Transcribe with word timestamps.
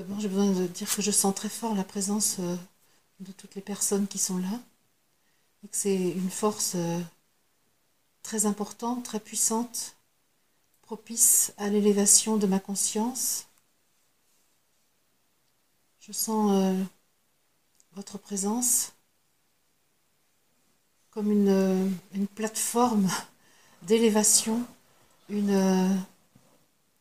D'abord, 0.00 0.18
j'ai 0.18 0.28
besoin 0.28 0.50
de 0.50 0.66
dire 0.66 0.96
que 0.96 1.02
je 1.02 1.10
sens 1.10 1.34
très 1.34 1.50
fort 1.50 1.74
la 1.74 1.84
présence 1.84 2.36
euh, 2.38 2.56
de 3.18 3.32
toutes 3.32 3.54
les 3.54 3.60
personnes 3.60 4.08
qui 4.08 4.16
sont 4.16 4.38
là. 4.38 4.58
Et 5.62 5.68
que 5.68 5.76
c'est 5.76 5.94
une 5.94 6.30
force 6.30 6.72
euh, 6.74 6.98
très 8.22 8.46
importante, 8.46 9.04
très 9.04 9.20
puissante, 9.20 9.94
propice 10.80 11.52
à 11.58 11.68
l'élévation 11.68 12.38
de 12.38 12.46
ma 12.46 12.60
conscience. 12.60 13.44
Je 16.00 16.12
sens 16.12 16.50
euh, 16.50 16.82
votre 17.92 18.16
présence 18.16 18.92
comme 21.10 21.30
une, 21.30 21.98
plateforme 22.36 23.06
d'élévation, 23.82 24.64
une 25.28 26.02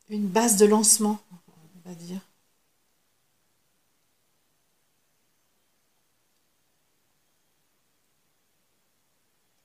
base 0.10 0.58
de 0.58 0.66
lancement, 0.66 1.18
on 1.32 1.90
va 1.90 1.96
dire. 1.96 2.20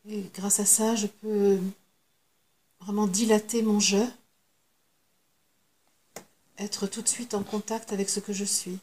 Et 0.06 0.22
grâce 0.34 0.60
à 0.60 0.66
ça, 0.66 0.94
je 0.96 1.06
peux 1.06 1.58
vraiment 2.80 3.06
dilater 3.06 3.62
mon 3.62 3.80
jeu, 3.80 4.06
être 6.58 6.86
tout 6.86 7.00
de 7.00 7.08
suite 7.08 7.32
en 7.32 7.42
contact 7.42 7.92
avec 7.92 8.10
ce 8.10 8.20
que 8.20 8.32
je 8.32 8.44
suis. 8.44 8.78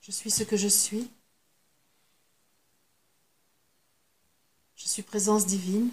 Je 0.00 0.10
suis 0.10 0.30
ce 0.30 0.42
que 0.42 0.56
je 0.56 0.68
suis. 0.68 1.10
Je 4.76 4.86
suis 4.86 5.02
présence 5.02 5.46
divine. 5.46 5.90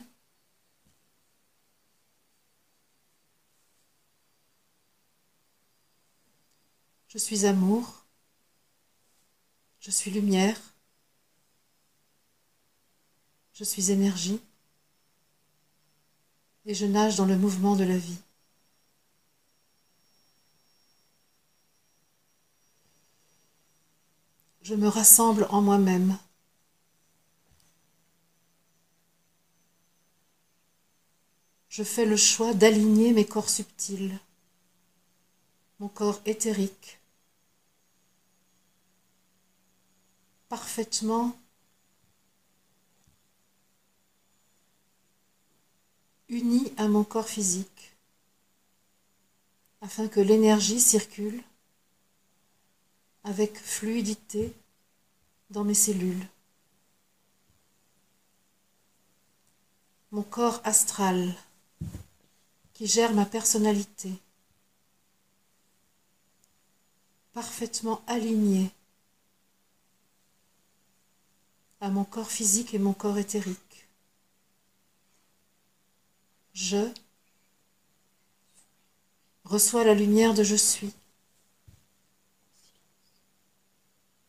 Je 7.08 7.18
suis 7.18 7.46
amour. 7.46 8.06
Je 9.80 9.90
suis 9.90 10.12
lumière. 10.12 10.73
Je 13.54 13.64
suis 13.64 13.92
énergie. 13.92 14.42
Et 16.66 16.74
je 16.74 16.86
nage 16.86 17.18
dans 17.18 17.26
le 17.26 17.38
mouvement 17.38 17.76
de 17.76 17.84
la 17.84 17.98
vie. 17.98 18.18
Je 24.62 24.76
me 24.76 24.88
rassemble 24.88 25.46
en 25.50 25.62
moi-même. 25.62 26.18
Je 31.68 31.84
fais 31.84 32.06
le 32.06 32.16
choix 32.16 32.54
d'aligner 32.54 33.14
mes 33.14 33.26
corps 33.26 33.50
subtils, 33.50 34.18
mon 35.80 35.90
corps 35.90 36.22
éthérique, 36.26 37.00
parfaitement 40.50 41.36
uni 46.30 46.74
à 46.78 46.88
mon 46.88 47.04
corps 47.04 47.28
physique, 47.28 47.94
afin 49.82 50.08
que 50.08 50.20
l'énergie 50.20 50.80
circule 50.80 51.44
avec 53.24 53.58
fluidité 53.58 54.54
dans 55.50 55.64
mes 55.64 55.74
cellules. 55.74 56.28
Mon 60.12 60.24
corps 60.24 60.62
astral 60.64 61.34
qui 62.74 62.88
gère 62.88 63.14
ma 63.14 63.26
personnalité, 63.26 64.12
parfaitement 67.34 68.02
aligné 68.08 68.72
à 71.82 71.90
mon 71.90 72.04
corps 72.04 72.32
physique 72.32 72.74
et 72.74 72.80
mon 72.80 72.94
corps 72.94 73.18
éthérique. 73.18 73.60
Je 76.54 76.88
reçois 79.44 79.84
la 79.84 79.94
lumière 79.94 80.34
de 80.34 80.44
je 80.44 80.56
suis 80.56 80.94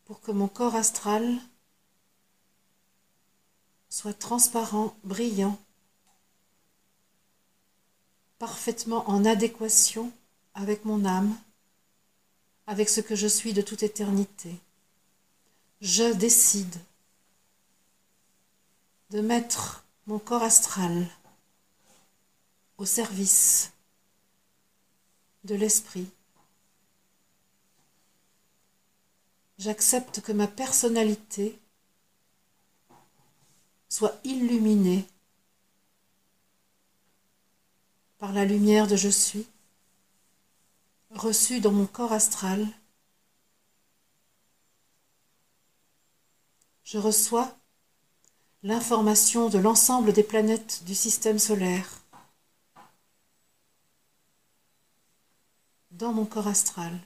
pour 0.05 0.21
que 0.21 0.31
mon 0.31 0.47
corps 0.47 0.75
astral 0.75 1.39
soit 3.89 4.13
transparent, 4.13 4.95
brillant, 5.03 5.57
parfaitement 8.39 9.09
en 9.09 9.23
adéquation 9.25 10.11
avec 10.53 10.83
mon 10.85 11.05
âme, 11.05 11.35
avec 12.67 12.89
ce 12.89 13.01
que 13.01 13.15
je 13.15 13.27
suis 13.27 13.53
de 13.53 13.61
toute 13.61 13.83
éternité. 13.83 14.55
Je 15.81 16.13
décide 16.13 16.75
de 19.11 19.21
mettre 19.21 19.85
mon 20.07 20.19
corps 20.19 20.43
astral 20.43 21.07
au 22.77 22.85
service 22.85 23.71
de 25.43 25.55
l'esprit. 25.55 26.09
J'accepte 29.57 30.21
que 30.21 30.31
ma 30.31 30.47
personnalité 30.47 31.57
soit 33.87 34.19
illuminée 34.23 35.07
par 38.17 38.33
la 38.33 38.43
lumière 38.43 38.87
de 38.87 38.95
je 38.95 39.09
suis, 39.09 39.47
reçue 41.11 41.61
dans 41.61 41.71
mon 41.71 41.85
corps 41.85 42.11
astral. 42.11 42.67
Je 46.83 46.97
reçois 46.97 47.55
l'information 48.63 49.47
de 49.49 49.59
l'ensemble 49.59 50.11
des 50.11 50.23
planètes 50.23 50.83
du 50.85 50.95
système 50.95 51.39
solaire 51.39 52.01
dans 55.97 56.11
mon 56.11 56.25
corps 56.25 56.47
astral, 56.47 56.99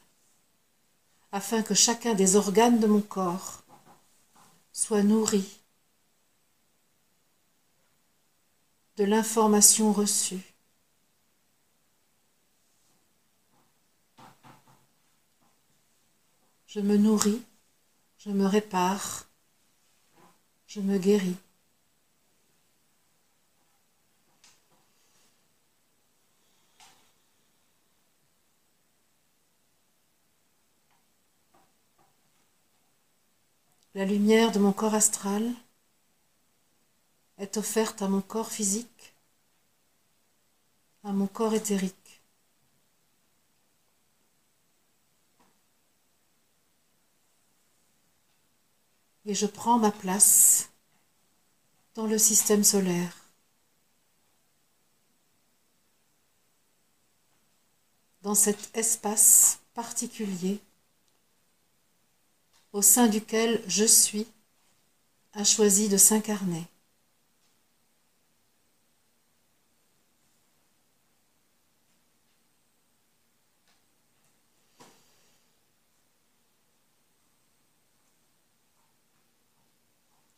afin 1.32 1.62
que 1.62 1.76
chacun 1.76 2.16
des 2.16 2.36
organes 2.36 2.80
de 2.80 2.88
mon 2.88 3.02
corps 3.02 3.62
soit 4.74 5.04
nourri 5.04 5.60
de 8.98 9.04
l'information 9.04 9.94
reçue. 9.94 10.42
Je 16.66 16.80
me 16.80 16.98
nourris, 16.98 17.42
je 18.18 18.32
me 18.32 18.46
répare, 18.46 19.28
je 20.68 20.82
me 20.82 20.98
guéris. 20.98 21.38
La 33.96 34.06
lumière 34.06 34.52
de 34.52 34.60
mon 34.60 34.72
corps 34.72 34.94
astral 34.94 35.52
est 37.40 37.58
offerte 37.58 38.04
à 38.04 38.08
mon 38.08 38.22
corps 38.22 38.52
physique, 38.52 39.16
à 41.04 41.12
mon 41.12 41.26
corps 41.26 41.56
éthérique. 41.56 42.22
Et 49.26 49.34
je 49.34 49.48
prends 49.48 49.80
ma 49.80 49.92
place 49.92 50.70
dans 51.96 52.06
le 52.06 52.20
système 52.20 52.64
solaire. 52.64 53.16
Dans 58.22 58.36
cet 58.36 58.78
espace 58.78 59.62
particulier 59.74 60.62
au 62.74 62.82
sein 62.82 63.08
duquel 63.08 63.62
je 63.68 63.86
suis 63.86 64.28
a 65.34 65.44
choisi 65.44 65.90
de 65.90 65.98
s'incarner. 65.98 66.68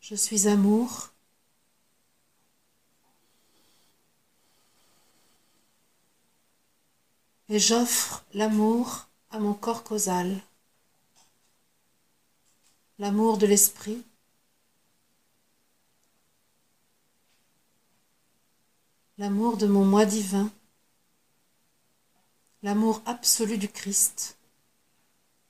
Je 0.02 0.16
suis 0.16 0.48
amour. 0.48 1.10
Et 7.48 7.60
j'offre 7.60 8.24
l'amour 8.34 9.08
à 9.30 9.40
mon 9.40 9.54
corps 9.54 9.84
causal 9.84 10.42
l'amour 13.02 13.40
de 13.40 13.48
l'esprit, 13.48 14.06
l'amour 19.18 19.58
de 19.58 19.66
mon 19.66 19.84
moi 19.84 20.06
divin, 20.06 20.52
L'amour 22.64 23.02
absolu 23.08 23.58
du 23.58 23.68
Christ 23.68 24.38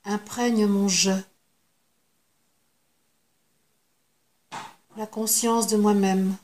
imprègne 0.05 0.65
mon 0.65 0.87
je, 0.87 1.11
la 4.95 5.05
conscience 5.05 5.67
de 5.67 5.75
moi-même, 5.75 6.37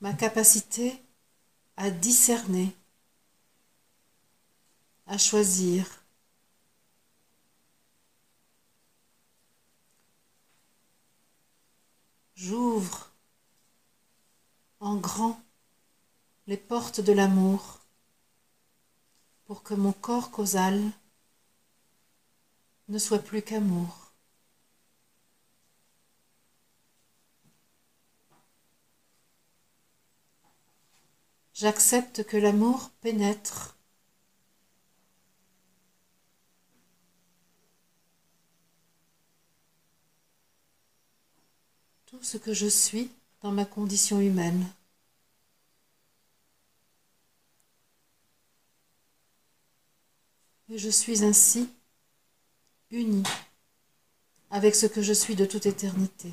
ma 0.00 0.14
capacité 0.14 1.02
à 1.76 1.90
discerner, 1.90 2.74
à 5.06 5.18
choisir. 5.18 5.97
J'ouvre 12.40 13.10
en 14.78 14.94
grand 14.94 15.42
les 16.46 16.56
portes 16.56 17.00
de 17.00 17.12
l'amour 17.12 17.80
pour 19.44 19.64
que 19.64 19.74
mon 19.74 19.92
corps 19.92 20.30
causal 20.30 20.80
ne 22.86 22.98
soit 23.00 23.18
plus 23.18 23.42
qu'amour. 23.42 24.12
J'accepte 31.54 32.22
que 32.22 32.36
l'amour 32.36 32.90
pénètre 33.00 33.77
ce 42.22 42.36
que 42.36 42.52
je 42.52 42.66
suis 42.66 43.10
dans 43.42 43.52
ma 43.52 43.64
condition 43.64 44.20
humaine. 44.20 44.66
Et 50.70 50.78
je 50.78 50.90
suis 50.90 51.24
ainsi 51.24 51.68
uni 52.90 53.22
avec 54.50 54.74
ce 54.74 54.86
que 54.86 55.02
je 55.02 55.12
suis 55.12 55.34
de 55.34 55.46
toute 55.46 55.66
éternité. 55.66 56.32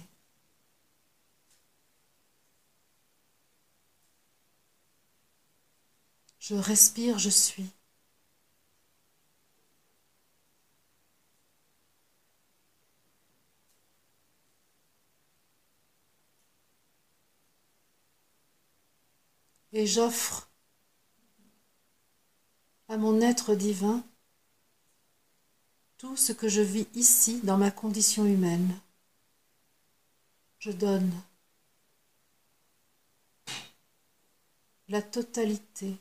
Je 6.40 6.56
respire, 6.56 7.18
je 7.18 7.30
suis. 7.30 7.66
Et 19.77 19.86
j'offre 19.86 20.50
à 22.88 22.95
mon 22.95 23.19
être 23.19 23.56
divin 23.56 24.06
tout 25.98 26.16
ce 26.16 26.31
que 26.31 26.48
je 26.48 26.62
vis 26.62 26.88
ici 26.95 27.42
dans 27.44 27.57
ma 27.57 27.72
condition 27.72 28.25
humaine. 28.25 28.80
Je 30.60 30.72
donne 30.72 31.12
la 34.88 35.01
totalité 35.01 35.98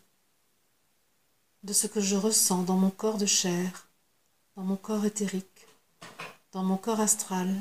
de 1.64 1.72
ce 1.72 1.88
que 1.88 2.00
je 2.00 2.14
ressens 2.14 2.62
dans 2.62 2.76
mon 2.76 2.90
corps 2.90 3.18
de 3.18 3.26
chair, 3.26 3.88
dans 4.54 4.62
mon 4.62 4.76
corps 4.76 5.04
éthérique, 5.04 5.66
dans 6.52 6.62
mon 6.62 6.76
corps 6.76 7.00
astral, 7.00 7.52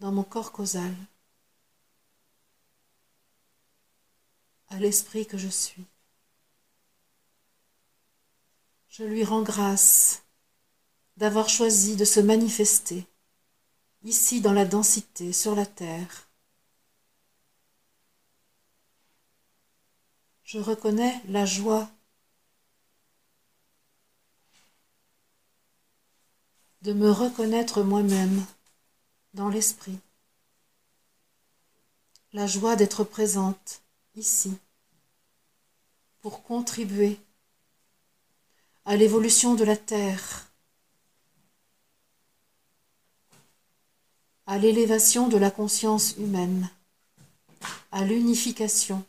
dans 0.00 0.12
mon 0.12 0.22
corps 0.22 0.52
causal, 0.52 0.94
à 4.68 4.78
l'esprit 4.78 5.26
que 5.26 5.38
je 5.38 5.48
suis. 5.48 5.84
Je 8.88 9.04
lui 9.04 9.24
rends 9.24 9.42
grâce 9.42 10.22
d'avoir 11.16 11.48
choisi 11.48 11.96
de 11.96 12.04
se 12.04 12.20
manifester 12.20 13.06
ici 14.02 14.40
dans 14.40 14.52
la 14.52 14.64
densité, 14.64 15.32
sur 15.32 15.54
la 15.54 15.66
terre. 15.66 16.28
Je 20.44 20.58
reconnais 20.58 21.20
la 21.28 21.44
joie 21.44 21.90
de 26.82 26.92
me 26.92 27.10
reconnaître 27.10 27.82
moi-même 27.82 28.46
dans 29.34 29.48
l'esprit, 29.48 29.98
la 32.32 32.46
joie 32.46 32.76
d'être 32.76 33.04
présente 33.04 33.82
ici 34.18 34.58
pour 36.20 36.42
contribuer 36.42 37.18
à 38.84 38.96
l'évolution 38.96 39.54
de 39.54 39.64
la 39.64 39.76
Terre 39.76 40.48
à 44.48 44.56
l'élévation 44.56 45.28
de 45.28 45.36
la 45.36 45.50
conscience 45.50 46.16
humaine, 46.16 46.70
à 47.92 48.02
l'unification 48.06 49.04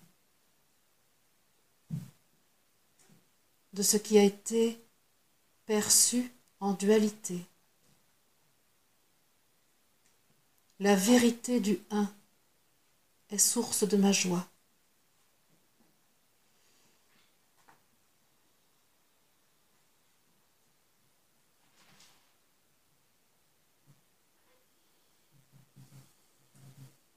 de 3.71 3.81
ce 3.81 3.95
qui 3.95 4.19
a 4.19 4.23
été 4.23 4.77
perçu 5.65 6.29
en 6.59 6.73
dualité. 6.73 7.39
La 10.81 10.97
vérité 10.97 11.61
du 11.61 11.79
un 11.89 12.11
est 13.29 13.37
source 13.37 13.87
de 13.87 13.95
ma 13.95 14.11
joie. 14.11 14.45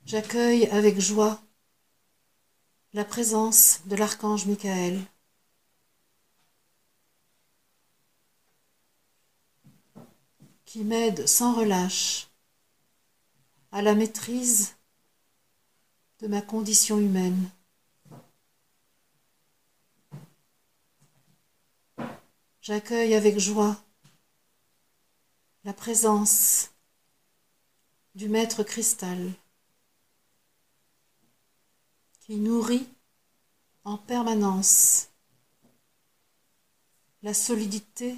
J'accueille 0.04 0.66
avec 0.66 0.98
joie 0.98 1.40
la 2.92 3.04
présence 3.04 3.80
de 3.86 3.96
l'archange 3.96 4.46
Michael. 4.46 5.00
qui 10.64 10.84
m'aide 10.84 11.28
sans 11.28 11.54
relâche 11.54 12.28
à 13.72 13.82
la 13.82 13.94
maîtrise 13.94 14.74
de 16.20 16.28
ma 16.28 16.40
condition 16.40 16.98
humaine. 16.98 17.50
J'accueille 22.62 23.14
avec 23.14 23.38
joie 23.38 23.76
la 25.64 25.74
présence 25.74 26.70
du 28.14 28.30
Maître 28.30 28.62
cristal 28.62 29.32
qui 32.24 32.36
nourrit 32.36 32.88
en 33.82 33.98
permanence 33.98 35.08
la 37.22 37.34
solidité 37.34 38.16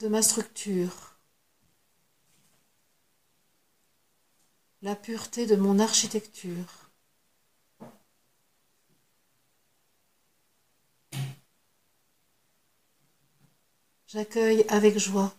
de 0.00 0.08
ma 0.08 0.20
structure, 0.20 1.16
la 4.82 4.94
pureté 4.94 5.46
de 5.46 5.56
mon 5.56 5.78
architecture. 5.78 6.90
J'accueille 14.08 14.66
avec 14.68 14.98
joie 14.98 15.34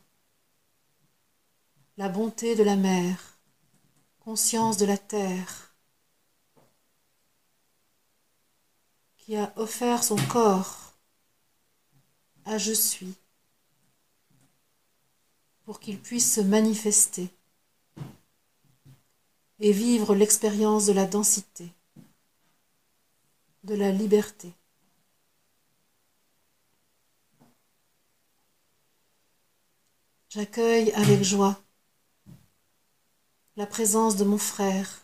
la 1.97 2.09
bonté 2.09 2.55
de 2.55 2.63
la 2.63 2.75
mer, 2.75 3.37
conscience 4.19 4.77
de 4.77 4.87
la 4.87 4.97
terre, 4.97 5.72
qui 9.23 9.37
a 9.37 9.53
offert 9.55 10.03
son 10.03 10.17
corps 10.27 10.93
à 12.43 12.57
Je 12.57 12.73
suis 12.73 13.15
pour 15.63 15.79
qu'il 15.79 15.97
puisse 15.97 16.33
se 16.33 16.41
manifester 16.41 17.29
et 19.59 19.71
vivre 19.71 20.13
l'expérience 20.13 20.87
de 20.87 20.91
la 20.91 21.05
densité, 21.05 21.71
de 23.63 23.75
la 23.75 23.91
liberté. 23.91 24.51
J'accueille 30.27 30.91
avec 30.91 31.23
joie 31.23 31.63
la 33.55 33.67
présence 33.67 34.17
de 34.17 34.25
mon 34.25 34.37
frère 34.37 35.02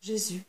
Jésus. 0.00 0.44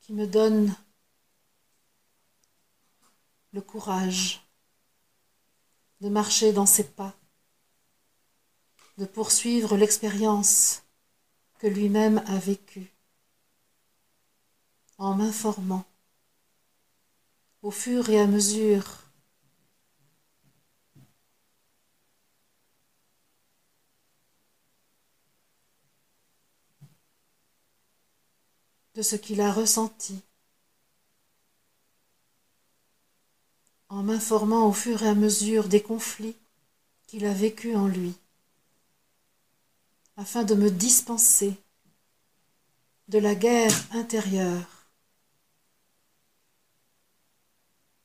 qui 0.00 0.12
me 0.12 0.26
donne 0.26 0.76
le 3.54 3.62
courage 3.62 4.46
de 6.02 6.10
marcher 6.10 6.52
dans 6.52 6.66
ses 6.66 6.84
pas, 6.84 7.16
de 8.98 9.06
poursuivre 9.06 9.78
l'expérience 9.78 10.82
que 11.58 11.66
lui-même 11.66 12.22
a 12.26 12.38
vécue, 12.38 12.92
en 14.98 15.14
m'informant 15.14 15.86
au 17.62 17.70
fur 17.70 18.10
et 18.10 18.20
à 18.20 18.26
mesure 18.26 19.03
de 28.94 29.02
ce 29.02 29.16
qu'il 29.16 29.40
a 29.40 29.52
ressenti, 29.52 30.20
en 33.88 34.02
m'informant 34.02 34.68
au 34.68 34.72
fur 34.72 35.02
et 35.02 35.08
à 35.08 35.14
mesure 35.14 35.68
des 35.68 35.82
conflits 35.82 36.36
qu'il 37.06 37.26
a 37.26 37.32
vécus 37.32 37.76
en 37.76 37.86
lui, 37.86 38.14
afin 40.16 40.44
de 40.44 40.54
me 40.54 40.70
dispenser 40.70 41.54
de 43.08 43.18
la 43.18 43.34
guerre 43.34 43.74
intérieure 43.92 44.86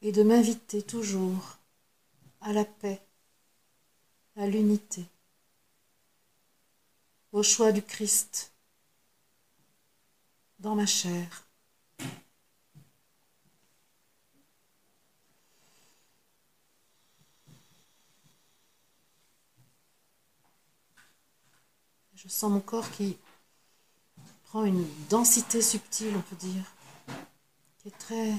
et 0.01 0.11
de 0.11 0.23
m'inviter 0.23 0.81
toujours 0.81 1.57
à 2.41 2.53
la 2.53 2.65
paix, 2.65 3.01
à 4.35 4.47
l'unité, 4.47 5.05
au 7.31 7.43
choix 7.43 7.71
du 7.71 7.81
Christ 7.83 8.51
dans 10.59 10.75
ma 10.75 10.85
chair. 10.85 11.45
Je 22.15 22.27
sens 22.27 22.51
mon 22.51 22.59
corps 22.59 22.91
qui 22.91 23.17
prend 24.43 24.65
une 24.65 24.85
densité 25.09 25.61
subtile, 25.61 26.13
on 26.17 26.21
peut 26.21 26.35
dire, 26.35 26.63
qui 27.77 27.87
est 27.87 27.97
très, 27.97 28.33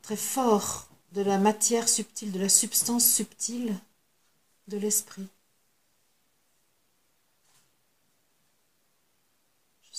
très 0.00 0.16
fort 0.16 0.88
de 1.12 1.20
la 1.20 1.38
matière 1.38 1.88
subtile, 1.88 2.32
de 2.32 2.40
la 2.40 2.48
substance 2.48 3.06
subtile 3.06 3.78
de 4.68 4.78
l'esprit. 4.78 5.28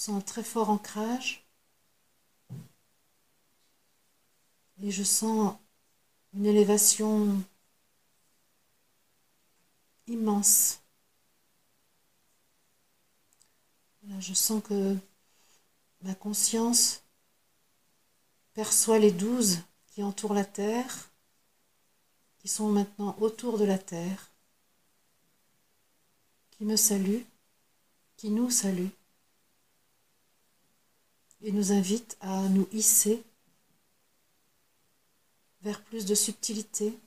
Sens 0.05 0.23
très 0.23 0.43
fort 0.43 0.69
ancrage. 0.69 1.43
Et 4.83 4.91
je 4.91 5.03
sens 5.03 5.57
une 6.33 6.45
élévation 6.45 7.41
immense. 10.05 10.79
Je 14.19 14.33
sens 14.35 14.61
que 14.63 14.95
ma 16.01 16.13
conscience 16.13 17.01
perçoit 18.53 18.99
les 18.99 19.11
douze 19.11 19.61
qui 19.87 20.03
entourent 20.03 20.35
la 20.35 20.45
Terre, 20.45 21.09
qui 22.37 22.47
sont 22.47 22.69
maintenant 22.69 23.17
autour 23.19 23.57
de 23.57 23.65
la 23.65 23.79
Terre, 23.79 24.31
qui 26.51 26.63
me 26.63 26.75
saluent, 26.75 27.25
qui 28.17 28.29
nous 28.29 28.51
saluent, 28.51 28.91
et 31.45 31.51
nous 31.51 31.71
invitent 31.71 32.17
à 32.21 32.41
nous 32.49 32.67
hisser 32.71 33.23
vers 35.61 35.79
plus 35.83 36.05
de 36.05 36.15
subtilité, 36.15 36.97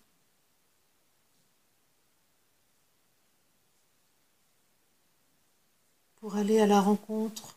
pour 6.17 6.37
aller 6.37 6.61
à 6.61 6.67
la 6.67 6.81
rencontre 6.81 7.57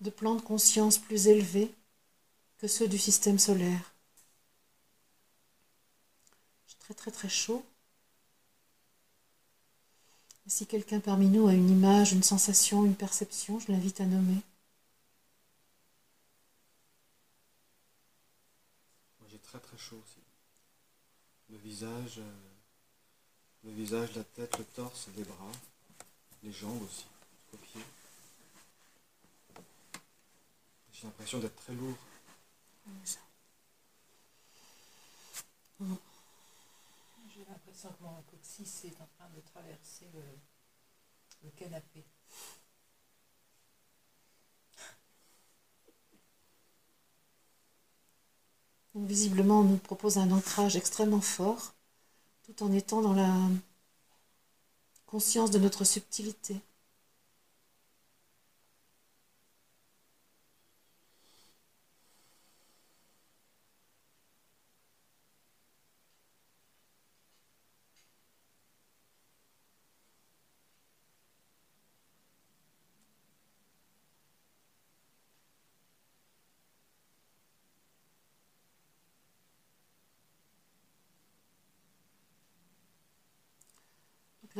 de 0.00 0.10
plans 0.10 0.36
de 0.36 0.40
conscience 0.40 0.98
plus 0.98 1.26
élevés 1.26 1.74
que 2.58 2.68
ceux 2.68 2.86
du 2.86 2.98
système 2.98 3.40
solaire. 3.40 3.92
J'ai 6.68 6.76
très 6.78 6.94
très 6.94 7.10
très 7.10 7.28
chaud. 7.28 7.64
Si 10.50 10.66
quelqu'un 10.66 10.98
parmi 10.98 11.28
nous 11.28 11.46
a 11.46 11.52
une 11.52 11.70
image, 11.70 12.12
une 12.12 12.24
sensation, 12.24 12.84
une 12.84 12.96
perception, 12.96 13.60
je 13.60 13.70
l'invite 13.70 14.00
à 14.00 14.04
nommer. 14.04 14.42
Moi 19.20 19.28
j'ai 19.30 19.38
très 19.38 19.60
très 19.60 19.78
chaud 19.78 19.96
aussi. 20.04 20.18
Le 21.50 21.56
visage... 21.58 22.18
Euh, 22.18 22.50
le 23.62 23.70
visage, 23.72 24.14
la 24.16 24.24
tête, 24.24 24.58
le 24.58 24.64
torse, 24.64 25.08
les 25.16 25.22
bras, 25.22 25.52
les 26.42 26.52
jambes 26.52 26.82
aussi, 26.82 27.04
jusqu'aux 27.30 27.58
pieds. 27.58 27.84
J'ai 30.92 31.06
l'impression 31.06 31.38
d'être 31.38 31.56
très 31.56 31.74
lourd. 31.74 31.96
J'ai 37.40 37.46
l'impression 37.50 37.88
que 37.88 38.02
mon 38.02 38.22
coccyx 38.30 38.84
est 38.84 39.00
en 39.00 39.08
train 39.16 39.26
de 39.34 39.40
traverser 39.40 40.06
le, 40.12 40.20
le 41.42 41.50
canapé. 41.56 42.04
visiblement, 48.94 49.60
on 49.60 49.64
nous 49.64 49.78
propose 49.78 50.18
un 50.18 50.30
ancrage 50.32 50.76
extrêmement 50.76 51.22
fort 51.22 51.72
tout 52.42 52.62
en 52.62 52.72
étant 52.72 53.00
dans 53.00 53.14
la 53.14 53.34
conscience 55.06 55.50
de 55.50 55.58
notre 55.58 55.84
subtilité. 55.84 56.60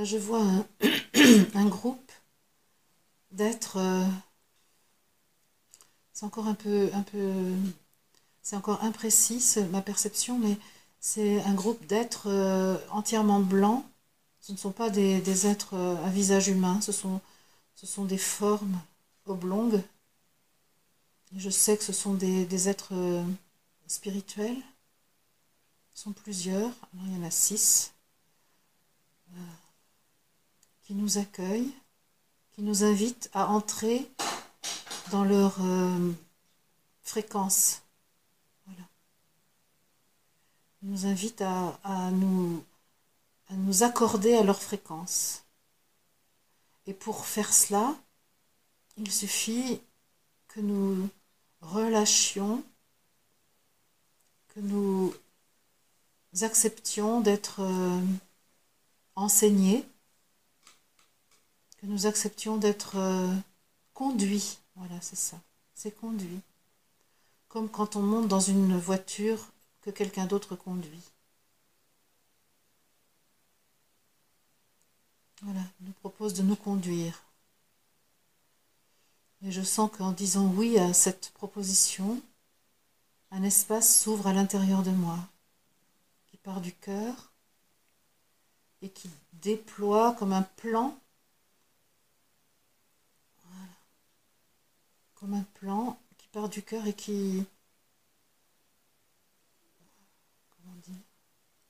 Là, 0.00 0.06
je 0.06 0.16
vois 0.16 0.42
un, 1.54 1.66
groupe 1.66 2.10
d'êtres. 3.32 3.76
Euh, 3.76 4.06
c'est 6.14 6.24
encore 6.24 6.46
un 6.46 6.54
peu, 6.54 6.88
un 6.94 7.02
peu, 7.02 7.52
c'est 8.40 8.56
encore 8.56 8.82
imprécis 8.82 9.58
ma 9.70 9.82
perception, 9.82 10.38
mais 10.38 10.56
c'est 11.00 11.42
un 11.42 11.52
groupe 11.52 11.84
d'êtres 11.84 12.30
euh, 12.30 12.78
entièrement 12.88 13.40
blancs. 13.40 13.84
Ce 14.40 14.52
ne 14.52 14.56
sont 14.56 14.72
pas 14.72 14.88
des, 14.88 15.46
êtres 15.46 15.74
euh, 15.74 16.02
à 16.02 16.08
visage 16.08 16.48
humain, 16.48 16.80
ce 16.80 16.92
sont, 16.92 17.20
ce 17.74 17.86
sont 17.86 18.06
des 18.06 18.16
formes 18.16 18.80
oblongues. 19.26 19.82
je 21.36 21.50
sais 21.50 21.76
que 21.76 21.84
ce 21.84 21.92
sont 21.92 22.14
des, 22.14 22.68
êtres 22.70 22.94
spirituels. 23.86 24.56
Ils 25.94 26.00
sont 26.00 26.12
plusieurs. 26.12 26.72
il 26.94 27.18
y 27.18 27.22
en 27.22 27.26
a 27.26 27.30
six 27.30 27.92
qui 30.90 30.96
nous 30.96 31.18
accueillent, 31.18 31.72
qui 32.50 32.62
nous 32.62 32.82
invitent 32.82 33.30
à 33.32 33.46
entrer 33.46 34.10
dans 35.12 35.22
leur 35.22 35.54
euh, 35.60 36.10
fréquence. 37.04 37.82
Voilà. 38.66 38.82
Ils 40.82 40.90
nous 40.90 41.06
invitent 41.06 41.42
à, 41.42 42.10
nous, 42.10 42.64
à 43.50 43.54
nous 43.54 43.84
accorder 43.84 44.34
à 44.34 44.42
leur 44.42 44.60
fréquence. 44.60 45.44
Et 46.88 46.92
pour 46.92 47.24
faire 47.24 47.52
cela, 47.52 47.94
il 48.96 49.12
suffit 49.12 49.80
que 50.48 50.58
nous 50.58 51.08
relâchions, 51.60 52.64
que 54.48 54.58
nous 54.58 55.14
acceptions 56.40 57.20
d'être 57.20 57.60
euh, 57.60 58.00
enseignés 59.14 59.86
que 61.80 61.86
nous 61.86 62.06
acceptions 62.06 62.56
d'être 62.56 62.96
euh, 62.96 63.34
conduits. 63.94 64.58
Voilà, 64.76 65.00
c'est 65.00 65.16
ça. 65.16 65.40
C'est 65.74 65.98
conduit. 65.98 66.40
Comme 67.48 67.68
quand 67.68 67.96
on 67.96 68.02
monte 68.02 68.28
dans 68.28 68.40
une 68.40 68.76
voiture 68.76 69.38
que 69.80 69.90
quelqu'un 69.90 70.26
d'autre 70.26 70.56
conduit. 70.56 71.02
Voilà, 75.42 75.60
il 75.80 75.86
nous 75.86 75.92
propose 75.94 76.34
de 76.34 76.42
nous 76.42 76.56
conduire. 76.56 77.22
Et 79.42 79.50
je 79.50 79.62
sens 79.62 79.90
qu'en 79.90 80.12
disant 80.12 80.48
oui 80.48 80.78
à 80.78 80.92
cette 80.92 81.30
proposition, 81.30 82.20
un 83.30 83.42
espace 83.42 84.02
s'ouvre 84.02 84.26
à 84.26 84.34
l'intérieur 84.34 84.82
de 84.82 84.90
moi, 84.90 85.18
qui 86.26 86.36
part 86.36 86.60
du 86.60 86.74
cœur 86.74 87.32
et 88.82 88.90
qui 88.90 89.08
déploie 89.32 90.14
comme 90.18 90.34
un 90.34 90.42
plan, 90.42 90.98
comme 95.30 95.38
un 95.38 95.44
plan 95.54 95.98
qui 96.18 96.28
part 96.28 96.48
du 96.48 96.62
cœur 96.62 96.86
et 96.86 96.94
qui, 96.94 97.44
comment 100.50 100.74
dire, 100.86 100.96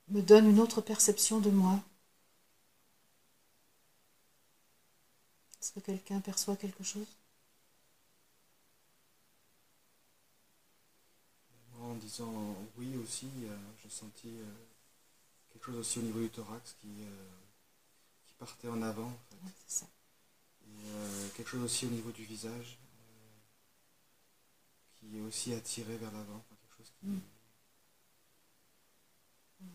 me 0.09 0.21
donne 0.21 0.49
une 0.49 0.59
autre 0.59 0.81
perception 0.81 1.39
de 1.39 1.49
moi. 1.49 1.79
Est-ce 5.59 5.73
que 5.73 5.79
quelqu'un 5.79 6.19
perçoit 6.21 6.55
quelque 6.55 6.83
chose? 6.83 7.07
Moi, 11.75 11.89
en 11.89 11.95
disant 11.95 12.55
oui 12.77 12.97
aussi, 12.97 13.29
euh, 13.43 13.57
j'ai 13.83 13.89
senti 13.89 14.27
euh, 14.27 14.45
quelque 15.51 15.65
chose 15.65 15.77
aussi 15.77 15.99
au 15.99 16.03
niveau 16.03 16.19
du 16.19 16.29
thorax 16.29 16.75
qui, 16.81 16.87
euh, 16.87 17.29
qui 18.25 18.33
partait 18.39 18.69
en 18.69 18.81
avant. 18.81 19.07
En 19.09 19.47
fait. 19.47 19.53
Ça. 19.67 19.85
Et 20.65 20.87
euh, 20.87 21.29
quelque 21.35 21.49
chose 21.49 21.63
aussi 21.63 21.85
au 21.85 21.89
niveau 21.89 22.11
du 22.11 22.23
visage 22.23 22.79
qui 25.01 25.17
est 25.17 25.21
aussi 25.21 25.53
attiré 25.53 25.97
vers 25.97 26.11
l'avant. 26.13 26.37
Enfin, 26.37 26.55
quelque 26.61 26.77
chose 26.77 26.93
qui, 27.01 27.07
Mm. 27.07 27.19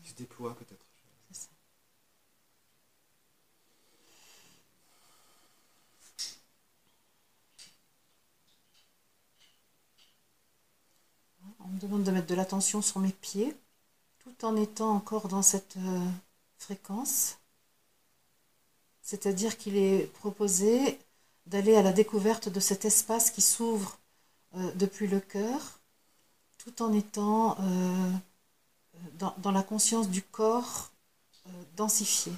qui 0.01 0.09
se 0.09 0.15
déploie 0.15 0.55
peut-être. 0.55 0.85
C'est 1.31 1.41
ça. 1.41 1.49
On 11.59 11.67
me 11.67 11.79
demande 11.79 12.03
de 12.03 12.11
mettre 12.11 12.27
de 12.27 12.35
l'attention 12.35 12.81
sur 12.81 12.99
mes 12.99 13.11
pieds, 13.11 13.55
tout 14.19 14.45
en 14.45 14.55
étant 14.55 14.91
encore 14.95 15.27
dans 15.27 15.41
cette 15.41 15.77
euh, 15.77 16.07
fréquence. 16.57 17.37
C'est-à-dire 19.01 19.57
qu'il 19.57 19.77
est 19.77 20.05
proposé 20.13 20.99
d'aller 21.47 21.75
à 21.75 21.81
la 21.81 21.93
découverte 21.93 22.49
de 22.49 22.59
cet 22.59 22.85
espace 22.85 23.31
qui 23.31 23.41
s'ouvre 23.41 23.97
euh, 24.57 24.71
depuis 24.75 25.07
le 25.07 25.19
cœur, 25.19 25.79
tout 26.57 26.81
en 26.81 26.91
étant 26.93 27.57
euh, 27.59 28.11
dans, 29.19 29.51
la 29.51 29.61
conscience 29.61 30.09
du 30.09 30.23
corps 30.23 30.91
euh, 31.47 31.49
densifié. 31.75 32.33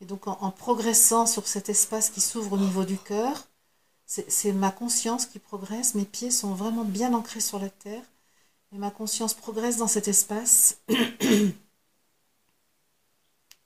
Et 0.00 0.06
donc 0.06 0.26
en, 0.26 0.50
progressant 0.50 1.26
sur 1.26 1.46
cet 1.46 1.68
espace 1.68 2.10
qui 2.10 2.20
s'ouvre 2.20 2.54
au 2.54 2.58
niveau 2.58 2.84
du 2.84 2.96
cœur, 2.96 3.46
c'est 4.06 4.52
ma 4.52 4.72
conscience 4.72 5.26
qui 5.26 5.38
progresse, 5.38 5.94
mes 5.94 6.04
pieds 6.04 6.30
sont 6.32 6.54
vraiment 6.54 6.84
bien 6.84 7.14
ancrés 7.14 7.40
sur 7.40 7.58
la 7.60 7.68
terre, 7.68 8.02
et 8.72 8.78
ma 8.78 8.90
conscience 8.90 9.34
progresse 9.34 9.76
dans 9.76 9.86
cet 9.86 10.08
espace. 10.08 10.78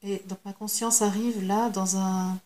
Et 0.04 0.18
donc 0.26 0.38
ma 0.44 0.52
conscience 0.52 1.00
arrive 1.02 1.42
là 1.44 1.70
dans 1.70 1.96
un... 1.96 2.38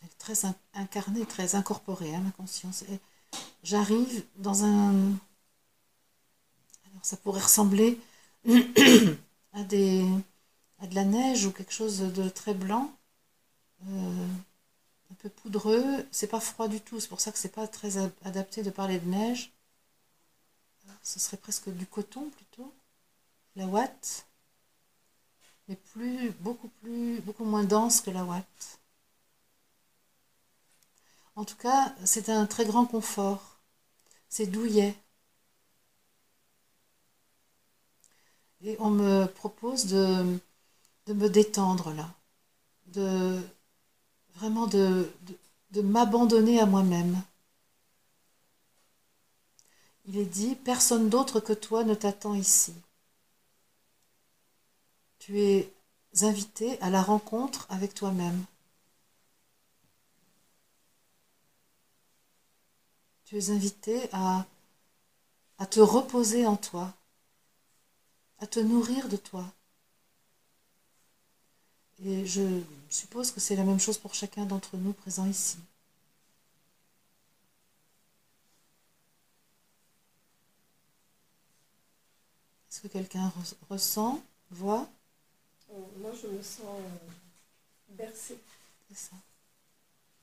Elle 0.00 0.08
est 0.08 0.18
très 0.18 0.46
in- 0.46 0.56
incarnée, 0.72 1.26
très 1.26 1.54
incorporée, 1.56 2.14
hein, 2.14 2.20
ma 2.20 2.30
conscience. 2.30 2.82
Et 2.90 2.98
j'arrive 3.62 4.24
dans 4.36 4.64
un... 4.64 4.92
Alors 6.86 7.04
ça 7.04 7.18
pourrait 7.18 7.42
ressembler 7.42 8.00
à, 9.52 9.62
des... 9.64 10.06
à 10.78 10.86
de 10.86 10.94
la 10.94 11.04
neige 11.04 11.44
ou 11.44 11.52
quelque 11.52 11.72
chose 11.72 11.98
de 11.98 12.28
très 12.30 12.54
blanc, 12.54 12.90
euh, 13.88 14.26
un 15.10 15.14
peu 15.16 15.28
poudreux. 15.28 16.06
C'est 16.12 16.28
pas 16.28 16.40
froid 16.40 16.68
du 16.68 16.80
tout, 16.80 16.98
c'est 17.00 17.08
pour 17.08 17.20
ça 17.20 17.30
que 17.32 17.38
c'est 17.38 17.54
pas 17.54 17.68
très 17.68 17.98
adapté 18.24 18.62
de 18.62 18.70
parler 18.70 19.00
de 19.00 19.08
neige. 19.08 19.52
Ce 21.02 21.20
serait 21.20 21.36
presque 21.36 21.68
du 21.68 21.86
coton 21.86 22.30
plutôt, 22.30 22.72
la 23.56 23.66
ouate 23.66 24.26
mais 25.68 25.76
plus, 25.76 26.30
beaucoup 26.40 26.68
plus, 26.80 27.20
beaucoup 27.20 27.44
moins 27.44 27.64
dense 27.64 28.00
que 28.00 28.10
la 28.10 28.24
ouate. 28.24 28.80
En 31.36 31.44
tout 31.44 31.56
cas, 31.56 31.94
c'est 32.04 32.28
un 32.30 32.46
très 32.46 32.64
grand 32.64 32.86
confort. 32.86 33.58
C'est 34.28 34.46
douillet. 34.46 34.96
Et 38.62 38.76
on 38.80 38.90
me 38.90 39.26
propose 39.26 39.86
de, 39.86 40.38
me 41.08 41.28
détendre 41.28 41.92
là, 41.92 42.08
de 42.86 43.40
vraiment 44.34 44.66
de, 44.66 45.10
de 45.72 45.82
m'abandonner 45.82 46.60
à 46.60 46.66
moi-même. 46.66 47.22
Il 50.06 50.16
est 50.16 50.24
dit, 50.24 50.54
personne 50.54 51.08
d'autre 51.08 51.40
que 51.40 51.52
toi 51.52 51.84
ne 51.84 51.94
t'attend 51.94 52.34
ici. 52.34 52.72
Tu 55.26 55.40
es 55.40 55.72
invité 56.22 56.80
à 56.80 56.88
la 56.88 57.02
rencontre 57.02 57.66
avec 57.68 57.94
toi-même. 57.94 58.44
Tu 63.24 63.36
es 63.36 63.50
invité 63.50 64.08
à, 64.12 64.46
te 65.68 65.80
reposer 65.80 66.46
en 66.46 66.56
toi, 66.56 66.94
à 68.38 68.46
te 68.46 68.60
nourrir 68.60 69.08
de 69.08 69.16
toi. 69.16 69.44
Et 72.04 72.24
je 72.24 72.62
suppose 72.88 73.32
que 73.32 73.40
c'est 73.40 73.56
la 73.56 73.64
même 73.64 73.80
chose 73.80 73.98
pour 73.98 74.14
chacun 74.14 74.44
d'entre 74.44 74.76
nous 74.76 74.92
présents 74.92 75.26
ici. 75.26 75.58
Est-ce 82.70 82.80
que 82.80 82.86
quelqu'un 82.86 83.26
re- 83.26 83.54
ressent, 83.68 84.22
voit? 84.52 84.88
Moi, 85.98 86.12
je 86.20 86.28
me 86.28 86.42
sens 86.42 86.60
euh, 86.64 87.10
bercée. 87.90 88.38
C'est 88.88 88.96
ça, 88.96 89.16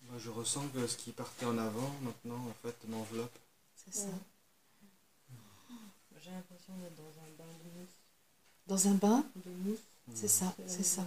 Moi, 0.04 0.18
je 0.20 0.30
ressens 0.30 0.68
que 0.70 0.88
ce 0.88 0.98
qui 0.98 1.12
partait 1.12 1.46
en 1.46 1.58
avant, 1.58 1.90
maintenant, 2.02 2.48
en 2.48 2.54
fait, 2.62 2.76
m'enveloppe. 2.88 3.38
c'est 3.76 3.94
ça. 3.94 4.06
Ouais. 4.08 4.14
J'ai 6.22 6.32
l'impression 6.32 6.74
d'être 6.78 6.96
dans 6.96 7.04
un 7.04 7.30
bain 7.38 7.52
de 7.64 7.80
mousse. 7.80 7.98
Dans 8.68 8.88
un 8.88 8.94
bain, 8.94 9.26
De 9.46 9.52
mousse. 9.52 9.80
c'est 10.16 10.30
ça, 10.30 10.54
c'est 10.68 10.84
ça, 10.84 11.06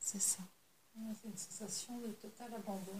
c'est 0.00 0.20
ça. 0.20 0.40
C'est 0.94 1.28
une 1.28 1.36
sensation 1.36 1.98
de 1.98 2.08
total 2.08 2.52
abandon. 2.54 2.96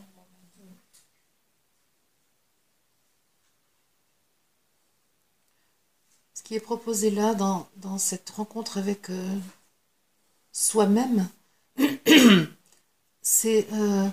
Ce 6.34 6.42
qui 6.42 6.54
est 6.54 6.60
proposé 6.60 7.10
là, 7.10 7.34
dans, 7.34 7.68
dans 7.76 7.98
cette 7.98 8.30
rencontre 8.30 8.78
avec 8.78 9.10
euh, 9.10 9.38
soi-même, 10.52 11.28
c'est 13.22 13.66
euh, 13.72 14.08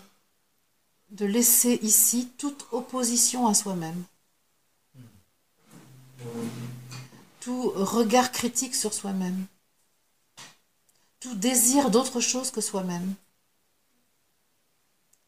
de 1.09 1.25
laisser 1.25 1.79
ici 1.81 2.29
toute 2.37 2.67
opposition 2.71 3.47
à 3.47 3.53
soi-même. 3.53 4.03
Tout 7.39 7.69
regard 7.75 8.31
critique 8.31 8.75
sur 8.75 8.93
soi-même. 8.93 9.45
Tout 11.19 11.35
désir 11.35 11.89
d'autre 11.89 12.19
chose 12.19 12.51
que 12.51 12.61
soi-même. 12.61 13.15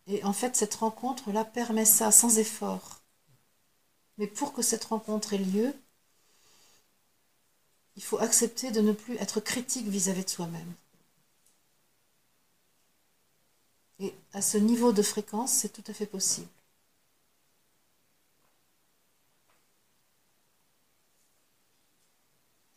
Et 0.08 0.24
en 0.24 0.34
fait, 0.34 0.56
cette 0.56 0.76
rencontre-là 0.76 1.46
permet 1.46 1.86
ça 1.86 2.12
sans 2.12 2.40
effort. 2.40 3.00
Mais 4.18 4.28
pour 4.28 4.54
que 4.54 4.62
cette 4.62 4.84
rencontre 4.84 5.34
ait 5.34 5.38
lieu, 5.38 5.74
il 7.96 8.04
faut 8.04 8.18
accepter 8.18 8.72
de 8.72 8.82
ne 8.82 8.92
plus 8.92 9.16
être 9.18 9.40
critique 9.40 9.88
vis-à-vis 9.88 10.26
de 10.26 10.30
soi-même. 10.30 10.74
Et 14.00 14.14
à 14.34 14.42
ce 14.42 14.58
niveau 14.58 14.92
de 14.94 15.02
fréquence, 15.02 15.52
c'est 15.52 15.70
tout 15.70 15.84
à 15.88 15.94
fait 15.94 16.06
possible. 16.06 16.48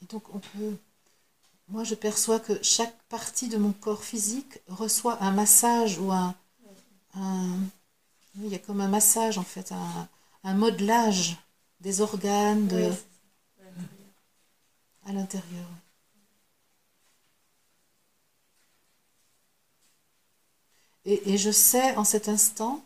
Et 0.03 0.07
donc 0.07 0.35
on 0.35 0.41
peut... 0.41 0.77
Moi, 1.69 1.85
je 1.85 1.95
perçois 1.95 2.41
que 2.41 2.63
chaque 2.63 2.97
partie 3.05 3.49
de 3.49 3.57
mon 3.57 3.73
corps 3.73 4.05
physique 4.05 4.61
reçoit 4.69 5.23
un 5.23 5.31
massage 5.31 5.99
ou 5.99 6.11
un... 6.13 6.35
il 8.37 8.49
y 8.49 8.55
a 8.55 8.59
comme 8.59 8.81
un 8.81 8.89
massage, 8.89 9.39
en 9.39 9.45
fait, 9.45 9.73
un, 9.73 10.09
un 10.45 10.55
modelage 10.55 11.37
des 11.81 12.01
organes 12.01 12.67
de, 12.69 12.91
Oui. 12.91 12.97
À 15.05 15.13
l'intérieur. 15.13 15.69
Et, 21.05 21.37
je 21.37 21.51
sais 21.51 21.97
en 21.97 22.05
cet 22.05 22.29
instant 22.29 22.85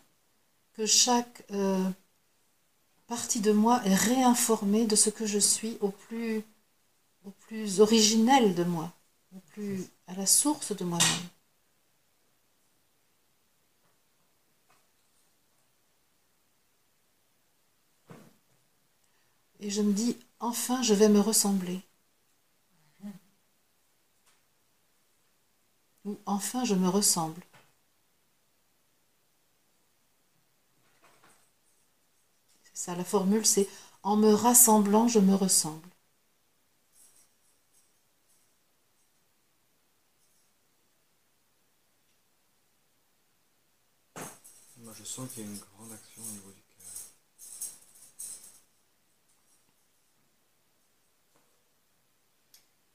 que 0.73 0.85
chaque 0.85 1.43
euh, 1.51 1.89
partie 3.07 3.41
de 3.41 3.51
moi 3.51 3.81
est 3.85 3.95
réinformée 3.95 4.85
de 4.85 4.95
ce 4.95 5.09
que 5.09 5.25
je 5.25 5.39
suis 5.39 5.77
au 5.81 5.89
plus, 5.89 6.43
au 7.25 7.31
plus 7.31 7.79
originel 7.79 8.55
de 8.55 8.63
moi, 8.63 8.91
au 9.35 9.39
plus 9.51 9.85
à 10.07 10.15
la 10.15 10.25
source 10.25 10.75
de 10.75 10.83
moi-même. 10.83 11.29
Et 19.59 19.69
je 19.69 19.81
me 19.81 19.93
dis, 19.93 20.17
enfin, 20.39 20.81
je 20.81 20.93
vais 20.93 21.09
me 21.09 21.19
ressembler. 21.19 21.81
Ou 26.05 26.17
enfin, 26.25 26.63
je 26.63 26.73
me 26.73 26.87
ressemble. 26.89 27.41
Ça, 32.77 32.95
la 32.95 33.03
formule, 33.03 33.45
c'est 33.45 33.67
en 34.03 34.15
me 34.17 34.31
rassemblant, 34.31 35.07
je 35.07 35.19
me 35.19 35.33
ressemble. 35.33 35.89
Moi, 44.77 44.93
je 44.93 45.03
sens 45.03 45.27
qu'il 45.31 45.43
y 45.43 45.47
a 45.47 45.49
une 45.49 45.57
grande 45.57 45.91
action 45.91 46.21
au 46.21 46.31
niveau 46.31 46.51
du 46.51 46.61
cœur. 46.61 46.85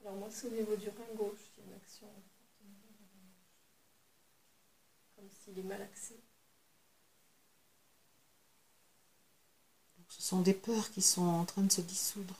Alors 0.00 0.14
moi, 0.14 0.28
c'est 0.30 0.46
au 0.46 0.50
niveau 0.50 0.76
du 0.76 0.88
rein 0.90 1.14
gauche, 1.16 1.50
il 1.58 1.64
y 1.64 1.66
a 1.66 1.70
une 1.70 1.74
action. 1.74 2.06
Comme 5.16 5.28
s'il 5.28 5.58
est 5.58 5.62
malaxé. 5.62 6.14
Donc, 6.14 6.31
sont 10.22 10.40
des 10.40 10.54
peurs 10.54 10.90
qui 10.92 11.02
sont 11.02 11.22
en 11.26 11.44
train 11.44 11.62
de 11.62 11.72
se 11.72 11.80
dissoudre. 11.80 12.36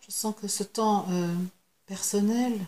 Je 0.00 0.10
sens 0.10 0.34
que 0.40 0.48
ce 0.48 0.62
temps 0.62 1.06
euh, 1.10 1.34
personnel, 1.86 2.66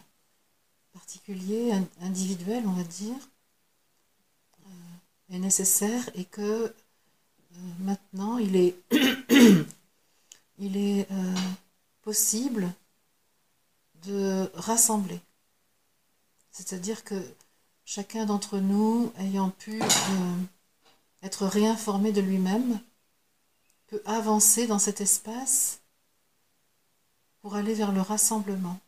particulier, 1.08 1.72
in- 1.72 1.88
individuel, 2.02 2.64
on 2.66 2.72
va 2.72 2.84
dire, 2.84 3.16
euh, 4.66 5.34
est 5.34 5.38
nécessaire 5.38 6.10
et 6.14 6.26
que 6.26 6.42
euh, 6.42 6.74
maintenant 7.78 8.36
il 8.36 8.56
est, 8.56 8.76
euh, 10.60 11.34
possible 12.02 12.70
de 14.04 14.50
rassembler. 14.52 15.18
C'est-à-dire 16.50 17.02
que 17.04 17.18
chacun 17.86 18.26
d'entre 18.26 18.58
nous, 18.58 19.10
ayant 19.18 19.48
pu 19.48 19.80
être 21.22 21.46
réinformé 21.46 22.12
de 22.12 22.20
lui-même, 22.20 22.80
peut 23.86 24.02
avancer 24.04 24.66
dans 24.66 24.78
cet 24.78 25.00
espace 25.00 25.80
pour 27.40 27.54
aller 27.54 27.72
vers 27.72 27.92
le 27.92 28.02
rassemblement. 28.02 28.78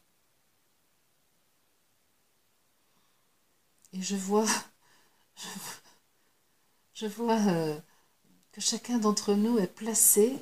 Et 3.93 4.03
je 4.03 4.17
vois, 4.17 4.47
je 6.95 7.07
vois, 7.07 7.39
euh, 7.49 7.79
que 8.53 8.61
chacun 8.61 8.99
d'entre 8.99 9.35
nous 9.35 9.59
est 9.59 9.67
placé, 9.67 10.39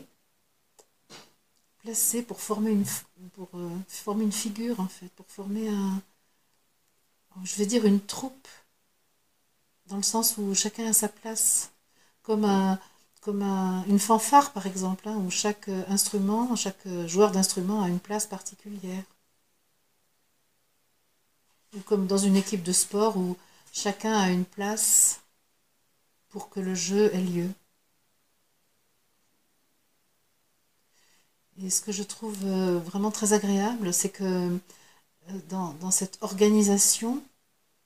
pour 3.34 3.48
euh, 3.54 3.70
former 3.88 4.24
une 4.24 4.32
figure 4.32 4.78
en 4.80 4.88
fait, 4.88 5.08
pour 5.16 5.26
former 5.30 5.68
un, 5.68 6.02
je 7.44 7.56
vais 7.56 7.66
dire 7.66 7.86
une 7.86 8.00
troupe, 8.00 8.48
dans 9.86 9.96
le 9.96 10.02
sens 10.02 10.36
où 10.36 10.54
chacun 10.54 10.86
a 10.88 10.92
sa 10.92 11.08
place, 11.08 11.70
comme 12.22 12.44
un, 12.44 12.78
une 13.88 13.98
fanfare 13.98 14.52
par 14.52 14.66
exemple, 14.66 15.08
hein, 15.08 15.16
où 15.16 15.30
chaque 15.30 15.68
euh, 15.68 15.84
instrument, 15.88 16.54
chaque 16.56 16.86
joueur 17.06 17.30
d'instrument 17.32 17.82
a 17.82 17.88
une 17.88 18.00
place 18.00 18.26
particulière. 18.26 19.04
Ou 21.76 21.80
comme 21.80 22.06
dans 22.06 22.18
une 22.18 22.36
équipe 22.36 22.62
de 22.62 22.72
sport 22.72 23.16
où 23.16 23.36
chacun 23.72 24.18
a 24.18 24.30
une 24.30 24.44
place 24.44 25.20
pour 26.30 26.48
que 26.50 26.60
le 26.60 26.74
jeu 26.74 27.14
ait 27.14 27.20
lieu. 27.20 27.50
Et 31.60 31.70
ce 31.70 31.80
que 31.80 31.92
je 31.92 32.02
trouve 32.02 32.38
euh, 32.44 32.78
vraiment 32.78 33.10
très 33.10 33.32
agréable, 33.32 33.92
c'est 33.92 34.10
que 34.10 34.58
euh, 35.30 35.38
dans, 35.48 35.90
cette 35.90 36.18
organisation 36.20 37.22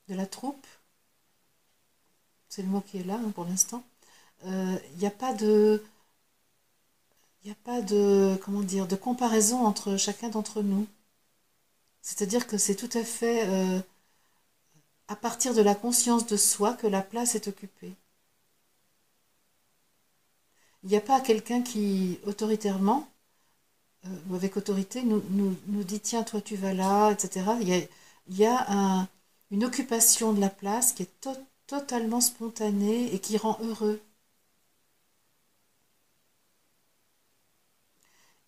de 0.08 0.14
la 0.14 0.26
troupe, 0.26 0.66
c'est 2.48 2.62
le 2.62 2.68
mot 2.68 2.82
qui 2.82 2.98
est 2.98 3.04
là 3.04 3.14
hein, 3.14 3.30
pour 3.34 3.44
l'instant, 3.44 3.82
euh, 4.46 4.78
il 4.92 4.98
n'y 4.98 5.06
a 5.06 5.10
pas 5.10 5.32
de 5.32 5.82
il 7.42 7.46
n'y 7.48 7.52
a 7.52 7.56
pas 7.64 7.82
de 7.82 8.38
comment 8.44 8.60
dire 8.60 8.86
de 8.86 8.96
comparaison 8.96 9.66
entre 9.66 9.96
chacun 9.96 10.28
d'entre 10.28 10.62
nous. 10.62 10.86
C'est-à-dire 12.02 12.46
que 12.46 12.58
c'est 12.58 12.74
tout 12.76 12.90
à 12.98 13.02
fait 13.04 13.46
euh, 13.48 13.80
à 15.06 15.14
partir 15.14 15.54
de 15.54 15.62
la 15.62 15.76
conscience 15.76 16.26
de 16.26 16.36
soi 16.36 16.74
que 16.74 16.88
la 16.88 17.02
place 17.02 17.36
est 17.36 17.46
occupée. 17.46 17.94
Il 20.82 20.90
n'y 20.90 20.96
a 20.96 21.00
pas 21.00 21.20
quelqu'un 21.20 21.62
qui 21.62 22.18
autoritairement 22.26 23.08
euh, 24.06 24.08
ou 24.30 24.34
avec 24.36 24.56
autorité 24.56 25.02
nous, 25.04 25.22
dit 25.84 26.00
tiens 26.00 26.22
toi 26.22 26.40
tu 26.40 26.56
vas 26.56 26.74
là, 26.74 27.10
etc. 27.12 27.56
Il 27.60 27.88
y 28.38 28.46
a, 28.46 29.08
une 29.50 29.64
occupation 29.64 30.32
de 30.32 30.40
la 30.40 30.48
place 30.50 30.92
qui 30.92 31.02
est 31.04 31.20
to- 31.20 31.30
totalement 31.66 32.20
spontanée 32.20 33.14
et 33.14 33.18
qui 33.18 33.36
rend 33.36 33.58
heureux. 33.62 34.00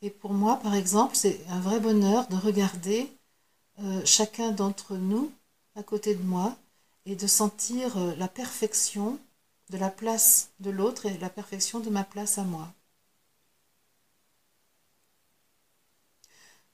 Et 0.03 0.11
pour 0.11 0.33
moi, 0.35 0.61
par 0.61 0.77
exemple, 0.77 1.17
c'est 1.17 1.40
un 1.49 1.59
vrai 1.59 1.81
bonheur 1.81 2.29
de 2.29 2.37
regarder 2.37 3.11
euh, 3.80 4.02
chacun 4.04 4.52
d'entre 4.52 4.96
nous 4.96 5.32
à 5.74 5.82
côté 5.82 6.14
de 6.14 6.22
moi 6.22 6.56
et 7.06 7.16
de 7.16 7.26
sentir 7.26 7.96
euh, 7.98 8.14
la 8.16 8.28
perfection 8.28 9.18
de 9.70 9.78
la 9.78 9.90
place 9.90 10.50
de 10.60 10.70
l'autre 10.70 11.06
et 11.06 11.18
la 11.18 11.30
perfection 11.30 11.80
de 11.80 11.90
ma 11.90 12.04
place 12.04 12.38
à 12.38 12.44
moi. 12.44 12.72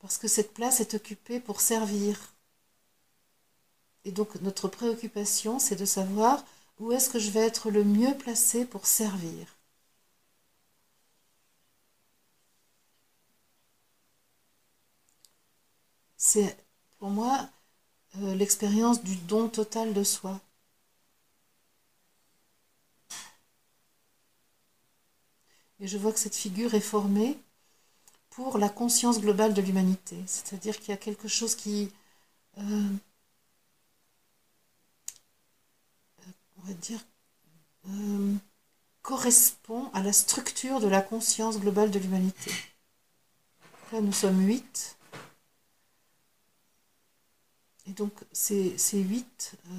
Parce 0.01 0.19
que 0.19 0.29
cette 0.29 0.55
place 0.55 0.81
est 0.81 0.95
occupée 0.95 1.41
pour 1.41 1.61
servir. 1.61 2.35
Et 4.05 4.13
donc 4.13 4.35
notre 4.43 4.69
préoccupation, 4.69 5.59
c'est 5.59 5.77
de 5.77 5.85
savoir 5.85 6.45
où 6.79 6.93
est-ce 6.93 7.11
que 7.11 7.19
je 7.19 7.31
vais 7.31 7.41
être 7.47 7.71
le 7.71 7.85
mieux 7.85 8.17
placé 8.17 8.65
pour 8.65 8.87
servir. 8.87 9.47
C'est 16.17 16.57
pour 17.01 17.11
moi 17.11 17.49
euh, 18.19 18.35
l'expérience 18.35 19.03
du 19.03 19.17
don 19.17 19.49
total 19.49 19.95
de 19.95 20.05
soi. 20.05 20.41
Et 25.81 25.89
je 25.89 25.97
vois 25.97 26.13
que 26.13 26.19
cette 26.19 26.37
figure 26.37 26.75
est 26.75 26.81
formée 26.81 27.39
pour 28.29 28.59
la 28.59 28.69
conscience 28.69 29.19
globale 29.19 29.55
de 29.55 29.63
l'humanité. 29.63 30.17
C'est-à-dire 30.27 30.79
qu'il 30.79 30.91
y 30.91 30.93
a 30.93 30.99
quelque 30.99 31.27
chose 31.27 31.55
qui, 31.55 31.91
euh, 32.59 32.89
on 36.59 36.63
va 36.67 36.75
dire, 36.75 37.01
euh, 37.89 38.35
correspond 39.01 39.91
à 39.95 40.03
la 40.03 40.13
structure 40.13 40.81
de 40.81 40.89
la 40.89 41.01
conscience 41.01 41.59
globale 41.59 41.91
de 41.91 41.99
l'humanité. 41.99 42.53
Là, 43.91 44.03
nous 44.03 44.13
sommes 44.13 44.47
huit. 44.47 44.99
Et 47.91 47.93
donc, 47.93 48.13
ces, 48.33 48.79
ces 48.79 49.01
huit. 49.01 49.55
euh, 49.67 49.71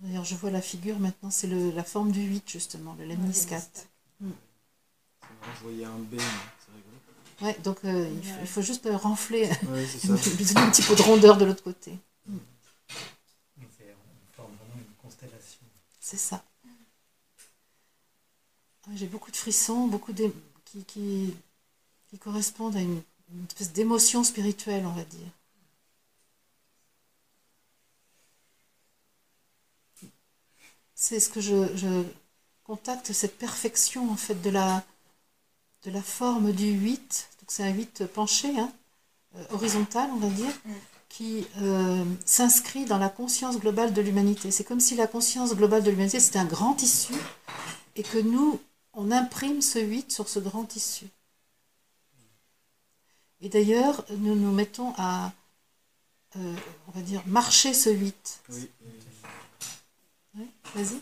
D'ailleurs, 0.00 0.24
je 0.24 0.34
vois 0.34 0.50
la 0.50 0.60
figure 0.60 0.98
maintenant, 0.98 1.30
c'est 1.30 1.46
le- 1.46 1.70
la 1.70 1.82
forme 1.82 2.12
du 2.12 2.20
8, 2.20 2.46
justement, 2.50 2.94
le 2.98 3.06
lemniscat. 3.06 3.60
C'est 3.60 3.86
marrant, 4.20 4.34
je 5.56 5.62
voyais 5.62 5.84
un 5.86 5.98
B, 5.98 6.16
c'est 6.18 6.72
rigolo. 6.74 6.96
Ouais, 7.40 7.58
donc 7.64 7.78
euh, 7.84 8.10
il, 8.14 8.22
faut, 8.24 8.40
il 8.42 8.46
faut 8.46 8.60
juste 8.62 8.84
euh, 8.86 8.96
renfler, 8.96 9.48
lui 10.04 10.44
donner 10.44 10.60
un 10.60 10.70
petit 10.70 10.82
peu 10.82 10.94
de 10.94 11.02
rondeur 11.02 11.38
de 11.38 11.46
l'autre 11.46 11.62
côté. 11.62 11.92
C'est- 13.78 13.94
On 13.94 14.36
forme 14.36 14.52
vraiment 14.56 14.76
une 14.86 14.94
constellation. 15.02 15.60
C'est 15.98 16.18
ça. 16.18 16.44
Ouais, 18.86 18.96
J'ai 18.96 19.06
beaucoup 19.06 19.30
de 19.30 19.36
frissons, 19.36 19.86
beaucoup 19.86 20.12
d'é- 20.12 20.32
qui, 20.66 20.84
qui, 20.84 21.34
qui 22.08 22.18
correspondent 22.18 22.76
à 22.76 22.80
une, 22.82 23.02
une 23.32 23.44
espèce 23.46 23.72
d'émotion 23.72 24.24
spirituelle, 24.24 24.84
on 24.86 24.92
va 24.92 25.04
dire. 25.04 25.30
C'est 30.94 31.20
ce 31.20 31.28
que 31.28 31.40
je, 31.40 31.76
je 31.76 32.04
contacte, 32.64 33.12
cette 33.12 33.38
perfection 33.38 34.10
en 34.10 34.16
fait 34.16 34.40
de 34.42 34.50
la, 34.50 34.84
de 35.84 35.90
la 35.90 36.02
forme 36.02 36.52
du 36.52 36.72
8. 36.72 37.28
Donc 37.40 37.50
c'est 37.50 37.62
un 37.62 37.72
8 37.72 38.06
penché, 38.06 38.58
hein, 38.58 38.72
euh, 39.36 39.44
horizontal, 39.50 40.10
on 40.12 40.16
va 40.16 40.28
dire, 40.28 40.52
qui 41.08 41.46
euh, 41.62 42.04
s'inscrit 42.24 42.84
dans 42.84 42.98
la 42.98 43.08
conscience 43.08 43.58
globale 43.58 43.92
de 43.92 44.02
l'humanité. 44.02 44.50
C'est 44.50 44.64
comme 44.64 44.80
si 44.80 44.96
la 44.96 45.06
conscience 45.06 45.54
globale 45.54 45.82
de 45.82 45.90
l'humanité, 45.90 46.18
c'était 46.18 46.38
un 46.38 46.44
grand 46.44 46.74
tissu, 46.74 47.14
et 47.94 48.02
que 48.02 48.18
nous, 48.18 48.60
on 48.92 49.10
imprime 49.10 49.62
ce 49.62 49.78
8 49.78 50.10
sur 50.10 50.28
ce 50.28 50.38
grand 50.40 50.64
tissu. 50.64 51.06
Et 53.40 53.48
d'ailleurs, 53.48 54.04
nous 54.10 54.34
nous 54.34 54.52
mettons 54.52 54.92
à, 54.96 55.32
euh, 56.36 56.56
on 56.88 56.90
va 56.92 57.00
dire, 57.02 57.22
marcher 57.26 57.74
ce 57.74 57.90
8. 57.90 58.40
Oui. 58.50 60.46
Vas-y. 60.74 61.00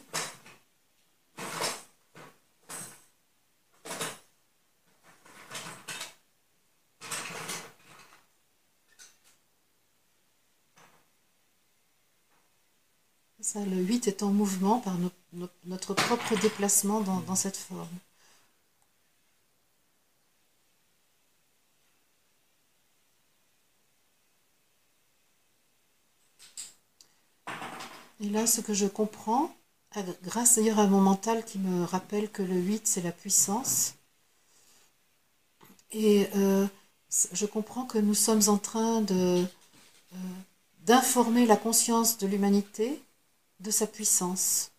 Ça, 13.40 13.61
le 13.64 13.77
8 13.77 14.09
est 14.09 14.23
en 14.23 14.33
mouvement 14.33 14.81
par 14.81 14.99
no- 14.99 15.11
no- 15.35 15.49
notre 15.66 15.94
propre 15.94 16.35
déplacement 16.40 17.01
dans, 17.01 17.20
dans 17.20 17.35
cette 17.35 17.57
forme. 17.57 17.88
Et 28.20 28.29
là, 28.29 28.46
ce 28.46 28.61
que 28.61 28.74
je 28.74 28.87
comprends, 28.87 29.55
grâce 30.22 30.57
d'ailleurs 30.57 30.79
à 30.79 30.87
mon 30.87 31.00
mental 31.00 31.44
qui 31.44 31.59
me 31.59 31.85
rappelle 31.85 32.31
que 32.31 32.42
le 32.42 32.57
8, 32.57 32.87
c'est 32.87 33.03
la 33.03 33.12
puissance, 33.12 33.94
et 35.92 36.29
euh, 36.35 36.66
je 37.33 37.46
comprends 37.46 37.87
que 37.87 37.98
nous 37.98 38.14
sommes 38.14 38.42
en 38.48 38.59
train 38.59 39.05
euh, 39.11 39.44
d'informer 40.81 41.46
la 41.46 41.57
conscience 41.57 42.18
de 42.18 42.27
l'humanité 42.27 43.00
de 43.61 43.70
sa 43.70 43.87
puissance, 43.87 44.72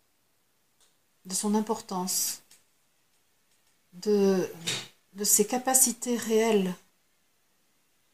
de 1.24 1.34
son 1.34 1.54
importance, 1.54 2.42
de 3.94 4.46
ses 5.22 5.46
capacités 5.46 6.16
réelles, 6.16 6.74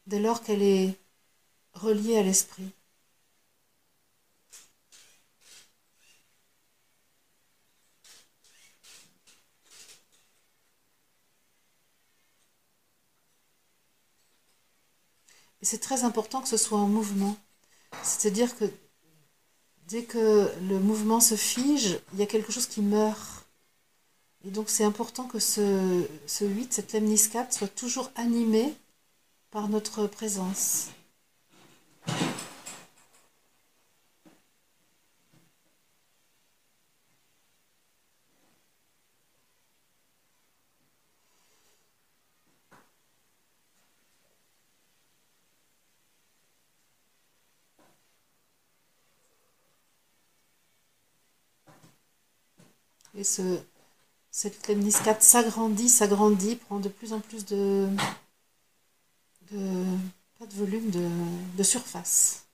dès 0.07 0.19
lors 0.19 0.41
qu'elle 0.41 0.63
est 0.63 0.97
reliée 1.73 2.17
à 2.17 2.23
l'esprit. 2.23 2.71
Et 15.63 15.65
c'est 15.65 15.79
très 15.79 16.03
important 16.03 16.41
que 16.41 16.49
ce 16.49 16.57
soit 16.57 16.77
en 16.77 16.89
mouvement. 16.89 17.37
C'est-à-dire 18.03 18.53
que 18.57 18.65
dès 19.87 20.03
que 20.03 20.51
le 20.67 20.77
mouvement 20.77 21.21
se 21.21 21.35
fige, 21.35 22.01
il 22.11 22.19
y 22.19 22.21
a 22.21 22.25
quelque 22.25 22.51
chose 22.51 22.65
qui 22.65 22.81
meurt. 22.81 23.47
Et 24.43 24.51
donc 24.51 24.69
c'est 24.69 24.83
important 24.83 25.23
que 25.23 25.39
ce, 25.39 26.05
ce 26.27 26.43
8, 26.43 26.73
cette 26.73 26.91
lemniscate, 26.91 27.53
soit 27.53 27.69
toujours 27.69 28.11
animé 28.15 28.73
par 29.51 29.69
notre 29.69 30.05
présence. 30.05 30.89
Et 53.23 53.25
ce, 53.25 53.57
cette 54.31 54.67
lemniscate 54.67 55.23
s'agrandit, 55.23 55.87
s'agrandit, 55.87 56.57
prend 56.57 56.79
de 56.81 56.89
plus 56.89 57.13
en 57.13 57.21
plus 57.21 57.45
de, 57.45 57.87
de 59.49 59.85
volume, 60.51 60.89
de, 60.89 61.07
de 61.55 61.63
surface. 61.63 62.45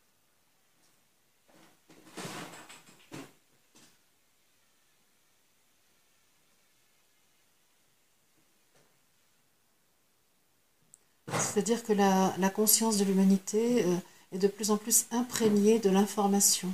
C'est-à-dire 11.31 11.83
que 11.83 11.93
la, 11.93 12.35
la 12.37 12.51
conscience 12.51 12.97
de 12.97 13.05
l'humanité 13.05 13.85
euh, 13.85 13.95
est 14.33 14.37
de 14.37 14.47
plus 14.47 14.69
en 14.69 14.77
plus 14.77 15.07
imprégnée 15.09 15.79
de 15.79 15.89
l'information. 15.89 16.71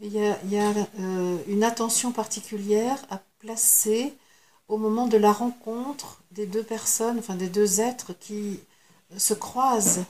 Il 0.00 0.12
y 0.12 0.20
a, 0.20 0.38
euh, 1.00 1.38
une 1.48 1.64
attention 1.64 2.12
particulière 2.12 3.04
à 3.10 3.20
placer 3.40 4.14
au 4.68 4.76
moment 4.78 5.08
de 5.08 5.16
la 5.16 5.32
rencontre 5.32 6.22
des 6.30 6.46
deux 6.46 6.62
personnes, 6.62 7.18
enfin 7.18 7.34
des 7.34 7.48
deux 7.48 7.80
êtres 7.80 8.12
qui 8.12 8.60
se 9.16 9.34
croisent 9.34 10.04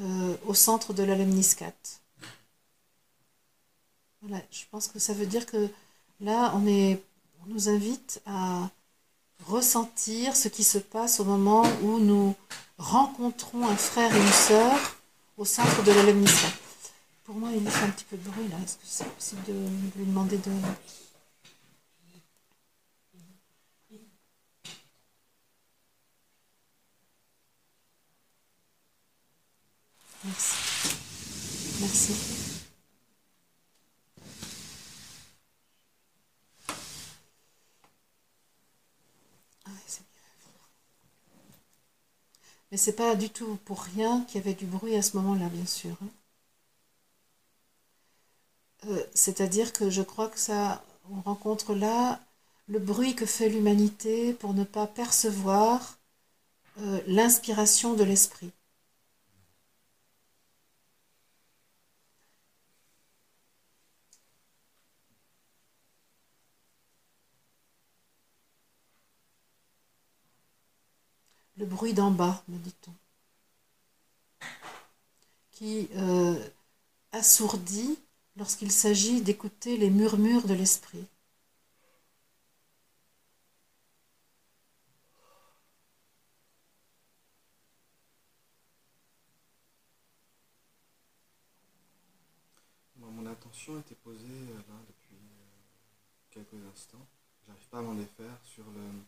euh, 0.00 0.36
au 0.46 0.54
centre 0.54 0.94
de 0.94 1.02
la 1.02 1.16
lemniscate. 1.16 2.00
Voilà, 4.22 4.42
je 4.50 4.64
pense 4.70 4.88
que 4.88 4.98
ça 4.98 5.12
veut 5.12 5.26
dire 5.26 5.44
que 5.44 5.68
là, 6.20 6.52
on, 6.54 6.66
est, 6.66 7.02
on 7.42 7.52
nous 7.52 7.68
invite 7.68 8.22
à 8.24 8.70
ressentir 9.46 10.34
ce 10.34 10.48
qui 10.48 10.64
se 10.64 10.78
passe 10.78 11.20
au 11.20 11.24
moment 11.24 11.64
où 11.82 11.98
nous 11.98 12.34
rencontrons 12.78 13.66
un 13.66 13.76
frère 13.76 14.14
et 14.14 14.20
une 14.20 14.32
sœur 14.32 14.96
au 15.36 15.44
centre 15.44 15.82
de 15.82 15.92
la 15.92 16.04
lemniscate. 16.04 16.69
Pour 17.30 17.38
moi, 17.38 17.52
il 17.52 17.70
fait 17.70 17.84
un 17.84 17.90
petit 17.90 18.04
peu 18.06 18.16
de 18.16 18.28
bruit 18.28 18.48
là. 18.48 18.56
Est-ce 18.60 18.74
que 18.74 18.82
c'est 18.82 19.08
possible 19.08 19.42
de, 19.46 19.52
lui 19.96 20.04
demander 20.04 20.36
de. 20.36 20.50
Merci. 30.24 30.56
Merci. 31.80 32.12
Ah 39.66 39.70
c'est. 39.86 40.02
Mais 42.72 42.76
c'est 42.76 42.96
pas 42.96 43.14
du 43.14 43.30
tout 43.30 43.56
pour 43.64 43.82
rien 43.82 44.24
qu'il 44.24 44.40
y 44.40 44.44
avait 44.44 44.54
du 44.54 44.66
bruit 44.66 44.96
à 44.96 45.02
ce 45.02 45.16
moment-là, 45.16 45.48
bien 45.48 45.66
sûr. 45.66 45.96
hein. 46.02 46.08
Euh, 48.86 49.04
C'est-à-dire 49.14 49.72
que 49.72 49.90
je 49.90 50.02
crois 50.02 50.28
que 50.28 50.38
ça, 50.38 50.84
on 51.10 51.20
rencontre 51.20 51.74
là 51.74 52.20
le 52.68 52.78
bruit 52.78 53.14
que 53.14 53.26
fait 53.26 53.48
l'humanité 53.48 54.32
pour 54.34 54.54
ne 54.54 54.64
pas 54.64 54.86
percevoir 54.86 55.98
euh, 56.80 57.00
l'inspiration 57.06 57.94
de 57.94 58.04
l'esprit. 58.04 58.52
Le 71.56 71.64
bruit 71.66 71.92
d'en 71.94 72.10
bas, 72.10 72.42
me 72.48 72.58
dit-on, 72.58 72.92
qui 75.52 75.88
euh, 75.96 76.38
assourdit 77.12 77.98
lorsqu'il 78.36 78.72
s'agit 78.72 79.20
d'écouter 79.22 79.76
les 79.76 79.90
murmures 79.90 80.46
de 80.46 80.54
l'esprit. 80.54 81.06
Mon 92.96 93.26
attention 93.26 93.78
était 93.80 93.94
posée 93.94 94.26
euh, 94.26 94.54
là 94.68 94.76
depuis 94.86 95.16
euh, 95.16 95.46
quelques 96.30 96.64
instants. 96.72 97.06
J'arrive 97.46 97.68
pas 97.68 97.78
à 97.78 97.82
m'en 97.82 97.94
défaire 97.94 98.38
sur 98.44 98.64
le- 98.70 99.02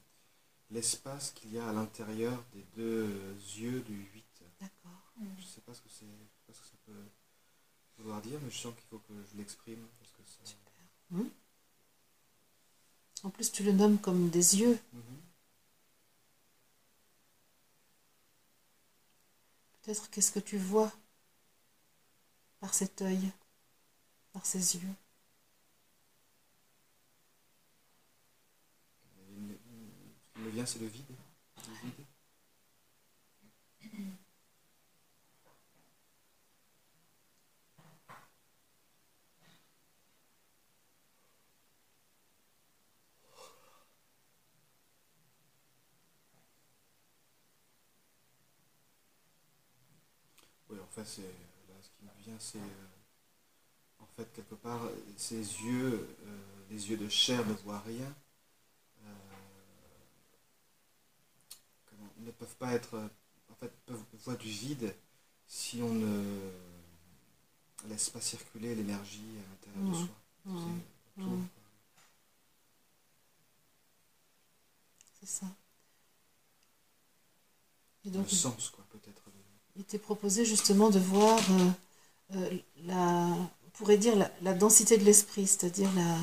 l'espace 0.71 1.33
qu'il 1.33 1.53
y 1.53 1.59
a 1.59 1.69
à 1.69 1.73
l'intérieur 1.73 2.45
des 2.55 2.65
deux 2.77 3.09
euh, 3.11 3.35
yeux 3.59 3.81
du 3.83 3.95
8. 4.15 4.43
D'accord. 4.61 5.13
Je 5.39 5.45
sais 5.45 5.61
pas 5.61 5.75
ce 5.75 5.83
que 5.83 5.89
c'est, 5.91 6.07
je 6.07 6.11
sais 6.11 6.43
pas 6.47 6.55
ce 6.55 6.61
que 6.61 6.67
ça 6.67 6.77
peut 6.87 6.93
vouloir 7.99 8.21
dire, 8.23 8.39
mais 8.43 8.51
je 8.51 8.59
sens 8.59 8.75
qu'il 8.75 8.85
faut 8.91 8.99
que 8.99 9.15
je 9.33 9.37
l'exprime. 9.39 9.87
Parce 9.99 10.13
ça... 10.29 10.45
Super. 10.45 10.73
Hmm. 11.11 11.29
En 13.25 13.31
plus, 13.31 13.53
tu 13.53 13.63
le 13.63 13.73
nommes 13.73 13.99
comme 13.99 14.31
des 14.31 14.61
yeux. 14.61 14.79
Mhm. 14.93 15.03
Peut-être 19.83 20.11
qu'est-ce 20.11 20.33
que 20.33 20.41
tu 20.41 20.59
vois 20.59 20.93
par 22.61 22.73
cet 22.73 23.03
œil, 23.03 23.33
par 24.33 24.47
ces 24.47 24.77
yeux? 24.77 24.95
Il 30.37 30.43
me 30.43 30.51
vient, 30.51 30.67
c'est. 30.67 30.79
Le 30.79 30.87
vide. 30.87 31.05
Oui, 50.97 51.01
en 51.01 51.05
fait, 51.05 51.05
c'est 51.05 51.23
là, 51.23 51.75
ce 51.81 51.89
qui 51.91 52.05
me 52.05 52.25
vient, 52.25 52.39
c'est 52.39 52.59
euh, 52.59 52.89
en 54.01 54.07
fait 54.07 54.31
quelque 54.35 54.55
part 54.55 54.83
ces 55.17 55.37
yeux, 55.39 56.07
euh, 56.27 56.39
les 56.71 56.91
yeux 56.91 56.97
de 56.99 57.09
chair 57.09 57.47
ne 57.47 57.55
voient 57.55 57.81
rien, 57.81 58.15
euh, 59.05 59.11
comment, 61.87 62.11
ne 62.19 62.31
peuvent 62.31 62.57
pas 62.57 62.73
être, 62.73 62.99
en 63.51 63.55
fait, 63.55 63.73
peuvent 63.87 64.03
voir 64.25 64.37
du 64.37 64.49
vide 64.49 64.95
si 65.47 65.81
on 65.83 65.93
ne 65.95 66.51
laisse 67.89 68.11
pas 68.11 68.21
circuler 68.21 68.75
l'énergie 68.75 69.37
à 69.39 69.51
l'intérieur 69.51 69.85
de 69.85 69.93
Mhm. 69.93 69.93
soi. 69.93 70.15
C'est 70.57 70.71
Mhm. 71.17 71.49
quoi. 71.55 71.63
C'est 75.21 75.27
ça. 75.29 75.47
Et 78.05 78.11
donc, 78.11 78.31
le 78.31 78.37
sens, 78.37 78.71
quoi, 78.71 78.85
peut-être. 78.91 79.23
Il 79.77 79.85
t'est 79.85 79.99
proposé 79.99 80.45
justement 80.45 80.91
de 80.91 80.99
voir 80.99 81.39
euh, 81.51 82.37
euh, 82.37 82.59
la, 82.85 83.29
on 83.67 83.71
pourrait 83.75 83.99
dire 83.99 84.17
la, 84.17 84.31
la 84.43 84.55
densité 84.55 84.99
de 84.99 85.05
l'esprit, 85.05 85.47
c'est-à-dire 85.47 85.91
la, 85.95 86.19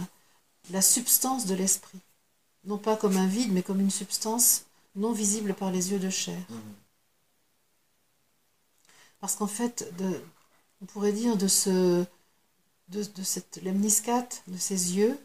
la 0.72 0.82
substance 0.82 1.46
de 1.46 1.56
l'esprit. 1.56 2.00
Non 2.66 2.78
pas 2.78 2.96
comme 2.98 3.18
un 3.18 3.28
vide, 3.28 3.52
mais 3.52 3.64
comme 3.64 3.80
une 3.80 3.92
substance 3.92 4.66
non 4.96 5.14
visible 5.14 5.54
par 5.54 5.72
les 5.72 5.92
yeux 5.92 6.00
de 6.00 6.10
chair. 6.10 6.40
Mhm. 6.50 6.76
Parce 9.20 9.36
qu'en 9.36 9.48
fait, 9.48 9.94
de, 9.98 10.22
on 10.82 10.86
pourrait 10.86 11.12
dire 11.14 11.38
de, 11.38 11.48
ce, 11.48 12.06
de, 12.90 13.04
de 13.04 13.24
cette 13.24 13.62
lemniscate, 13.64 14.44
de 14.48 14.58
ses 14.58 14.96
yeux, 14.96 15.18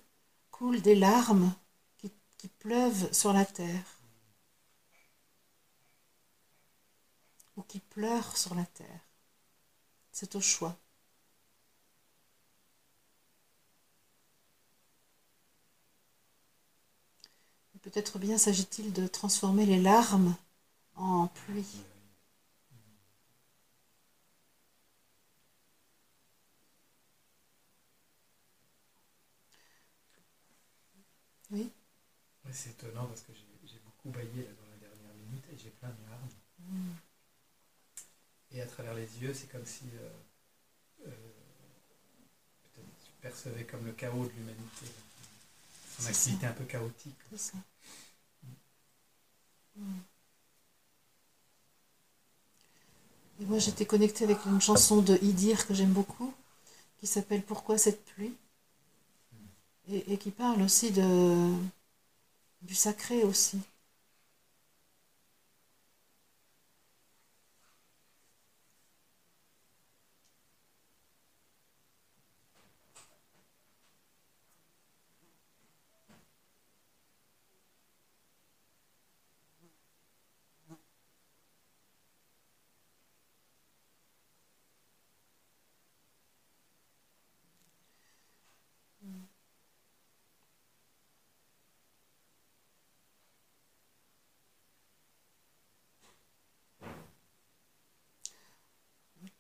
coulent 0.51 0.83
des 0.83 0.95
larmes 0.95 1.53
qui, 1.99 2.11
qui 2.39 2.49
pleuvent 2.49 3.13
sur 3.13 3.33
la 3.33 3.45
terre. 3.45 3.94
Ou 7.57 7.63
qui 7.63 7.81
pleurent 7.81 8.37
sur 8.37 8.55
la 8.55 8.65
terre. 8.67 9.01
C'est 10.13 10.35
au 10.37 10.41
choix. 10.41 10.77
Peut-être 17.83 18.19
bien 18.19 18.39
s'agit-il 18.39 18.95
de 18.95 19.07
transformer 19.07 19.67
les 19.67 19.79
larmes 19.79 20.35
en 20.97 21.27
pluie. 21.29 21.67
Oui. 31.51 31.71
C'est 32.53 32.71
étonnant 32.71 33.07
parce 33.07 33.21
que 33.21 33.33
j'ai 33.35 33.45
j'ai 33.67 33.79
beaucoup 33.85 34.11
baillé 34.11 34.45
là, 34.45 34.53
dans 34.61 34.71
la 34.71 34.77
dernière 34.77 35.15
minute 35.15 35.45
et 35.53 35.59
j'ai 35.59 35.71
plein 35.71 35.91
de 35.91 36.11
larmes. 36.11 36.29
Mm. 36.61 37.04
Et 38.55 38.63
à 38.63 38.67
travers 38.67 38.95
les 38.95 39.09
yeux, 39.21 39.35
c'est 39.35 39.51
comme 39.51 39.67
si 39.67 39.83
euh, 39.97 41.09
euh, 41.09 41.11
je 42.77 43.11
percevais 43.21 43.65
comme 43.65 43.85
le 43.85 43.93
chaos 43.93 44.25
de 44.25 44.31
l'humanité. 44.31 44.87
Son 45.99 46.07
activité 46.07 46.47
un 46.47 46.53
peu 46.53 46.65
chaotique. 46.65 47.19
C'est 47.33 47.39
ça. 47.39 47.59
Mm. 49.77 49.83
Et 53.41 53.45
moi, 53.47 53.59
j'étais 53.59 53.87
connectée 53.87 54.23
avec 54.23 54.39
une 54.47 54.61
chanson 54.61 55.03
de 55.03 55.19
Idir 55.21 55.67
que 55.67 55.75
j'aime 55.75 55.93
beaucoup, 55.93 56.33
qui 57.01 57.09
s'appelle 57.09 57.43
Pourquoi 57.43 57.77
cette 57.77 58.05
pluie? 58.05 58.37
Et, 59.89 60.13
et 60.13 60.19
qui 60.19 60.31
parle 60.31 60.63
aussi 60.63 60.93
de, 60.93 61.53
du 62.63 62.75
sacré 62.75 63.25
aussi. 63.25 63.61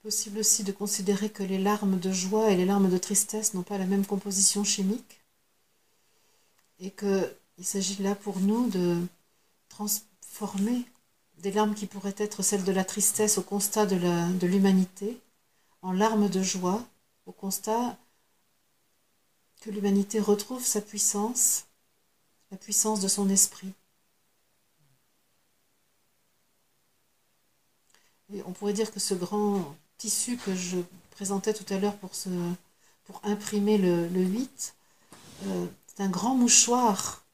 Possible 0.04 0.40
aussi 0.40 0.64
de 0.64 0.72
considérer 0.72 1.30
que 1.30 1.42
les 1.42 1.56
larmes 1.56 1.98
de 1.98 2.12
joie 2.12 2.50
et 2.50 2.56
les 2.56 2.66
larmes 2.66 2.90
de 2.90 2.98
tristesse 2.98 3.54
n'ont 3.54 3.62
pas 3.62 3.78
la 3.78 3.86
même 3.86 4.04
composition 4.04 4.62
chimique 4.62 5.22
et 6.78 6.90
qu'il 6.90 7.64
s'agit 7.64 8.02
là 8.02 8.14
pour 8.14 8.38
nous 8.38 8.68
de 8.68 9.00
transformer 9.70 10.84
des 11.38 11.52
larmes 11.52 11.74
qui 11.74 11.86
pourraient 11.86 12.14
être 12.18 12.42
celles 12.42 12.64
de 12.64 12.72
la 12.72 12.84
tristesse 12.84 13.38
au 13.38 13.42
constat 13.42 13.86
de 13.86 13.96
la- 13.96 14.28
de 14.28 14.46
l'humanité 14.46 15.18
en 15.80 15.92
larmes 15.92 16.28
de 16.28 16.42
joie 16.42 16.86
au 17.24 17.32
constat 17.32 17.96
que 19.62 19.70
l'humanité 19.70 20.20
retrouve 20.20 20.66
sa 20.66 20.82
puissance, 20.82 21.64
la 22.50 22.58
puissance 22.58 23.00
de 23.00 23.08
son 23.08 23.30
esprit. 23.30 23.72
Et 28.34 28.42
on 28.42 28.52
pourrait 28.52 28.74
dire 28.74 28.92
que 28.92 29.00
ce 29.00 29.14
grand 29.14 29.74
tissu 30.04 30.36
que 30.36 30.54
je 30.54 30.76
présentais 31.12 31.54
tout 31.54 31.64
à 31.72 31.78
l'heure 31.78 31.96
pour, 31.96 32.10
pour 33.04 33.20
imprimer 33.24 33.78
le, 33.78 34.06
le 34.08 34.20
8, 34.20 34.74
euh, 35.46 35.66
c'est 35.86 36.02
un 36.02 36.10
grand 36.10 36.34
mouchoir 36.34 37.24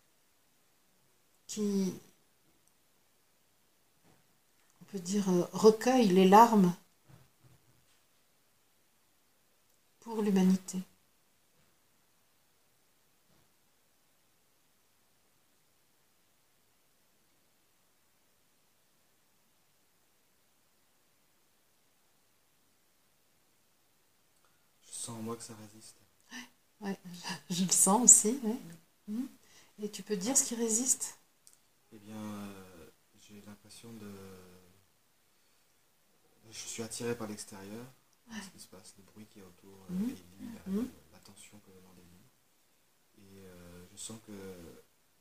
qui, 1.49 1.93
on 4.81 4.85
peut 4.85 5.01
dire, 5.01 5.29
euh, 5.31 5.49
recueille 5.53 6.11
les 6.11 6.29
larmes 6.29 6.73
pour 9.99 10.23
l'humanité. 10.23 10.79
Sens 25.01 25.17
en 25.19 25.23
moi 25.23 25.37
que 25.37 25.43
ça 25.43 25.55
résiste. 25.57 25.97
Ouais, 26.81 26.99
je, 27.51 27.55
je 27.55 27.65
le 27.65 27.71
sens 27.73 28.03
aussi. 28.03 28.39
ouais. 28.43 28.59
Mhm. 29.09 29.29
Et 29.83 29.91
tu 29.91 30.03
peux 30.03 30.17
dire 30.17 30.37
ce 30.37 30.45
qui 30.45 30.55
résiste? 30.55 31.19
Eh 31.93 31.99
bien, 31.99 32.17
euh, 32.17 32.91
j'ai 33.19 33.41
l'impression 33.47 33.93
de. 33.95 34.11
Je 36.51 36.59
suis 36.59 36.83
attiré 36.83 37.17
par 37.17 37.29
l'extérieur, 37.29 37.87
par 38.29 38.43
ce 38.45 38.51
qui 38.51 38.61
se 38.61 38.69
passe, 38.69 38.95
le 38.99 39.05
bruit 39.05 39.27
qui 39.27 39.39
est 39.39 39.43
autour 39.43 39.79
euh, 39.85 39.95
Mhm. 40.67 40.89
la- 41.13 41.13
l'attention 41.13 41.59
que 41.61 41.71
demande. 41.71 41.97
Et 43.19 43.43
euh, 43.47 43.87
je 43.93 43.97
sens 43.97 44.19
que 44.27 44.33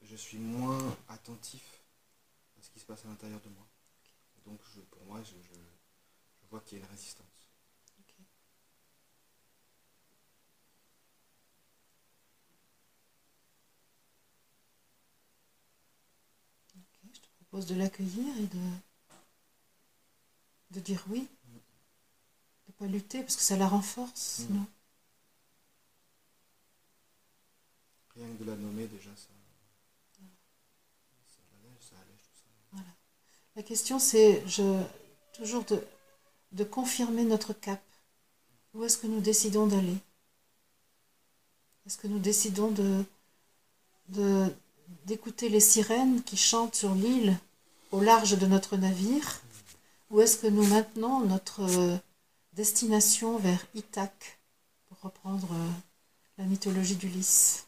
je 0.01 0.15
suis 0.15 0.37
moins 0.39 0.97
attentif 1.07 1.83
à 2.59 2.63
ce 2.63 2.69
qui 2.71 2.79
se 2.79 2.85
passe 2.85 3.05
à 3.05 3.09
l'intérieur 3.09 3.41
de 3.41 3.49
moi. 3.49 3.67
Et 4.37 4.49
donc, 4.49 4.59
je- 4.75 4.81
pour 4.81 5.03
moi, 5.05 5.21
je, 5.23 5.31
je- 5.31 5.59
je 6.43 6.47
vois 6.49 6.61
qu'il 6.61 6.79
y 6.79 6.81
a 6.81 6.85
une 6.85 6.91
résistance. 6.91 7.49
Ok, 7.99 8.15
Je 17.13 17.19
te 17.19 17.27
propose 17.49 17.65
de 17.65 17.75
l'accueillir 17.75 18.37
et 18.37 18.47
de, 18.47 18.59
de 20.71 20.79
dire 20.79 21.03
oui. 21.09 21.21
De 21.21 21.25
ne 22.67 22.73
pas 22.73 22.85
lutter 22.85 23.21
parce 23.21 23.35
que 23.35 23.41
ça 23.41 23.57
la 23.57 23.67
renforce. 23.67 24.45
Mhm. 24.49 24.55
non? 24.57 24.65
Rien 28.15 28.27
que 28.35 28.43
de 28.43 28.49
la 28.49 28.55
nommer, 28.55 28.87
déjà, 28.87 29.09
ça. 29.15 29.29
Ça 31.27 31.39
l'allège, 31.51 31.81
ça 31.81 31.95
allège 31.95 32.21
tout 32.21 32.77
ça. 32.77 32.83
La 33.55 33.63
question, 33.63 33.97
c'est 33.97 34.45
je, 34.47 34.83
toujours 35.33 35.63
de, 35.65 35.81
de 36.51 36.63
confirmer 36.63 37.23
notre 37.23 37.53
cap. 37.53 37.81
Où 38.73 38.83
est-ce 38.83 38.97
que 38.97 39.07
nous 39.07 39.21
décidons 39.21 39.65
d'aller? 39.65 39.97
Est-ce 41.85 41.97
que 41.97 42.07
nous 42.07 42.19
décidons 42.19 42.69
de, 42.69 43.03
de, 44.09 44.53
d'écouter 45.05 45.49
les 45.49 45.59
sirènes 45.59 46.23
qui 46.23 46.37
chantent 46.37 46.75
sur 46.75 46.93
l'île 46.93 47.37
au 47.91 48.01
large 48.01 48.37
de 48.37 48.45
notre 48.45 48.77
navire 48.77 49.41
Ou 50.09 50.21
est-ce 50.21 50.37
que 50.37 50.47
nous 50.47 50.65
maintenons 50.65 51.21
notre 51.21 51.61
euh, 51.61 51.97
destination 52.53 53.37
vers 53.37 53.65
Ithaque, 53.75 54.39
pour 54.87 54.99
reprendre 55.01 55.47
euh, 55.51 55.69
la 56.37 56.45
mythologie 56.45 56.95
d'Ulysse 56.95 57.65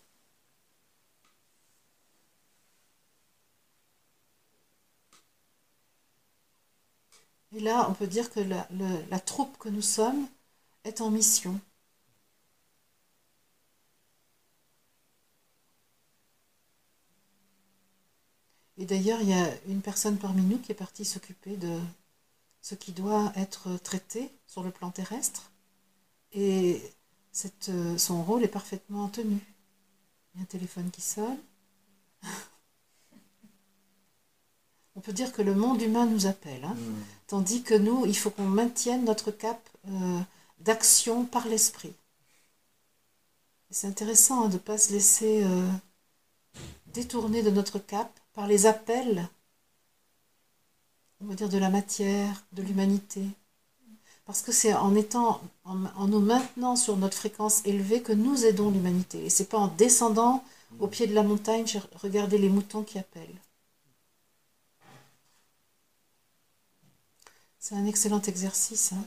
Et 7.53 7.59
là, 7.59 7.87
on 7.89 7.93
peut 7.93 8.07
dire 8.07 8.29
que 8.31 8.39
la, 8.39 9.19
troupe 9.19 9.57
que 9.57 9.69
nous 9.69 9.81
sommes 9.81 10.27
est 10.83 11.01
en 11.01 11.09
mission. 11.09 11.59
Et 18.77 18.85
d'ailleurs, 18.85 19.21
il 19.21 19.29
y 19.29 19.33
a 19.33 19.49
une 19.67 19.81
personne 19.81 20.17
parmi 20.17 20.41
nous 20.41 20.57
qui 20.57 20.71
est 20.71 20.75
partie 20.75 21.05
s'occuper 21.05 21.57
de 21.57 21.79
ce 22.61 22.75
qui 22.75 22.91
doit 22.91 23.31
être 23.35 23.77
traité 23.83 24.31
sur 24.47 24.63
le 24.63 24.71
plan 24.71 24.91
terrestre. 24.91 25.51
Et 26.33 26.81
cette, 27.31 27.69
euh, 27.69 27.97
son 27.97 28.23
rôle 28.23 28.43
est 28.43 28.47
parfaitement 28.47 29.07
tenu. 29.09 29.39
Il 30.33 30.37
y 30.37 30.39
a 30.39 30.43
un 30.43 30.45
téléphone 30.45 30.89
qui 30.91 31.01
sonne. 31.01 31.37
On 34.95 35.01
peut 35.01 35.13
dire 35.13 35.31
que 35.33 35.41
le 35.41 35.55
monde 35.55 35.81
humain 35.81 36.05
nous 36.05 36.25
appelle. 36.27 36.63
hein. 36.63 36.75
Mm. 36.75 37.03
Tandis 37.27 37.63
que 37.63 37.73
nous, 37.73 38.05
il 38.05 38.15
faut 38.17 38.29
qu'on 38.29 38.43
maintienne 38.45 39.05
notre 39.05 39.31
cap 39.31 39.69
euh, 39.87 40.19
d'action 40.59 41.25
par 41.25 41.47
l'esprit. 41.47 41.93
C'est 43.69 43.87
intéressant 43.87 44.43
hein, 44.43 44.49
de 44.49 44.53
ne 44.53 44.59
pas 44.59 44.77
se 44.77 44.91
laisser 44.91 45.43
euh, 45.45 45.71
détourner 46.87 47.41
de 47.41 47.49
notre 47.49 47.79
cap 47.79 48.11
par 48.33 48.47
les 48.47 48.65
appels, 48.65 49.27
on 51.21 51.25
va 51.25 51.35
dire, 51.35 51.49
de 51.49 51.57
la 51.57 51.69
matière, 51.69 52.43
de 52.53 52.61
l'humanité. 52.61 53.23
Parce 54.25 54.41
que 54.41 54.51
c'est 54.51 54.73
en 54.73 54.95
étant, 54.95 55.41
en, 55.65 56.07
nous 56.07 56.19
maintenant 56.19 56.75
sur 56.75 56.95
notre 56.97 57.17
fréquence 57.17 57.65
élevée 57.65 58.01
que 58.01 58.13
nous 58.13 58.45
aidons 58.45 58.71
l'humanité. 58.71 59.25
Et 59.25 59.29
c'est 59.29 59.49
pas 59.49 59.57
en 59.57 59.67
descendant 59.67 60.43
au 60.79 60.87
pied 60.87 61.07
de 61.07 61.13
la 61.13 61.23
montagne, 61.23 61.65
regarder 61.95 62.37
les 62.37 62.49
moutons 62.49 62.83
qui 62.83 62.97
appellent. 62.97 63.41
C'est 67.59 67.75
un 67.75 67.85
excellent 67.85 68.21
exercice. 68.21 68.93
hein. 68.93 69.03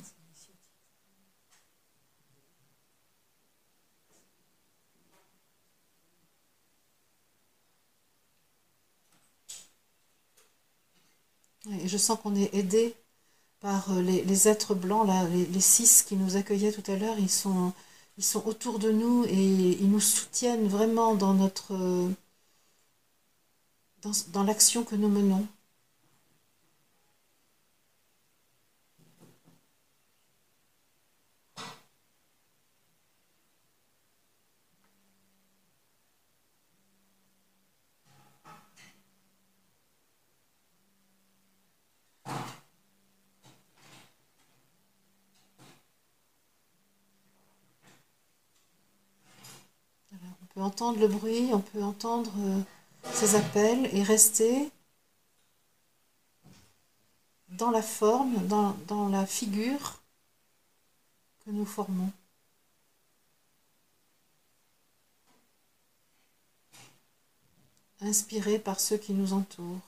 Et 11.71 11.89
je 11.89 11.97
sens 11.97 12.19
qu'on 12.21 12.35
est 12.35 12.55
aidé 12.55 12.95
par 13.61 13.91
euh, 13.93 14.03
les, 14.03 14.49
êtres 14.49 14.75
blancs, 14.75 15.07
là, 15.07 15.27
les, 15.29 15.47
les 15.47 15.61
six 15.61 16.03
qui 16.03 16.17
nous 16.17 16.37
accueillaient 16.37 16.73
tout 16.73 16.91
à 16.91 16.97
l'heure. 16.97 17.19
Ils 17.19 17.31
sont, 17.31 17.73
autour 18.47 18.79
de 18.79 18.93
nous 18.93 19.25
et 19.27 19.35
ils 19.81 19.91
nous 19.91 20.01
soutiennent 20.01 20.69
vraiment 20.69 21.15
dans 21.15 21.35
euh, 21.71 22.09
dans 24.33 24.45
l'action 24.45 24.85
que 24.85 24.97
nous 24.97 25.09
menons. 25.09 25.47
Voilà, 50.11 50.35
On 50.43 50.47
peut 50.47 50.61
entendre 50.75 50.99
le 50.99 51.07
bruit, 51.07 51.51
on 51.53 51.61
peut 51.61 51.85
entendre 51.85 52.33
euh, 52.37 52.61
ces 53.13 53.37
appels 53.37 53.89
et 53.95 54.03
rester 54.03 54.73
dans 57.47 57.71
la 57.71 57.81
forme, 57.81 58.45
dans, 58.49 58.73
dans 58.89 59.09
la 59.09 59.25
figure 59.25 60.03
que 61.45 61.53
nous 61.53 61.65
formons. 61.65 62.11
Inspirés 68.01 68.59
par 68.59 68.81
ceux 68.81 68.97
qui 68.97 69.13
nous 69.13 69.33
entourent. 69.33 69.79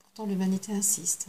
Pourtant, 0.00 0.26
l'humanité 0.26 0.72
insiste. 0.72 1.28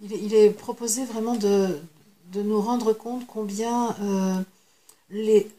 Il 0.00 0.32
est, 0.32 0.50
proposé 0.50 1.04
vraiment 1.04 1.34
de, 1.34 1.80
nous 2.34 2.60
rendre 2.60 2.92
compte 2.92 3.26
combien 3.26 3.96
euh, 4.00 4.42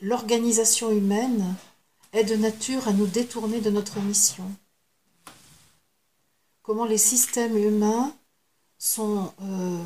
l'organisation 0.02 0.92
humaine 0.92 1.56
est 2.14 2.24
de 2.24 2.36
nature 2.36 2.88
à 2.88 2.94
nous 2.94 3.06
détourner 3.06 3.60
de 3.60 3.70
notre 3.70 4.00
mission. 4.00 4.50
Comment 6.62 6.86
les 6.86 6.98
systèmes 6.98 7.58
humains 7.58 8.16
sont, 8.78 9.34
euh, 9.42 9.84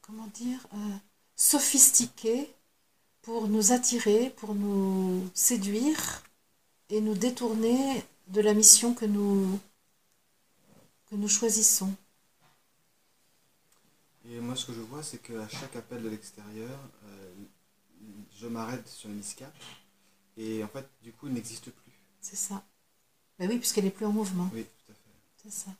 comment 0.00 0.28
dire, 0.28 0.66
euh, 0.72 0.96
sophistiqués 1.34 2.48
pour 3.20 3.48
nous 3.48 3.72
attirer, 3.72 4.30
pour 4.30 4.54
nous 4.54 5.28
séduire 5.34 6.22
et 6.88 7.02
nous 7.02 7.14
détourner 7.14 8.02
de 8.28 8.40
la 8.40 8.54
mission 8.54 8.94
que 8.94 9.04
nous 9.04 9.58
choisissons. 11.28 11.94
Et 14.28 14.40
moi, 14.40 14.56
ce 14.56 14.66
que 14.66 14.72
je 14.72 14.80
vois, 14.80 15.02
c'est 15.02 15.18
qu'à 15.18 15.48
chaque 15.48 15.76
appel 15.76 16.02
de 16.02 16.08
l'extérieur, 16.08 16.78
euh, 17.04 17.34
je 18.36 18.48
m'arrête 18.48 18.86
sur 18.88 19.08
une 19.08 19.16
miscap 19.16 19.54
et 20.36 20.64
en 20.64 20.68
fait, 20.68 20.88
du 21.02 21.12
coup, 21.12 21.28
il 21.28 21.34
n'existe 21.34 21.70
plus. 21.70 21.92
C'est 22.20 22.36
ça. 22.36 22.64
Ben 23.38 23.48
oui, 23.48 23.58
puisqu'elle 23.58 23.84
n'est 23.84 23.90
plus 23.90 24.06
en 24.06 24.12
mouvement. 24.12 24.50
Oui, 24.52 24.64
tout 24.64 24.92
à 24.92 24.94
fait. 24.94 25.00
C'est 25.36 25.52
ça. 25.52 25.70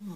Hmm. 0.00 0.14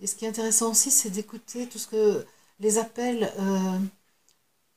Et 0.00 0.06
ce 0.06 0.16
qui 0.16 0.24
est 0.24 0.28
intéressant 0.28 0.72
aussi, 0.72 0.90
c'est 0.90 1.10
d'écouter 1.10 1.68
tout 1.68 1.78
ce 1.78 1.86
que 1.86 2.26
les 2.60 2.78
appels 2.78 3.32
euh, 3.38 3.78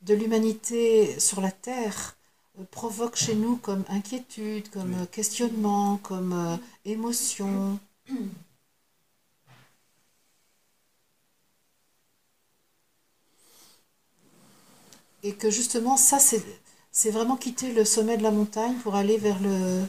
de 0.02 0.14
l'humanité 0.14 1.18
sur 1.20 1.40
la 1.40 1.50
Terre 1.50 2.16
euh, 2.58 2.64
provoquent 2.70 3.16
chez 3.16 3.34
nous 3.34 3.56
comme 3.56 3.84
inquiétude, 3.88 4.68
comme 4.70 4.94
Oui. 4.94 5.00
euh, 5.02 5.06
questionnement, 5.06 5.98
comme 5.98 6.58
émotion. 6.84 7.78
Et 15.22 15.34
que 15.34 15.50
justement, 15.50 15.96
ça, 15.96 16.18
c'est, 16.18 16.42
c'est 16.92 17.10
vraiment 17.10 17.36
quitter 17.36 17.72
le 17.72 17.84
sommet 17.84 18.16
de 18.16 18.22
la 18.22 18.30
montagne 18.30 18.74
pour 18.82 18.94
aller 18.94 19.16
vers, 19.18 19.40
le, 19.40 19.84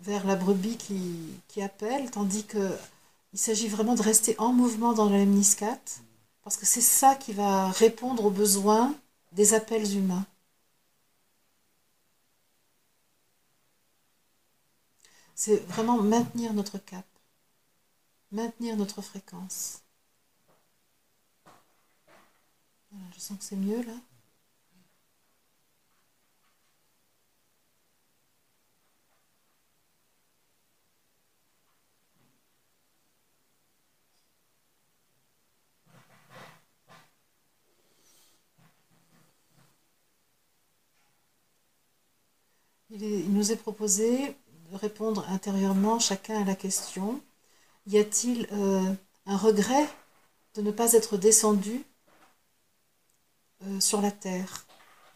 vers 0.00 0.26
la 0.26 0.36
brebis 0.36 0.76
qui, 0.76 1.00
qui 1.48 1.62
appelle, 1.62 2.10
tandis 2.10 2.44
que 2.44 2.70
il 3.34 3.38
s'agit 3.38 3.68
vraiment 3.68 3.94
de 3.94 4.02
rester 4.02 4.34
en 4.38 4.52
mouvement 4.52 4.92
dans 4.92 5.08
le 5.08 5.16
lemniscate, 5.18 6.00
parce 6.42 6.56
que 6.56 6.66
c'est 6.66 6.80
ça 6.80 7.14
qui 7.14 7.32
va 7.32 7.70
répondre 7.70 8.24
aux 8.24 8.30
besoins 8.30 8.94
des 9.32 9.54
appels 9.54 9.96
humains. 9.96 10.26
C'est 15.34 15.56
vraiment 15.66 15.98
maintenir 16.00 16.52
notre 16.52 16.78
cap, 16.78 17.06
maintenir 18.30 18.76
notre 18.76 19.02
fréquence. 19.02 19.82
Je 23.14 23.20
sens 23.20 23.38
que 23.38 23.44
c'est 23.44 23.56
mieux 23.56 23.82
là. 23.82 23.94
Il, 42.94 43.32
nous 43.32 43.52
est 43.52 43.56
proposé 43.56 44.36
de 44.70 44.76
répondre 44.76 45.24
intérieurement 45.30 45.98
chacun 45.98 46.42
à 46.42 46.44
la 46.44 46.54
question. 46.54 47.22
Y 47.86 47.98
a-t-il 47.98 48.46
euh, 48.52 48.92
un 49.26 49.36
regret 49.36 49.88
de 50.54 50.62
ne 50.62 50.70
pas 50.70 50.92
être 50.92 51.16
descendu 51.16 51.84
euh, 53.64 53.80
sur 53.80 54.02
la 54.02 54.10
terre? 54.10 54.66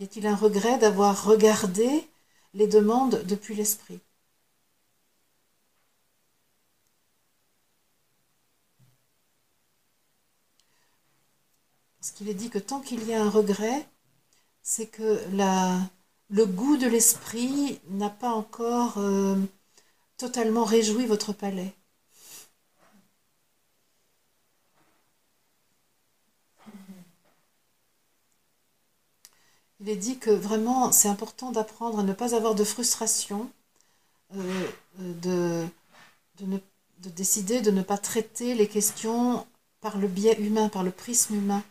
Y 0.01 0.05
a-t-il 0.05 0.27
un 0.27 0.37
regret 0.37 0.79
d'avoir 0.79 1.25
regardé 1.27 2.09
les 2.55 2.67
demandes 2.67 3.23
depuis 3.25 3.55
l'esprit? 3.55 4.01
Parce 11.99 12.13
qu'il 12.13 12.29
est 12.31 12.35
dit 12.35 12.49
que 12.49 12.59
tant 12.59 12.81
qu'il 12.81 13.07
y 13.07 13.13
a 13.13 13.23
un 13.23 13.29
regret, 13.29 13.87
c'est 14.63 14.87
que 14.87 15.21
la, 15.33 15.79
le 16.31 16.47
goût 16.47 16.77
de 16.77 16.87
l'esprit 16.87 17.81
n'a 17.89 18.11
pas 18.11 18.31
encore 18.31 18.99
euh, 18.99 19.37
totalement 20.17 20.65
réjoui 20.65 21.07
votre 21.07 21.33
palais. 21.33 21.73
Il 29.81 29.89
est 29.89 29.97
dit 29.97 30.19
que 30.19 30.31
vraiment 30.31 30.91
c'est 30.91 31.09
important 31.09 31.53
d'apprendre 31.53 32.01
à 32.01 32.03
ne 32.03 32.13
pas 32.13 32.35
avoir 32.35 32.55
de 32.55 32.65
frustration, 32.65 33.51
euh, 34.35 34.69
de, 34.99 35.67
de, 36.41 36.61
décider 37.11 37.61
de 37.61 37.71
ne 37.71 37.83
pas 37.83 37.99
traiter 37.99 38.55
les 38.55 38.69
questions 38.69 39.47
par 39.81 39.99
le 39.99 40.09
biais 40.09 40.41
humain, 40.41 40.69
par 40.69 40.83
le 40.83 40.91
prisme 40.91 41.35
humain, 41.37 41.63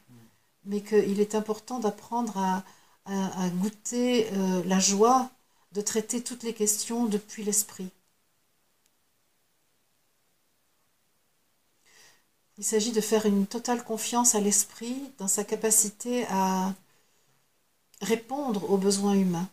mais 0.66 0.82
qu'il 0.82 1.20
est 1.20 1.36
important 1.36 1.80
d'apprendre 1.80 2.38
à, 2.38 2.64
à, 3.06 3.50
goûter 3.50 4.32
euh, 4.34 4.64
la 4.66 4.80
joie 4.80 5.30
de 5.74 5.82
traiter 5.82 6.24
toutes 6.24 6.44
les 6.44 6.54
questions 6.54 7.06
depuis 7.06 7.44
l'esprit. 7.44 7.90
Il 12.58 12.64
s'agit 12.64 12.92
de 12.92 13.02
faire 13.02 13.26
une 13.26 13.48
totale 13.48 13.84
confiance 13.84 14.34
à 14.34 14.40
l'esprit 14.40 15.12
dans 15.18 15.28
sa 15.28 15.44
capacité 15.44 16.26
à 16.30 16.74
répondre 18.02 18.70
aux 18.70 18.78
besoins 18.78 19.14
humains. 19.14 19.50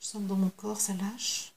Je 0.00 0.06
sens 0.06 0.22
que 0.22 0.28
dans 0.28 0.36
mon 0.36 0.50
corps, 0.50 0.80
ça 0.80 0.94
lâche. 0.94 1.52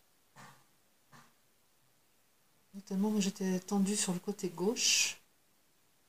Notamment, 2.73 3.19
j'étais 3.19 3.59
tendue 3.59 3.95
sur 3.95 4.13
le 4.13 4.19
côté 4.19 4.49
gauche, 4.49 5.17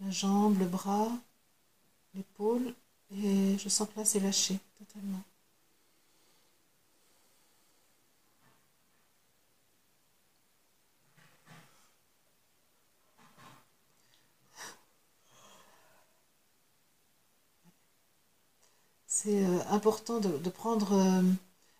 la 0.00 0.10
jambe, 0.10 0.58
le 0.58 0.66
bras, 0.66 1.10
l'épaule, 2.14 2.74
et 3.12 3.56
je 3.58 3.68
sens 3.68 3.88
que 3.88 4.00
là, 4.00 4.04
c'est 4.04 4.20
lâché 4.20 4.58
totalement. 4.78 5.22
C'est 19.06 19.44
euh, 19.44 19.60
important 19.70 20.18
de, 20.20 20.50
prendre 20.50 20.92
euh, 20.92 21.22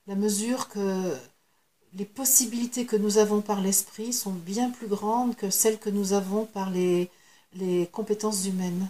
la 0.07 0.15
mesure 0.15 0.69
que 0.69 1.15
les 1.95 2.05
possibilités 2.05 2.87
que 2.87 2.97
nous 2.97 3.19
avons 3.19 3.41
par 3.41 3.61
l'esprit 3.61 4.13
sont 4.13 4.33
bien 4.33 4.71
plus 4.71 4.89
grandes 4.89 5.37
que 5.37 5.51
celles 5.51 5.79
que 5.79 5.91
nous 5.91 6.13
avons 6.13 6.47
par 6.47 6.71
les, 6.71 7.11
les 7.55 7.87
compétences 7.89 8.47
humaines. 8.47 8.89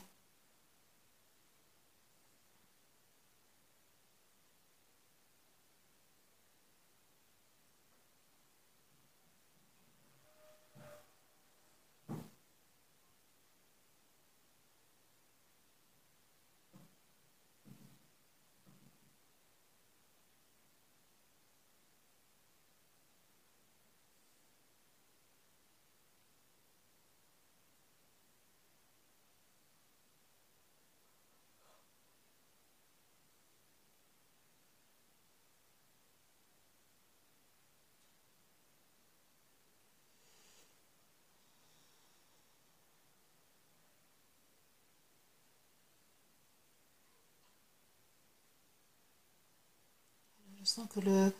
Je 50.65 50.71
sens 50.71 50.89
que 50.89 51.01
le, 51.01 51.31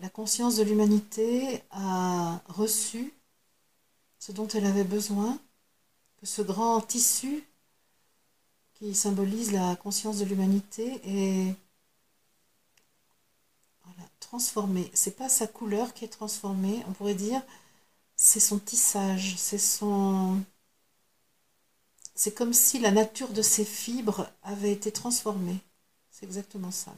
la 0.00 0.08
conscience 0.08 0.54
de 0.54 0.62
l'humanité 0.62 1.64
a 1.72 2.40
reçu 2.46 3.12
ce 4.20 4.30
dont 4.30 4.46
elle 4.46 4.66
avait 4.66 4.84
besoin, 4.84 5.36
que 6.18 6.26
ce 6.26 6.40
grand 6.40 6.80
tissu 6.80 7.42
qui 8.74 8.94
symbolise 8.94 9.50
la 9.50 9.74
conscience 9.74 10.20
de 10.20 10.26
l'humanité 10.26 11.00
est 11.02 11.56
voilà, 13.82 14.08
transformé. 14.20 14.88
C'est 14.94 15.16
pas 15.16 15.28
sa 15.28 15.48
couleur 15.48 15.92
qui 15.92 16.04
est 16.04 16.08
transformée, 16.08 16.84
on 16.86 16.92
pourrait 16.92 17.16
dire 17.16 17.42
c'est 18.14 18.38
son 18.38 18.60
tissage, 18.60 19.34
c'est 19.38 19.58
son 19.58 20.40
c'est 22.14 22.32
comme 22.32 22.52
si 22.52 22.78
la 22.78 22.92
nature 22.92 23.30
de 23.30 23.42
ses 23.42 23.64
fibres 23.64 24.30
avait 24.44 24.70
été 24.70 24.92
transformée. 24.92 25.58
C'est 26.12 26.26
exactement 26.26 26.70
ça. 26.70 26.94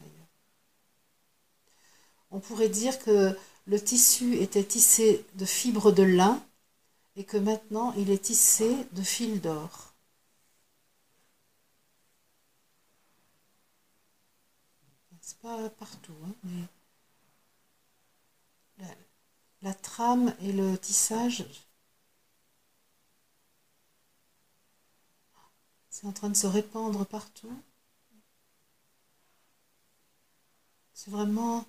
On 2.31 2.41
pourrait 2.41 2.68
dire 2.68 2.99
que 2.99 3.37
le 3.66 3.83
tissu 3.83 4.37
était 4.37 4.64
tissé 4.64 5.24
de 5.35 5.45
fibres 5.45 5.93
de 5.93 6.03
lin 6.03 6.43
et 7.16 7.24
que 7.24 7.37
maintenant 7.37 7.93
il 7.95 8.11
est 8.11 8.24
tissé 8.24 8.87
de 8.93 9.03
fils 9.03 9.41
d'or. 9.41 9.95
C'est 15.20 15.39
pas 15.39 15.68
partout, 15.70 16.14
hein, 16.24 16.33
mais 16.45 16.62
la, 18.79 18.87
la 19.62 19.74
trame 19.74 20.35
et 20.41 20.53
le 20.53 20.79
tissage, 20.79 21.45
c'est 25.91 26.07
en 26.07 26.12
train 26.12 26.29
de 26.29 26.37
se 26.37 26.47
répandre 26.47 27.05
partout. 27.07 27.53
C'est 30.93 31.11
vraiment 31.11 31.66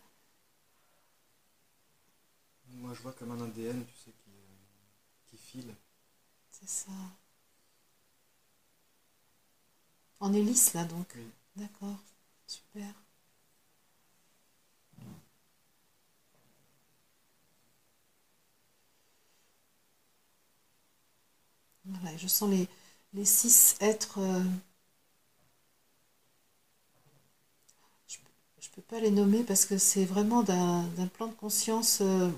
moi, 2.78 2.94
je 2.94 3.02
vois 3.02 3.14
comme 3.14 3.32
un 3.32 3.42
ADN, 3.42 3.86
tu 3.86 3.96
sais, 3.96 4.12
qui, 4.24 4.30
euh, 4.32 4.56
qui 5.28 5.38
file. 5.38 5.76
C'est 6.52 6.70
ça. 6.70 6.92
En 10.20 10.32
hélice, 10.32 10.76
là, 10.76 10.84
donc. 10.86 11.08
Oui. 11.16 11.28
D'accord. 11.56 11.98
Super. 12.46 12.94
Voilà, 21.86 22.16
je 22.18 22.28
sens 22.28 22.50
les, 22.52 22.68
les 23.14 23.26
six 23.26 23.76
êtres. 23.82 24.20
Euh, 24.20 24.44
je 28.60 28.68
ne 28.70 28.76
peux 28.76 28.82
pas 28.82 29.00
les 29.00 29.12
nommer 29.12 29.44
parce 29.44 29.66
que 29.66 29.78
c'est 29.78 30.06
vraiment 30.06 30.44
d'un 30.44 30.84
plan 31.14 31.28
de 31.28 31.34
conscience. 31.34 32.00
Euh, 32.02 32.30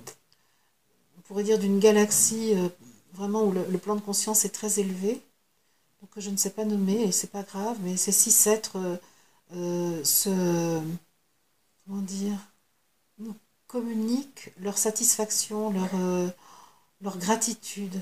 pourrait 1.29 1.43
dire 1.43 1.59
d'une 1.59 1.77
galaxie 1.77 2.55
euh, 2.55 2.69
vraiment 3.13 3.43
où 3.43 3.51
le, 3.51 3.77
plan 3.77 3.95
de 3.95 4.01
conscience 4.01 4.45
est 4.45 4.49
très 4.49 4.79
élevé, 4.79 5.21
donc 6.01 6.09
je 6.17 6.31
ne 6.31 6.37
sais 6.37 6.49
pas 6.49 6.65
nommer 6.65 7.03
et 7.03 7.11
c'est 7.11 7.29
pas 7.29 7.43
grave, 7.43 7.77
mais 7.83 7.97
ces 7.97 8.11
six 8.11 8.47
êtres 8.47 8.77
euh, 8.77 8.97
euh, 9.53 10.03
se 10.03 10.81
comment 11.85 12.01
dire 12.01 12.35
nous 13.19 13.35
communiquent 13.67 14.51
leur 14.59 14.79
satisfaction, 14.79 15.69
leur, 15.69 15.91
leur 17.01 17.17
gratitude. 17.19 18.01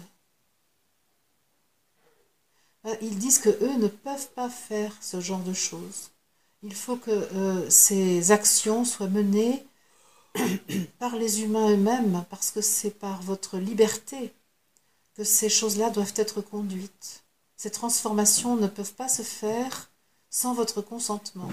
Ils 3.01 3.17
disent 3.17 3.39
que 3.39 3.49
eux 3.49 3.78
ne 3.78 3.88
peuvent 3.88 4.30
pas 4.30 4.49
faire 4.49 4.95
ce 5.01 5.19
genre 5.19 5.43
de 5.43 5.51
choses. 5.51 6.11
Il 6.63 6.73
faut 6.73 6.95
que 6.95 7.67
ces 7.69 8.32
actions 8.32 8.86
soient 8.86 9.09
menées 9.09 9.65
par 10.99 11.15
les 11.15 11.41
humains 11.41 11.71
eux-mêmes, 11.71 12.25
parce 12.29 12.51
que 12.51 12.61
c'est 12.61 12.91
par 12.91 13.21
votre 13.21 13.57
liberté 13.57 14.33
que 15.15 15.23
ces 15.23 15.49
choses-là 15.49 15.89
doivent 15.89 16.13
être 16.15 16.41
conduites. 16.41 17.23
Ces 17.55 17.71
transformations 17.71 18.55
ne 18.55 18.67
peuvent 18.67 18.93
pas 18.93 19.09
se 19.09 19.23
faire 19.23 19.89
sans 20.29 20.53
votre 20.53 20.81
consentement. 20.81 21.49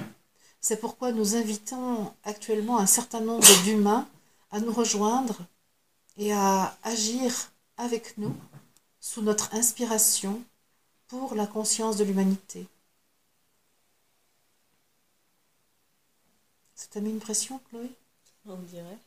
C'est 0.60 0.80
pourquoi 0.80 1.12
nous 1.12 1.36
invitons 1.36 2.12
actuellement 2.24 2.78
un 2.78 2.86
certain 2.86 3.20
nombre 3.20 3.46
d'humains 3.64 4.08
à 4.50 4.60
nous 4.60 4.72
rejoindre 4.72 5.46
et 6.16 6.32
à 6.32 6.76
agir 6.82 7.52
avec 7.76 8.18
nous 8.18 8.34
sous 9.00 9.22
notre 9.22 9.54
inspiration 9.54 10.42
pour 11.08 11.34
la 11.34 11.46
conscience 11.46 11.96
de 11.96 12.04
l'humanité. 12.04 12.66
Ça 16.74 16.86
t'a 16.90 17.00
mis 17.00 17.10
une 17.10 17.20
pression, 17.20 17.60
Chloé? 17.70 17.90
On 18.46 18.56
dirait. 18.58 18.98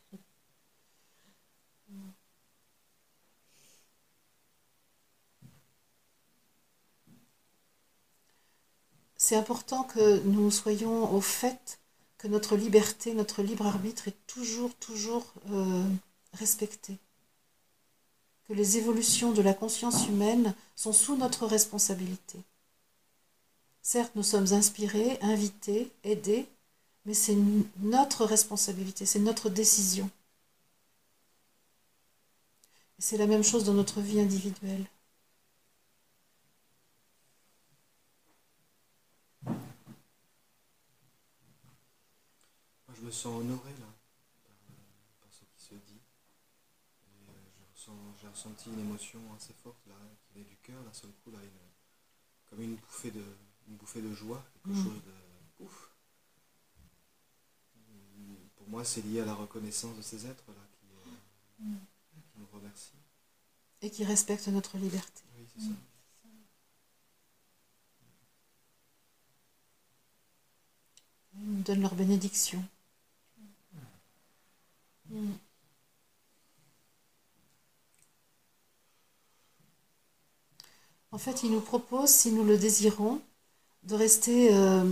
C'est 9.16 9.36
important 9.36 9.84
que 9.84 10.20
nous 10.20 10.50
soyons 10.50 11.12
au 11.12 11.20
fait 11.20 11.80
que 12.18 12.28
notre 12.28 12.56
liberté, 12.56 13.14
notre 13.14 13.42
libre 13.42 13.66
arbitre 13.66 14.08
est 14.08 14.26
toujours, 14.26 14.74
toujours 14.76 15.24
euh, 15.50 15.84
respectée. 16.32 16.98
Que 18.48 18.54
les 18.54 18.78
évolutions 18.78 19.32
de 19.32 19.42
la 19.42 19.54
conscience 19.54 20.08
humaine 20.08 20.54
sont 20.74 20.92
sous 20.92 21.16
notre 21.16 21.46
responsabilité. 21.46 22.38
Certes, 23.82 24.12
nous 24.14 24.22
sommes 24.22 24.52
inspirés, 24.52 25.18
invités, 25.20 25.92
aidés, 26.04 26.46
mais 27.08 27.14
c'est 27.14 27.38
notre 27.78 28.26
responsabilité, 28.26 29.06
c'est 29.06 29.18
notre 29.18 29.48
décision. 29.48 30.10
C'est 32.98 33.16
la 33.16 33.26
même 33.26 33.42
chose 33.42 33.64
dans 33.64 33.72
notre 33.72 34.02
vie 34.02 34.20
individuelle. 34.20 34.84
Moi, 39.46 39.56
je 42.94 43.00
me 43.00 43.10
sens 43.10 43.40
honoré 43.40 43.70
là 43.80 43.86
par, 45.22 45.32
ce 45.32 45.44
qui 45.46 45.62
se 45.64 45.74
dit. 45.76 46.02
Euh, 47.88 47.94
j'ai 48.20 48.28
ressenti 48.28 48.68
une 48.68 48.80
émotion 48.80 49.20
assez 49.34 49.54
forte 49.54 49.80
là, 49.86 49.94
qui 50.20 50.34
venait 50.34 50.44
du 50.44 50.56
cœur 50.56 50.82
d'un 50.82 50.92
seul 50.92 51.10
coup 51.24 51.30
là, 51.30 51.38
comme 52.50 52.60
une 52.60 52.76
bouffée 52.76 53.12
de, 53.12 53.24
une 53.66 53.76
bouffée 53.76 54.02
de 54.02 54.12
joie, 54.12 54.44
quelque 54.52 54.76
mm. 54.76 54.84
chose 54.84 55.02
de 55.06 55.64
ouf. 55.64 55.87
Pour 58.68 58.76
moi, 58.76 58.84
c'est 58.84 59.00
lié 59.00 59.22
à 59.22 59.24
la 59.24 59.32
reconnaissance 59.32 59.96
de 59.96 60.02
ces 60.02 60.26
êtres 60.26 60.44
là 60.48 60.62
qui, 60.70 60.86
euh, 60.92 61.70
mm. 61.70 61.78
qui 62.12 62.38
nous 62.38 62.46
remercient. 62.52 62.92
Et 63.80 63.90
qui 63.90 64.04
respectent 64.04 64.48
notre 64.48 64.76
liberté. 64.76 65.22
Oui, 65.38 65.46
c'est 65.56 65.62
ça. 65.62 65.70
Ils 71.32 71.50
nous 71.50 71.62
donnent 71.62 71.80
leur 71.80 71.94
bénédiction. 71.94 72.62
Mm. 75.08 75.30
En 81.10 81.18
fait, 81.18 81.42
ils 81.42 81.50
nous 81.50 81.62
proposent, 81.62 82.10
si 82.10 82.32
nous 82.32 82.44
le 82.44 82.58
désirons, 82.58 83.22
de 83.84 83.94
rester 83.94 84.54
euh, 84.54 84.84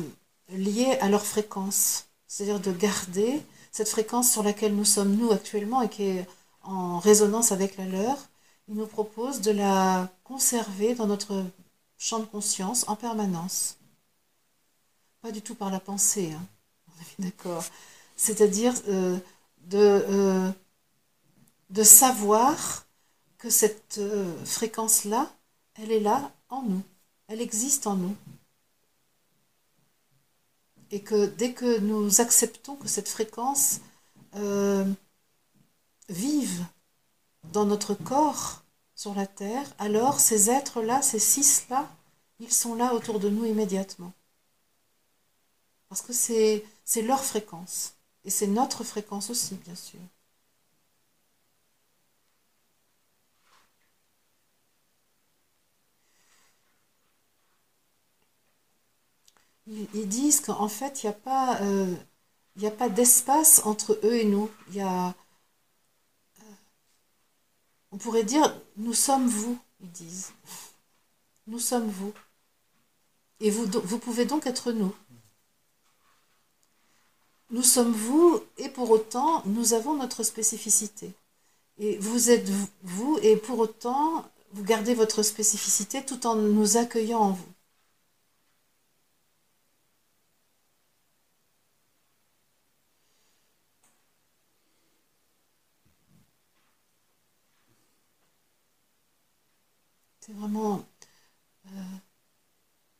liés 0.48 0.96
à 1.02 1.10
leur 1.10 1.26
fréquence, 1.26 2.06
c'est-à-dire 2.26 2.58
de 2.58 2.72
garder 2.72 3.42
cette 3.76 3.90
fréquence 3.90 4.32
sur 4.32 4.42
laquelle 4.42 4.74
nous 4.74 4.86
sommes 4.86 5.16
nous 5.16 5.32
actuellement 5.32 5.82
et 5.82 5.90
qui 5.90 6.04
est 6.04 6.26
en 6.62 6.98
résonance 6.98 7.52
avec 7.52 7.76
la 7.76 7.84
leur. 7.84 8.16
Ils 8.68 8.74
nous 8.74 8.86
proposent 8.86 9.42
de 9.42 9.50
la 9.50 10.08
conserver 10.24 10.94
dans 10.94 11.06
notre 11.06 11.44
champ 11.98 12.18
de 12.18 12.24
conscience 12.24 12.88
en 12.88 12.96
permanence. 12.96 13.76
Pas 15.20 15.30
du 15.30 15.42
tout 15.42 15.54
par 15.54 15.70
la 15.70 15.78
pensée, 15.78 16.32
hein. 16.32 16.42
d'accord. 17.18 17.64
C'est-à-dire 18.16 18.72
euh, 18.88 19.18
de, 19.66 20.06
euh, 20.08 20.50
de 21.68 21.82
savoir 21.82 22.86
que 23.36 23.50
cette 23.50 23.98
euh, 23.98 24.42
fréquence-là, 24.46 25.30
elle 25.74 25.92
est 25.92 26.00
là 26.00 26.32
en 26.48 26.62
nous, 26.62 26.80
elle 27.28 27.42
existe 27.42 27.86
en 27.86 27.96
nous. 27.96 28.16
Et 30.90 31.00
que 31.02 31.26
dès 31.26 31.52
que 31.52 31.78
nous 31.78 32.20
acceptons 32.20 32.76
que 32.76 32.88
cette 32.88 33.08
fréquence 33.08 33.80
euh, 34.36 34.84
vive 36.08 36.64
dans 37.52 37.64
notre 37.64 37.94
corps 37.94 38.62
sur 38.94 39.14
la 39.14 39.26
Terre, 39.26 39.66
alors 39.78 40.20
ces 40.20 40.50
êtres-là, 40.50 41.02
ces 41.02 41.18
six-là, 41.18 41.88
ils 42.38 42.52
sont 42.52 42.74
là 42.74 42.94
autour 42.94 43.20
de 43.20 43.28
nous 43.28 43.44
immédiatement. 43.44 44.12
Parce 45.88 46.02
que 46.02 46.12
c'est 46.12 46.62
leur 47.02 47.22
fréquence. 47.22 47.94
Et 48.24 48.30
c'est 48.30 48.46
notre 48.48 48.82
fréquence 48.84 49.30
aussi, 49.30 49.54
bien 49.54 49.74
sûr. 49.74 50.00
Ils 59.66 60.08
disent 60.08 60.40
qu'en 60.40 60.68
fait, 60.68 61.02
il 61.02 61.06
n'y 61.06 61.10
a 61.10 61.18
pas, 61.18 61.60
euh, 61.62 61.94
a 62.62 62.70
pas 62.70 62.88
d'espace 62.88 63.62
entre 63.64 63.98
eux 64.04 64.14
et 64.14 64.24
nous. 64.24 64.48
Y 64.70 64.80
a, 64.80 65.08
euh, 65.08 65.12
on 67.90 67.98
pourrait 67.98 68.24
dire, 68.24 68.54
nous 68.76 68.94
sommes 68.94 69.26
vous, 69.26 69.58
ils 69.80 69.90
disent. 69.90 70.32
Nous 71.48 71.58
sommes 71.58 71.88
vous. 71.88 72.12
Et 73.40 73.50
vous, 73.50 73.66
vous 73.84 73.98
pouvez 73.98 74.24
donc 74.24 74.46
être 74.46 74.72
nous. 74.72 74.94
Nous 77.50 77.62
sommes 77.62 77.92
vous 77.92 78.40
et 78.58 78.68
pour 78.68 78.90
autant, 78.90 79.42
nous 79.46 79.72
avons 79.74 79.94
notre 79.94 80.22
spécificité. 80.22 81.12
Et 81.78 81.98
vous 81.98 82.30
êtes 82.30 82.48
vous 82.82 83.18
et 83.22 83.36
pour 83.36 83.58
autant, 83.58 84.24
vous 84.52 84.64
gardez 84.64 84.94
votre 84.94 85.22
spécificité 85.22 86.04
tout 86.04 86.26
en 86.26 86.36
nous 86.36 86.76
accueillant 86.76 87.20
en 87.20 87.32
vous. 87.32 87.52
C'est 100.25 100.25
vraiment, 100.38 100.84
euh, 101.66 101.70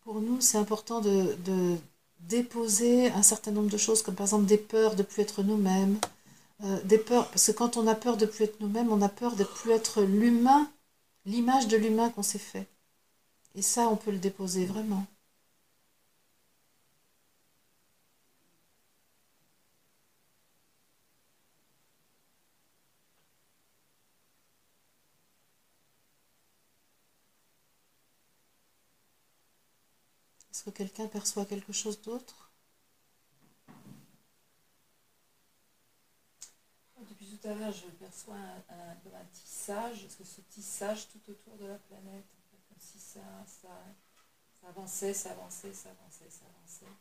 pour 0.00 0.20
nous, 0.20 0.40
c'est 0.40 0.58
important 0.58 1.00
de, 1.00 1.36
déposer 2.20 3.08
un 3.10 3.22
certain 3.22 3.52
nombre 3.52 3.70
de 3.70 3.76
choses, 3.76 4.02
comme 4.02 4.16
par 4.16 4.26
exemple 4.26 4.46
des 4.46 4.58
peurs 4.58 4.96
de 4.96 5.04
plus 5.04 5.22
être 5.22 5.42
nous-mêmes, 5.44 5.98
euh, 6.64 6.82
des 6.82 6.98
peurs, 6.98 7.28
parce 7.28 7.46
que 7.46 7.52
quand 7.52 7.76
on 7.76 7.86
a 7.86 7.94
peur 7.94 8.16
de 8.16 8.26
plus 8.26 8.44
être 8.44 8.58
nous-mêmes, 8.60 8.90
on 8.90 9.02
a 9.02 9.08
peur 9.08 9.36
de 9.36 9.44
plus 9.44 9.70
être 9.70 10.02
l'humain, 10.02 10.68
l'image 11.24 11.68
de 11.68 11.76
l'humain 11.76 12.10
qu'on 12.10 12.22
s'est 12.24 12.38
fait. 12.38 12.66
Et 13.54 13.62
ça, 13.62 13.88
on 13.88 13.96
peut 13.96 14.10
le 14.10 14.18
déposer 14.18 14.66
vraiment. 14.66 15.06
Quelqu'un 30.76 31.08
perçoit 31.08 31.46
quelque 31.46 31.72
chose 31.72 32.00
d'autre 32.02 32.52
Depuis 37.08 37.26
tout 37.26 37.48
à 37.48 37.54
l'heure, 37.54 37.72
je 37.72 37.86
perçois 37.86 38.34
un, 38.34 38.90
un, 38.90 39.24
tissage, 39.32 40.02
parce 40.02 40.16
que 40.16 40.24
ce 40.24 40.40
tissage 40.50 41.08
tout 41.08 41.30
autour 41.30 41.56
de 41.56 41.66
la 41.66 41.78
planète, 41.78 42.26
comme 42.68 42.78
si 42.78 42.98
ça, 42.98 43.20
ça, 43.46 43.68
ça 44.60 44.68
avançait, 44.68 45.14
ça 45.14 45.30
avançait, 45.30 45.72
ça 45.72 45.90
avançait, 45.90 46.30
ça 46.30 46.44
avançait. 46.44 46.92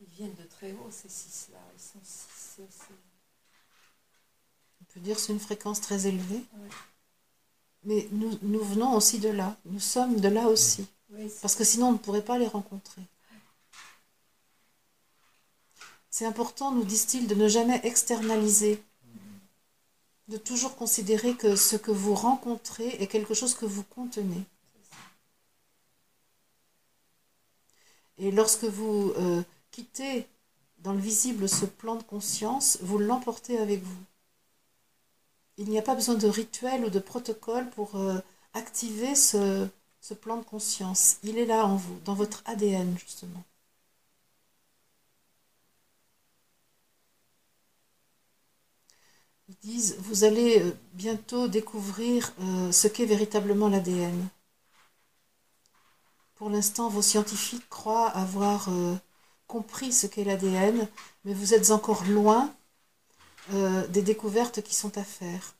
Ils 0.00 0.06
viennent 0.06 0.34
de 0.34 0.44
très 0.44 0.72
haut, 0.72 0.90
ces 0.90 1.08
six-là. 1.08 1.58
Ils 1.74 1.80
sont 1.80 2.00
six. 2.02 2.60
On 4.80 4.84
peut 4.84 5.00
dire 5.00 5.16
que 5.16 5.22
c'est 5.22 5.32
une 5.32 5.40
fréquence 5.40 5.80
très 5.80 6.06
élevée. 6.06 6.44
Mais 7.86 8.08
nous, 8.10 8.36
nous, 8.42 8.62
venons 8.64 8.94
aussi 8.94 9.20
de 9.20 9.28
là. 9.28 9.56
Nous 9.64 9.80
sommes 9.80 10.20
de 10.20 10.28
là 10.28 10.48
aussi. 10.48 10.86
Parce 11.40 11.54
que 11.54 11.64
sinon, 11.64 11.88
on 11.88 11.92
ne 11.92 11.98
pourrait 11.98 12.24
pas 12.24 12.36
les 12.36 12.48
rencontrer. 12.48 13.02
C'est 16.10 16.26
important, 16.26 16.72
nous 16.72 16.84
disent-ils, 16.84 17.28
de 17.28 17.34
ne 17.36 17.46
jamais 17.46 17.80
externaliser. 17.84 18.82
De 20.26 20.36
toujours 20.36 20.74
considérer 20.74 21.34
que 21.36 21.54
ce 21.54 21.76
que 21.76 21.92
vous 21.92 22.14
rencontrez 22.14 22.88
est 23.00 23.06
quelque 23.06 23.34
chose 23.34 23.54
que 23.54 23.66
vous 23.66 23.84
contenez. 23.84 24.44
Et 28.18 28.32
lorsque 28.32 28.64
vous 28.64 29.12
euh, 29.16 29.42
quittez 29.70 30.26
dans 30.78 30.92
le 30.92 30.98
visible 30.98 31.48
ce 31.48 31.66
plan 31.66 31.94
de 31.94 32.02
conscience, 32.02 32.78
vous 32.82 32.98
l'emportez 32.98 33.58
avec 33.58 33.82
vous. 33.82 34.04
Il 35.58 35.68
n'y 35.70 35.78
a 35.78 35.82
pas 35.82 35.94
besoin 35.94 36.14
de 36.16 36.28
rituel 36.28 36.84
ou 36.84 36.90
de 36.90 36.98
protocole 36.98 37.68
pour 37.70 37.96
euh, 37.96 38.18
activer 38.54 39.14
ce, 39.14 39.68
plan 40.20 40.36
de 40.36 40.44
conscience, 40.44 41.16
il 41.22 41.38
est 41.38 41.46
là 41.46 41.66
en 41.66 41.76
vous, 41.76 41.98
dans 42.04 42.14
votre 42.14 42.42
ADN 42.46 42.96
justement. 42.98 43.42
Ils 49.48 49.56
disent, 49.62 49.96
vous 50.00 50.24
allez 50.24 50.60
euh, 50.60 50.76
bientôt 50.92 51.48
découvrir 51.48 52.32
euh, 52.40 52.70
ce 52.72 52.88
qu'est 52.88 53.06
véritablement 53.06 53.68
l'ADN. 53.68 54.28
Pour 56.36 56.50
l'instant, 56.50 56.88
vos 56.88 57.02
scientifiques 57.02 57.68
croient 57.70 58.10
avoir 58.10 58.68
compris 59.46 59.90
ce 59.92 60.06
qu'est 60.06 60.24
l'ADN, 60.24 60.86
mais 61.24 61.32
vous 61.32 61.54
êtes 61.54 61.70
encore 61.70 62.04
loin 62.04 62.54
des 63.50 64.02
découvertes 64.02 64.62
qui 64.62 64.74
sont 64.74 64.96
à 64.98 65.04
faire. 65.04 65.54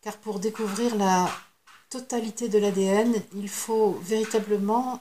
Car 0.00 0.16
pour 0.16 0.38
découvrir 0.38 0.96
la 0.96 1.30
totalité 1.88 2.48
de 2.48 2.58
l'ADN, 2.58 3.14
il 3.34 3.48
faut 3.48 3.92
véritablement 4.02 5.00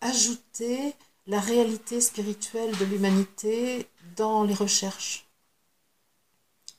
ajouter 0.00 0.94
la 1.26 1.40
réalité 1.40 2.00
spirituelle 2.00 2.76
de 2.78 2.84
l'humanité 2.86 3.86
dans 4.16 4.44
les 4.44 4.54
recherches. 4.54 5.26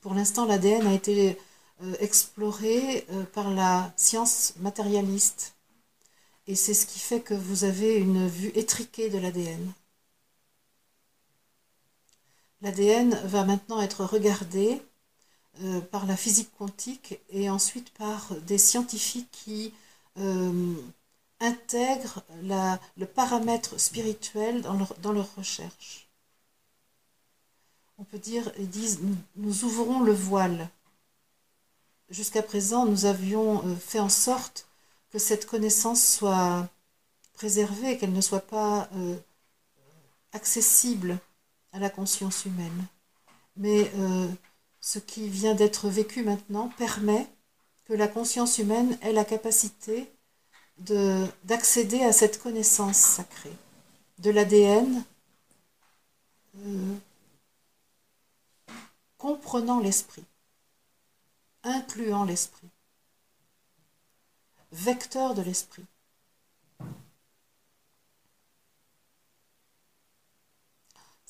Pour 0.00 0.14
l'instant, 0.14 0.44
l'ADN 0.44 0.86
a 0.86 0.92
été 0.94 1.38
euh, 1.82 1.94
exploré 2.00 3.06
euh, 3.10 3.24
par 3.24 3.50
la 3.50 3.92
science 3.96 4.54
matérialiste. 4.58 5.54
Et 6.46 6.54
c'est 6.54 6.74
ce 6.74 6.84
qui 6.84 6.98
fait 6.98 7.20
que 7.20 7.34
vous 7.34 7.64
avez 7.64 7.96
une 7.96 8.26
vue 8.26 8.50
étriquée 8.54 9.08
de 9.08 9.18
l'ADN. 9.18 9.72
L'ADN 12.62 13.14
va 13.24 13.44
maintenant 13.44 13.80
être 13.80 14.04
regardé 14.04 14.82
euh, 15.62 15.80
par 15.80 16.06
la 16.06 16.16
physique 16.16 16.50
quantique 16.58 17.20
et 17.30 17.48
ensuite 17.50 17.90
par 17.90 18.34
des 18.46 18.58
scientifiques 18.58 19.30
qui 19.30 19.72
intègrent 21.40 22.22
le 22.42 23.04
paramètre 23.06 23.80
spirituel 23.80 24.60
dans 24.60 24.74
leur, 24.74 24.94
dans 24.98 25.14
recherche 25.36 26.10
on 28.00 28.04
peut 28.04 28.18
dire, 28.18 28.50
ils 28.58 28.68
disent, 28.68 28.98
nous, 29.36 29.64
ouvrons 29.64 30.00
le 30.00 30.12
voile. 30.12 30.70
Jusqu'à 32.08 32.42
présent, 32.42 32.86
nous 32.86 33.04
avions 33.04 33.64
euh, 33.66 33.76
fait 33.76 34.00
en 34.00 34.08
sorte 34.08 34.66
que 35.10 35.18
cette 35.18 35.46
connaissance 35.46 36.02
soit 36.02 36.66
préservée, 37.34 37.98
qu'elle 37.98 38.12
ne 38.12 38.20
soit 38.22 38.46
pas 38.46 38.88
euh, 38.96 39.16
accessible 40.32 41.18
à 41.72 41.78
la 41.78 41.90
conscience 41.90 42.44
humaine. 42.44 42.86
Mais 43.56 43.90
euh, 43.96 44.28
ce 44.80 44.98
qui 44.98 45.28
vient 45.28 45.54
d'être 45.54 45.88
vécu 45.88 46.22
maintenant 46.22 46.68
permet 46.76 47.26
que 47.84 47.92
la 47.92 48.08
conscience 48.08 48.58
humaine 48.58 48.98
ait 49.02 49.12
la 49.12 49.24
capacité 49.24 50.10
d'accéder 50.78 52.02
à 52.02 52.12
cette 52.12 52.40
connaissance 52.42 52.96
sacrée, 52.96 53.56
de 54.18 54.30
l'ADN, 54.30 55.04
comprenant 59.18 59.80
l'esprit, 59.80 60.24
incluant 61.62 62.24
l'esprit, 62.24 62.68
vecteur 64.72 65.34
de 65.34 65.42
l'esprit. 65.42 65.84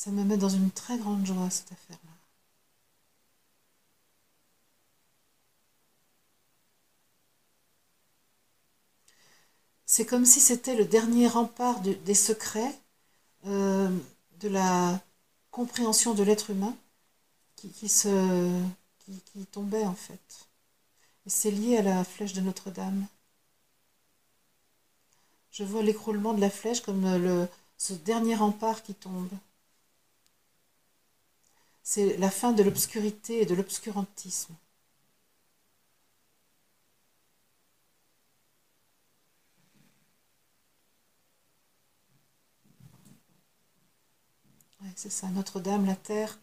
Ça 0.00 0.10
me 0.10 0.24
met 0.24 0.38
dans 0.38 0.48
une 0.48 0.70
très 0.70 0.96
grande 0.96 1.26
joie, 1.26 1.50
cette 1.50 1.72
affaire-là. 1.72 2.10
C'est 9.84 10.06
comme 10.06 10.24
si 10.24 10.40
c'était 10.40 10.74
le 10.74 10.86
dernier 10.86 11.28
rempart 11.28 11.82
des 11.82 12.14
secrets 12.14 12.74
euh, 13.44 13.90
de 14.40 14.48
la 14.48 14.98
compréhension 15.50 16.14
de 16.14 16.22
l'être 16.22 16.48
humain 16.48 16.74
qui, 17.56 17.90
se, 17.90 18.58
qui, 19.00 19.44
tombait 19.52 19.84
en 19.84 19.94
fait. 19.94 20.48
Et 21.26 21.30
c'est 21.30 21.50
lié 21.50 21.76
à 21.76 21.82
la 21.82 22.04
flèche 22.04 22.32
de 22.32 22.40
Notre-Dame. 22.40 23.06
Je 25.50 25.62
vois 25.62 25.82
l'écroulement 25.82 26.32
de 26.32 26.40
la 26.40 26.48
flèche 26.48 26.80
comme 26.80 27.04
le, 27.18 27.46
ce 27.76 27.92
dernier 27.92 28.34
rempart 28.34 28.82
qui 28.82 28.94
tombe. 28.94 29.28
C'est 31.82 32.16
la 32.16 32.30
fin 32.30 32.52
de 32.52 32.62
l'obscurité 32.62 33.42
et 33.42 33.46
de 33.46 33.54
l'obscurantisme. 33.54 34.54
c'est 44.96 45.10
ça, 45.10 45.28
Notre-Dame, 45.28 45.86
la 45.86 45.96
terre, 45.96 46.38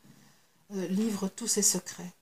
euh, 0.74 0.88
livre 0.88 1.28
tous 1.30 1.48
ses 1.48 1.62
secrets. 1.62 2.14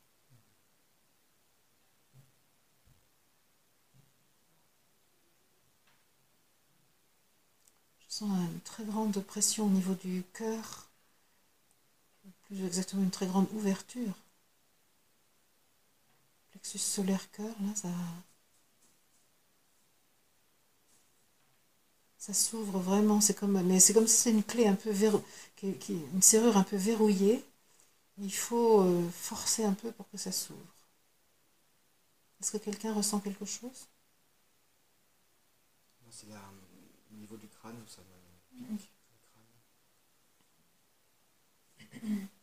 Je 7.99 8.15
sens 8.15 8.29
une 8.31 8.59
très 8.61 8.83
grande 8.85 9.19
pression 9.23 9.65
au 9.65 9.69
niveau 9.69 9.93
du 9.95 10.23
cœur, 10.33 10.89
plus 12.45 12.65
exactement 12.65 13.03
une 13.03 13.11
très 13.11 13.27
grande 13.27 13.47
ouverture. 13.53 14.13
Plexus 16.51 16.79
solaire 16.79 17.29
cœur, 17.31 17.55
là, 17.61 17.75
ça. 17.75 17.89
Ça 22.17 22.33
s'ouvre 22.33 22.79
vraiment, 22.79 23.21
c'est 23.21 23.35
comme, 23.35 23.61
mais 23.61 23.79
c'est 23.79 23.93
comme 23.93 24.07
si 24.07 24.15
c'est 24.17 24.31
une 24.31 24.43
clé 24.43 24.67
un 24.67 24.75
peu 24.75 24.89
verrou, 24.89 25.21
une 25.61 26.21
serrure 26.21 26.57
un 26.57 26.63
peu 26.63 26.75
verrouillée 26.75 27.45
il 28.17 28.33
faut 28.33 28.81
euh, 28.81 29.09
forcer 29.09 29.65
un 29.65 29.73
peu 29.73 29.91
pour 29.91 30.09
que 30.09 30.17
ça 30.17 30.31
s'ouvre. 30.31 30.73
Est-ce 32.39 32.51
que 32.53 32.57
quelqu'un 32.57 32.93
ressent 32.93 33.19
quelque 33.19 33.45
chose? 33.45 33.87
C'est 36.11 36.27
au 36.27 37.15
niveau 37.15 37.35
du 37.35 37.47
crâne 37.49 37.75
où 37.75 37.87
ça 37.89 38.01
me 38.01 38.67
pique. 38.77 38.89
Le 41.91 41.97
crâne. 42.01 42.27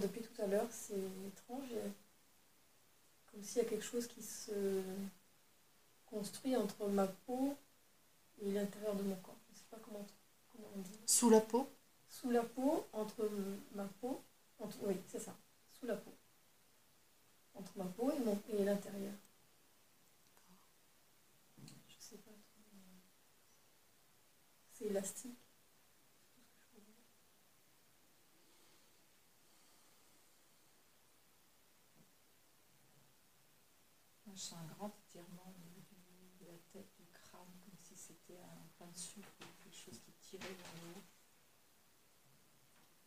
Depuis 0.00 0.22
tout 0.22 0.42
à 0.42 0.46
l'heure, 0.46 0.68
c'est 0.70 0.94
étrange. 1.26 1.68
Comme 3.30 3.42
s'il 3.42 3.62
y 3.62 3.64
a 3.64 3.68
quelque 3.68 3.84
chose 3.84 4.06
qui 4.06 4.22
se 4.22 4.82
construit 6.06 6.56
entre 6.56 6.86
ma 6.88 7.06
peau 7.06 7.56
et 8.40 8.52
l'intérieur 8.52 8.94
de 8.94 9.02
mon 9.02 9.16
corps. 9.16 9.36
Je 9.48 9.54
ne 9.54 9.58
sais 9.58 9.64
pas 9.70 9.78
comment, 9.82 10.06
comment 10.52 10.68
on 10.76 10.80
dit. 10.80 10.98
Sous 11.06 11.30
la 11.30 11.40
peau 11.40 11.68
sous 12.14 12.30
la 12.30 12.42
peau, 12.42 12.86
entre 12.92 13.28
ma 13.74 13.84
peau, 14.00 14.22
entre, 14.60 14.78
oui, 14.82 14.96
c'est 15.08 15.18
ça, 15.18 15.36
sous 15.72 15.86
la 15.86 15.96
peau. 15.96 16.12
Entre 17.54 17.76
ma 17.76 17.86
peau 17.86 18.12
et, 18.12 18.18
mon, 18.20 18.40
et 18.50 18.64
l'intérieur. 18.64 19.14
Je 21.88 21.94
sais 21.98 22.16
pas. 22.18 22.30
C'est 24.72 24.86
élastique. 24.86 25.38
Un 34.52 34.64
grand 34.64 34.94
étirement 34.98 35.54
de 36.40 36.46
la 36.46 36.58
tête, 36.72 36.92
du 36.98 37.06
crâne, 37.12 37.48
comme 37.64 37.78
si 37.78 37.96
c'était 37.96 38.38
un 38.38 38.68
pain 38.78 38.86
de 38.86 38.96
sucre 38.96 39.28
ou 39.40 39.62
quelque 39.62 39.76
chose 39.76 39.98
qui 40.00 40.12
tirait 40.20 40.52
vers 40.52 40.74
le 40.82 40.90
haut. 40.90 41.04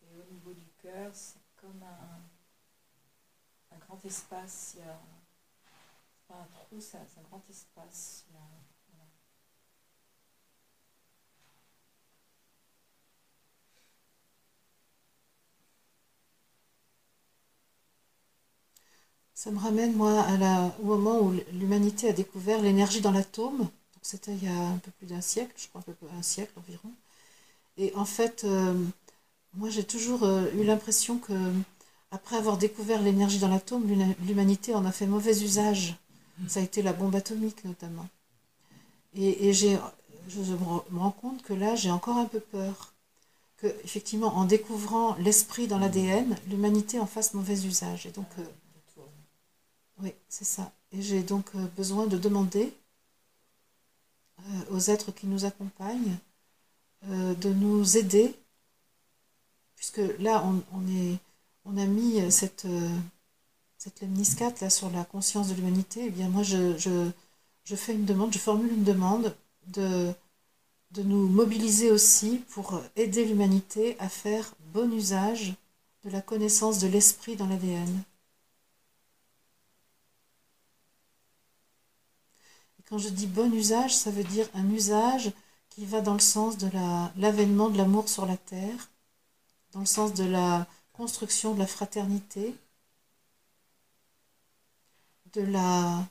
Et 0.02 0.20
au 0.20 0.24
niveau 0.32 0.54
du 0.54 0.68
cœur, 0.78 1.14
c'est 1.14 1.42
comme 1.56 1.84
un, 1.84 2.22
un, 3.76 3.78
grand 3.78 4.04
espace. 4.06 4.76
Il 4.76 4.80
y 4.80 4.84
a 4.84 5.00
pas 6.28 6.36
un 6.42 6.48
trou, 6.48 6.80
c'est 6.80 6.98
un 6.98 7.22
grand 7.24 7.48
espace. 7.50 8.26
Il 8.30 8.36
y 8.36 8.38
a, 8.38 8.42
voilà. 8.42 8.67
Ça 19.38 19.52
me 19.52 19.60
ramène, 19.60 19.94
moi, 19.94 20.20
à 20.22 20.36
la, 20.36 20.76
au 20.82 20.86
moment 20.86 21.20
où 21.20 21.32
l'humanité 21.54 22.10
a 22.10 22.12
découvert 22.12 22.60
l'énergie 22.60 23.02
dans 23.02 23.12
l'atome. 23.12 23.60
Donc, 23.60 23.70
c'était 24.02 24.34
il 24.34 24.44
y 24.44 24.48
a 24.48 24.68
un 24.70 24.80
peu 24.80 24.90
plus 24.90 25.06
d'un 25.06 25.22
siècle, 25.22 25.54
je 25.58 25.68
crois, 25.68 25.82
un 25.82 25.84
peu 25.84 26.08
un 26.18 26.24
siècle 26.24 26.54
environ. 26.58 26.90
Et 27.78 27.94
en 27.94 28.04
fait, 28.04 28.46
euh, 28.46 28.74
moi, 29.54 29.70
j'ai 29.70 29.84
toujours 29.84 30.24
euh, 30.24 30.48
eu 30.56 30.64
l'impression 30.64 31.20
que, 31.20 31.34
après 32.10 32.36
avoir 32.36 32.58
découvert 32.58 33.00
l'énergie 33.00 33.38
dans 33.38 33.48
l'atome, 33.48 33.86
l'humanité 34.26 34.74
en 34.74 34.86
a 34.86 34.92
fait 34.92 35.06
mauvais 35.06 35.44
usage. 35.44 35.98
Ça 36.48 36.60
a 36.60 36.64
été 36.64 36.82
la 36.82 36.94
bombe 36.94 37.16
atomique, 37.16 37.64
notamment. 37.64 38.10
Et, 39.14 39.54
j'ai, 39.54 39.78
je 40.30 40.40
me 40.40 40.98
rends 40.98 41.12
compte 41.12 41.44
que 41.44 41.54
là, 41.54 41.76
j'ai 41.76 41.92
encore 41.92 42.18
un 42.18 42.26
peu 42.26 42.40
peur 42.40 42.92
que, 43.58 43.68
effectivement, 43.84 44.36
en 44.36 44.46
découvrant 44.46 45.16
l'esprit 45.20 45.68
dans 45.68 45.78
l'ADN, 45.78 46.36
l'humanité 46.50 47.00
en 47.00 47.06
fasse 47.06 47.36
mauvais 47.36 47.68
usage. 47.68 48.08
Et 48.08 48.12
donc, 48.12 48.26
euh, 48.40 48.44
oui, 50.02 50.14
c'est 50.30 50.46
ça. 50.46 50.72
Et 50.92 51.02
j'ai 51.02 51.24
donc 51.24 51.46
euh, 51.56 51.66
besoin 51.76 52.08
de 52.08 52.18
demander 52.18 52.74
aux 54.72 54.80
êtres 54.80 55.12
qui 55.12 55.26
nous 55.28 55.46
accompagnent 55.46 56.16
de 57.04 57.50
nous 57.50 57.98
aider, 57.98 58.34
puisque 59.76 60.02
là, 60.20 60.44
on, 61.66 61.78
a 61.78 61.86
mis 61.86 62.32
cette, 62.32 62.68
cette 63.78 64.02
lemniscate 64.02 64.62
là 64.62 64.70
sur 64.70 64.90
la 64.92 65.04
conscience 65.04 65.50
de 65.50 65.56
l'humanité. 65.56 66.06
Eh 66.06 66.10
bien, 66.12 66.30
moi, 66.30 66.44
je, 66.44 66.78
je, 66.78 67.76
fais 67.76 67.94
une 67.94 68.06
demande, 68.06 68.32
je 68.32 68.38
formule 68.40 68.72
une 68.72 68.84
demande 68.84 69.36
de, 69.68 70.14
de 70.92 71.04
nous 71.04 71.28
mobiliser 71.28 71.92
aussi 71.92 72.44
pour 72.50 72.82
aider 72.96 73.26
l'humanité 73.26 73.98
à 74.00 74.08
faire 74.08 74.54
bon 74.74 74.92
usage 74.92 75.56
de 76.04 76.10
la 76.10 76.22
connaissance 76.22 76.80
de 76.80 76.88
l'esprit 76.88 77.36
dans 77.36 77.48
l'ADN. 77.48 78.04
Quand 82.90 82.98
je 82.98 83.10
dis 83.10 83.28
bon 83.28 83.54
usage, 83.54 83.96
ça 83.96 84.12
veut 84.12 84.24
dire 84.24 84.48
un 84.54 84.70
usage 84.70 85.32
qui 85.70 85.86
va 85.86 86.02
dans 86.02 86.14
le 86.14 86.20
sens 86.20 86.58
de 86.58 86.70
l'avènement 87.18 87.70
de 87.70 87.78
l'amour 87.78 88.08
sur 88.08 88.26
la 88.26 88.38
terre, 88.38 88.90
dans 89.74 89.82
le 89.82 89.86
sens 89.86 90.14
de 90.14 90.24
la 90.24 90.66
construction 90.94 91.54
de 91.54 91.60
la 91.60 91.68
fraternité, 91.68 92.56
de 95.34 95.42
la 95.42 96.08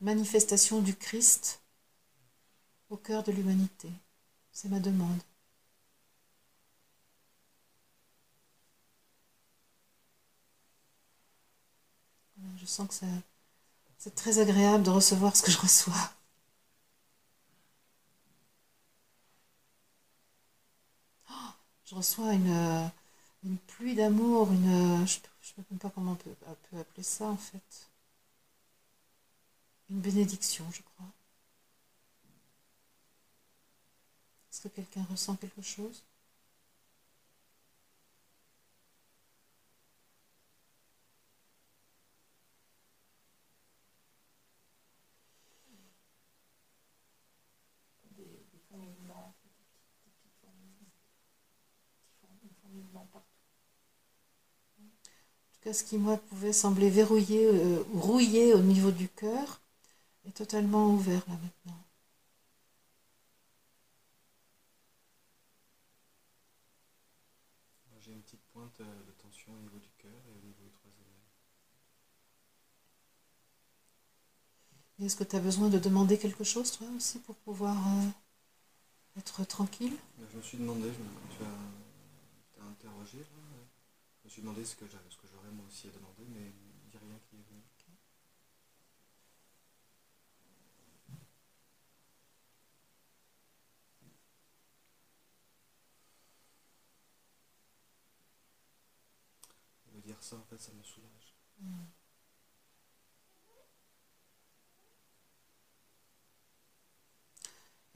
manifestation 0.00 0.80
du 0.80 0.94
Christ 0.94 1.60
au 2.90 2.96
cœur 2.96 3.24
de 3.24 3.32
l'humanité. 3.32 3.90
C'est 4.52 4.68
ma 4.68 4.78
demande. 4.80 5.20
Je 12.56 12.66
sens 12.66 12.88
que 12.88 12.94
c'est 13.98 14.14
très 14.14 14.38
agréable 14.38 14.84
de 14.84 14.90
recevoir 14.90 15.36
ce 15.36 15.42
que 15.42 15.50
je 15.50 15.58
reçois. 15.58 16.12
Je 21.90 21.96
reçois 21.96 22.32
une, 22.34 22.90
une 23.44 23.58
pluie 23.58 23.96
d'amour, 23.96 24.52
une, 24.52 25.06
je 25.06 25.18
ne 25.18 25.36
sais 25.42 25.78
pas 25.80 25.90
comment 25.90 26.12
on 26.12 26.14
peut, 26.14 26.30
appeler 26.78 27.02
ça 27.02 27.26
en 27.26 27.36
fait. 27.36 27.88
Une 29.90 30.00
bénédiction, 30.00 30.64
je 30.72 30.82
crois. 30.82 31.06
Est-ce 34.52 34.62
que 34.62 34.68
quelqu'un 34.68 35.04
ressent 35.10 35.34
quelque 35.34 35.62
chose? 35.62 36.04
Ce 55.64 55.84
qui, 55.84 55.98
moi, 55.98 56.16
pouvait 56.16 56.52
sembler 56.52 56.90
verrouillé 56.90 57.46
euh, 57.46 57.84
ou 57.92 58.00
rouillé 58.00 58.54
au 58.54 58.60
niveau 58.60 58.90
du 58.90 59.08
cœur 59.08 59.60
est 60.26 60.32
totalement 60.32 60.88
ouvert 60.88 61.22
là 61.28 61.34
maintenant. 61.34 61.84
J'ai 68.00 68.12
une 68.12 68.22
petite 68.22 68.42
pointe 68.52 68.80
euh, 68.80 69.04
de 69.06 69.12
tension 69.22 69.52
au 69.52 69.60
niveau 69.60 69.78
du 69.78 69.90
cœur 69.98 70.10
et 70.10 70.30
au 70.30 70.46
niveau 70.46 70.62
du 70.64 70.70
troisième 70.70 71.06
Est-ce 75.02 75.16
que 75.16 75.24
tu 75.24 75.36
as 75.36 75.40
besoin 75.40 75.68
de 75.68 75.78
demander 75.78 76.18
quelque 76.18 76.44
chose, 76.44 76.72
toi 76.72 76.86
aussi, 76.96 77.18
pour 77.20 77.36
pouvoir 77.36 77.76
euh, 77.76 79.18
être 79.18 79.46
tranquille? 79.46 79.96
Je 80.30 80.36
me 80.36 80.42
suis 80.42 80.58
demandé, 80.58 80.88
je 80.88 81.36
tu 81.36 81.42
as, 81.44 82.64
interrogé, 82.66 83.18
me 84.30 84.32
suis 84.32 84.42
demandé 84.42 84.64
ce 84.64 84.76
que 84.76 84.86
j'avais 84.86 85.50
moi 85.50 85.66
aussi 85.66 85.88
à 85.88 85.90
demander, 85.90 86.24
mais 86.28 86.52
il 86.84 86.90
n'y 86.90 86.96
a 86.96 87.00
rien 87.00 87.18
qui 87.18 87.34
est 87.34 87.42
venu. 87.50 87.64
Me 99.92 100.00
dire 100.00 100.22
ça, 100.22 100.36
en 100.36 100.44
fait, 100.44 100.60
ça 100.60 100.70
me 100.74 100.82
soulage. 100.84 101.34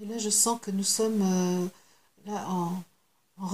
Et 0.01 0.05
là, 0.05 0.19
je 0.19 0.31
sens 0.31 0.61
que 0.61 0.73
nous 0.73 0.83
sommes 0.83 1.23
euh, 1.23 1.69
là 2.25 2.49
en 2.49 2.83
en, 3.39 3.49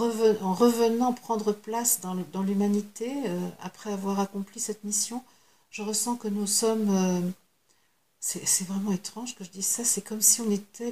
revenant 0.55 1.12
prendre 1.12 1.53
place 1.53 2.01
dans 2.01 2.43
l'humanité, 2.43 3.12
euh, 3.26 3.49
après 3.61 3.93
avoir 3.93 4.20
accompli 4.20 4.61
cette 4.61 4.85
mission, 4.85 5.24
je 5.70 5.83
ressens 5.83 6.16
que 6.16 6.28
nous 6.28 6.47
sommes... 6.47 6.91
Euh, 6.91 7.31
c'est 8.22 8.66
vraiment 8.66 8.93
étrange 8.93 9.35
que 9.35 9.45
je 9.45 9.51
dise 9.51 9.66
ça, 9.66 9.83
c'est 9.83 10.03
comme 10.03 10.20
si 10.20 10.43
on 10.43 10.51
était 10.51 10.91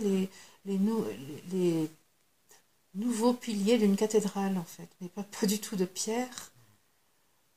les, 0.64 1.90
nouveaux 2.94 3.34
piliers 3.34 3.76
d'une 3.76 3.96
cathédrale, 3.96 4.56
en 4.56 4.64
fait, 4.64 4.88
mais 5.00 5.08
pas, 5.08 5.46
du 5.46 5.60
tout 5.60 5.76
de 5.76 5.84
pierre. 5.84 6.50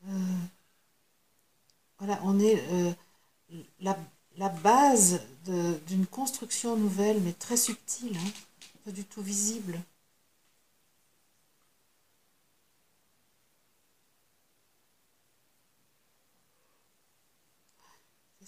Euh, 0.10 0.36
voilà, 2.00 2.20
on 2.24 2.38
est 2.38 2.62
la, 3.80 3.98
la, 4.36 4.50
base 4.50 5.22
d'une 5.46 6.06
construction 6.06 6.76
nouvelle, 6.76 7.22
mais 7.22 7.32
très 7.32 7.56
subtile, 7.56 8.18
hein, 8.18 8.32
pas 8.84 8.92
du 8.92 9.06
tout 9.06 9.22
visible. 9.22 9.80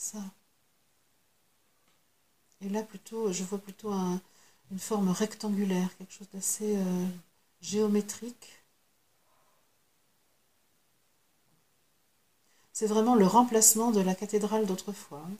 Ça. 0.03 0.19
Et 2.61 2.69
là, 2.69 2.83
plutôt, 2.83 3.31
je 3.31 3.43
vois 3.43 3.59
plutôt 3.59 3.91
une 4.71 4.79
forme 4.79 5.09
rectangulaire, 5.09 5.95
quelque 5.97 6.13
chose 6.13 6.29
d'assez 6.33 6.77
euh, 6.77 7.07
géométrique. 7.61 8.63
C'est 12.71 12.87
vraiment 12.87 13.15
le 13.15 13.27
remplacement 13.27 13.91
de 13.91 14.01
la 14.01 14.15
cathédrale 14.15 14.65
d'autrefois. 14.65 15.25
Hein. 15.25 15.37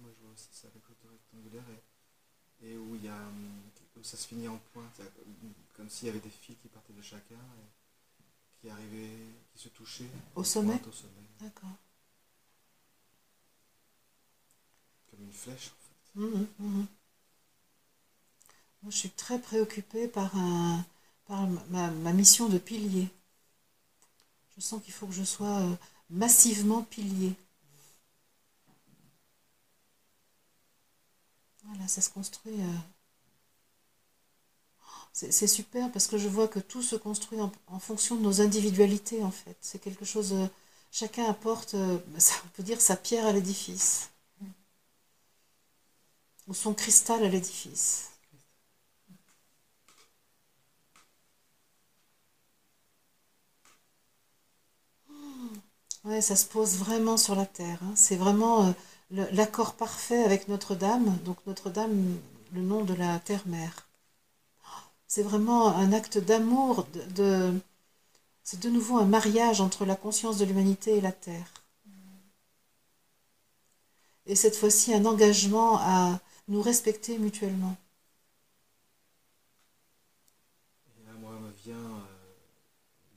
moi, 0.00 0.10
je 0.16 0.24
vois 0.24 0.32
aussi 0.32 0.48
ça, 0.52 0.68
chose 0.86 0.96
de 1.04 1.10
rectangulaire, 1.10 1.64
et, 2.62 2.76
où, 2.76 2.96
il 2.96 3.04
y 3.04 3.08
a, 3.08 3.18
ça 4.02 4.16
se 4.16 4.26
finit 4.26 4.48
en 4.48 4.58
pointe, 4.72 5.00
comme 5.76 5.88
s'il 5.88 6.06
y 6.06 6.10
avait 6.10 6.20
des 6.20 6.30
fils 6.30 6.56
qui 6.62 6.68
partaient 6.68 6.94
de 6.94 7.02
chacun, 7.02 7.34
et 7.34 8.60
qui 8.60 8.70
arrivaient, 8.70 9.26
qui 9.52 9.58
se 9.58 9.68
touchaient. 9.68 10.10
Au 10.34 10.44
sommet 10.44 10.80
Au 10.88 10.92
sommet. 10.92 11.12
D'accord. 11.40 11.76
Une 15.20 15.32
flèche. 15.32 15.72
Mhm, 16.14 16.46
mhm. 16.58 16.86
Moi, 18.82 18.90
je 18.90 18.96
suis 18.96 19.10
très 19.10 19.40
préoccupée 19.40 20.08
par, 20.08 20.34
un, 20.36 20.84
par 21.26 21.46
ma, 21.70 22.12
mission 22.12 22.48
de 22.48 22.58
pilier. 22.58 23.08
Je 24.56 24.60
sens 24.62 24.82
qu'il 24.82 24.94
faut 24.94 25.06
que 25.06 25.12
je 25.12 25.24
sois 25.24 25.60
euh, 25.60 25.74
massivement 26.10 26.82
pilier. 26.82 27.34
Voilà, 31.64 31.88
ça 31.88 32.00
se 32.00 32.10
construit. 32.10 32.60
Euh. 32.60 32.78
C'est 35.12 35.46
super 35.46 35.90
parce 35.92 36.06
que 36.06 36.18
je 36.18 36.28
vois 36.28 36.46
que 36.46 36.58
tout 36.60 36.82
se 36.82 36.94
construit 36.94 37.40
en, 37.40 37.78
fonction 37.78 38.16
de 38.16 38.20
nos 38.20 38.40
individualités, 38.40 39.24
en 39.24 39.30
fait. 39.30 39.56
C'est 39.60 39.78
quelque 39.78 40.04
chose. 40.04 40.32
Euh, 40.34 40.46
chacun 40.92 41.24
apporte, 41.24 41.74
on 41.74 42.48
peut 42.54 42.62
dire, 42.62 42.80
sa 42.80 42.96
pierre 42.96 43.26
à 43.26 43.32
l'édifice 43.32 44.10
ou 46.46 46.54
son 46.54 46.74
cristal 46.74 47.24
à 47.24 47.28
l'édifice. 47.28 48.10
Ouais, 56.04 56.20
ça 56.20 56.36
se 56.36 56.46
pose 56.46 56.76
vraiment 56.76 57.16
sur 57.16 57.34
la 57.34 57.46
terre. 57.46 57.78
Hein. 57.82 57.92
C'est 57.96 58.16
vraiment 58.16 58.68
euh, 58.68 59.26
l'accord 59.32 59.74
parfait 59.74 60.22
avec 60.22 60.46
Notre-Dame. 60.48 61.18
Donc 61.24 61.38
Notre-Dame, 61.46 62.18
le 62.52 62.60
nom 62.62 62.84
de 62.84 62.94
la 62.94 63.18
terre-mère. 63.18 63.88
C'est 65.08 65.22
vraiment 65.22 65.68
un 65.68 65.92
acte 65.92 66.18
d'amour. 66.18 66.86
De, 67.16 67.52
c'est 68.44 68.60
de 68.60 68.70
nouveau 68.70 68.98
un 68.98 69.04
mariage 69.04 69.60
entre 69.60 69.84
la 69.84 69.96
conscience 69.96 70.38
de 70.38 70.44
l'humanité 70.44 70.96
et 70.96 71.00
la 71.00 71.12
terre. 71.12 71.52
Et 74.26 74.36
cette 74.36 74.56
fois-ci, 74.56 74.94
un 74.94 75.04
engagement 75.06 75.78
à, 75.80 76.20
nous 76.48 76.62
respecter 76.62 77.18
mutuellement. 77.18 77.76
Et 80.98 81.06
là, 81.06 81.12
moi, 81.14 81.32
me 81.38 81.50
vient 81.50 81.76
euh, 81.76 82.34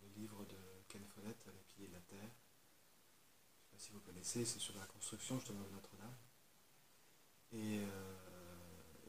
le 0.02 0.22
livre 0.22 0.44
de 0.46 0.58
Ken 0.88 1.02
Follett, 1.16 1.38
Les 1.46 1.64
pieds 1.76 1.88
de 1.88 1.94
la 1.94 2.00
terre. 2.02 2.18
Je 2.20 3.58
ne 3.58 3.62
sais 3.62 3.72
pas 3.72 3.78
si 3.78 3.92
vous 3.92 4.00
connaissez, 4.00 4.46
c'est 4.46 4.60
sur 4.60 4.76
la 4.76 4.86
construction 4.86 5.38
justement 5.40 5.62
de 5.62 5.74
Notre-Dame. 5.74 6.16
Et 7.52 7.80
euh, 7.80 8.30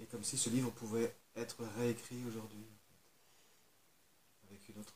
et 0.00 0.06
comme 0.06 0.24
si 0.24 0.38
ce 0.38 0.48
livre 0.48 0.70
pouvait 0.70 1.14
être 1.36 1.62
réécrit 1.78 2.24
aujourd'hui, 2.26 2.64
avec 4.48 4.66
une 4.70 4.80
autre, 4.80 4.94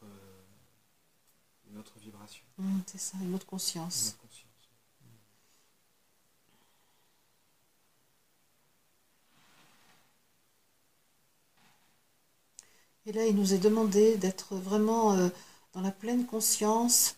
une 1.71 1.77
autre 1.77 1.99
vibration. 1.99 2.45
Mmh, 2.59 2.81
c'est 2.87 2.99
ça, 2.99 3.19
une 3.21 3.35
autre 3.35 3.47
conscience. 3.47 4.03
Une 4.03 4.09
autre 4.09 4.19
conscience. 4.23 4.45
Et 13.07 13.13
là, 13.13 13.27
il 13.27 13.37
nous 13.37 13.53
est 13.55 13.59
demandé 13.59 14.17
d'être 14.17 14.57
vraiment 14.57 15.13
euh, 15.13 15.29
dans 15.73 15.81
la 15.81 15.91
pleine 15.91 16.27
conscience 16.27 17.17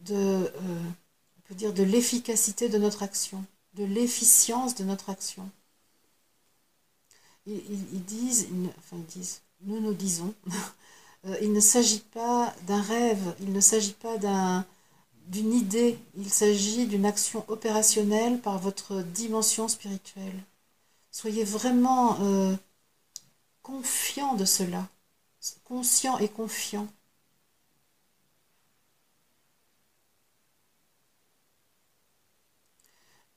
de, 0.00 0.14
euh, 0.14 0.50
on 0.56 1.40
peut 1.48 1.54
dire, 1.54 1.72
de 1.72 1.82
l'efficacité 1.82 2.68
de 2.68 2.78
notre 2.78 3.02
action, 3.02 3.44
de 3.74 3.84
l'efficience 3.84 4.74
de 4.74 4.84
notre 4.84 5.10
action. 5.10 5.48
Ils, 7.46 8.04
disent, 8.04 8.48
enfin 8.78 8.96
ils 8.96 9.20
disent, 9.20 9.40
nous 9.62 9.78
nous 9.78 9.94
disons, 9.94 10.34
euh, 11.26 11.36
il 11.42 11.52
ne 11.52 11.60
s'agit 11.60 12.00
pas 12.00 12.52
d'un 12.66 12.82
rêve, 12.82 13.36
il 13.40 13.52
ne 13.52 13.60
s'agit 13.60 13.92
pas 13.92 14.18
d'un 14.18 14.66
d'une 15.28 15.52
idée, 15.52 15.98
il 16.16 16.30
s'agit 16.30 16.86
d'une 16.86 17.04
action 17.04 17.44
opérationnelle 17.48 18.40
par 18.40 18.58
votre 18.58 19.02
dimension 19.02 19.66
spirituelle. 19.68 20.44
Soyez 21.10 21.44
vraiment 21.44 22.18
euh, 22.20 22.54
confiant 23.62 24.34
de 24.34 24.44
cela, 24.44 24.88
conscient 25.64 26.18
et 26.18 26.28
confiant. 26.28 26.88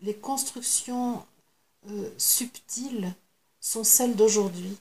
Les 0.01 0.16
constructions 0.16 1.26
euh, 1.88 2.10
subtiles 2.18 3.14
sont 3.60 3.84
celles 3.84 4.16
d'aujourd'hui. 4.16 4.78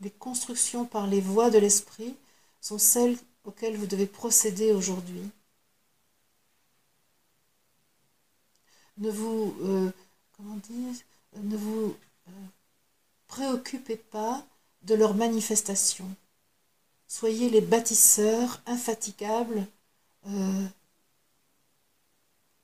Les 0.00 0.10
constructions 0.10 0.84
par 0.86 1.06
les 1.06 1.20
voies 1.20 1.50
de 1.50 1.58
l'esprit 1.58 2.14
sont 2.60 2.78
celles 2.78 3.16
auxquelles 3.44 3.76
vous 3.76 3.86
devez 3.86 4.06
procéder 4.06 4.72
aujourd'hui. 4.72 5.30
Ne 8.98 9.10
vous, 9.10 9.54
euh, 9.60 9.90
comment 10.36 10.56
dire, 10.56 10.94
ne 11.36 11.56
vous 11.56 11.96
euh, 12.28 12.32
préoccupez 13.28 13.96
pas 13.96 14.44
de 14.82 14.94
leur 14.94 15.14
manifestation. 15.14 16.08
Soyez 17.08 17.50
les 17.50 17.60
bâtisseurs 17.60 18.60
infatigables 18.66 19.66
euh, 20.26 20.66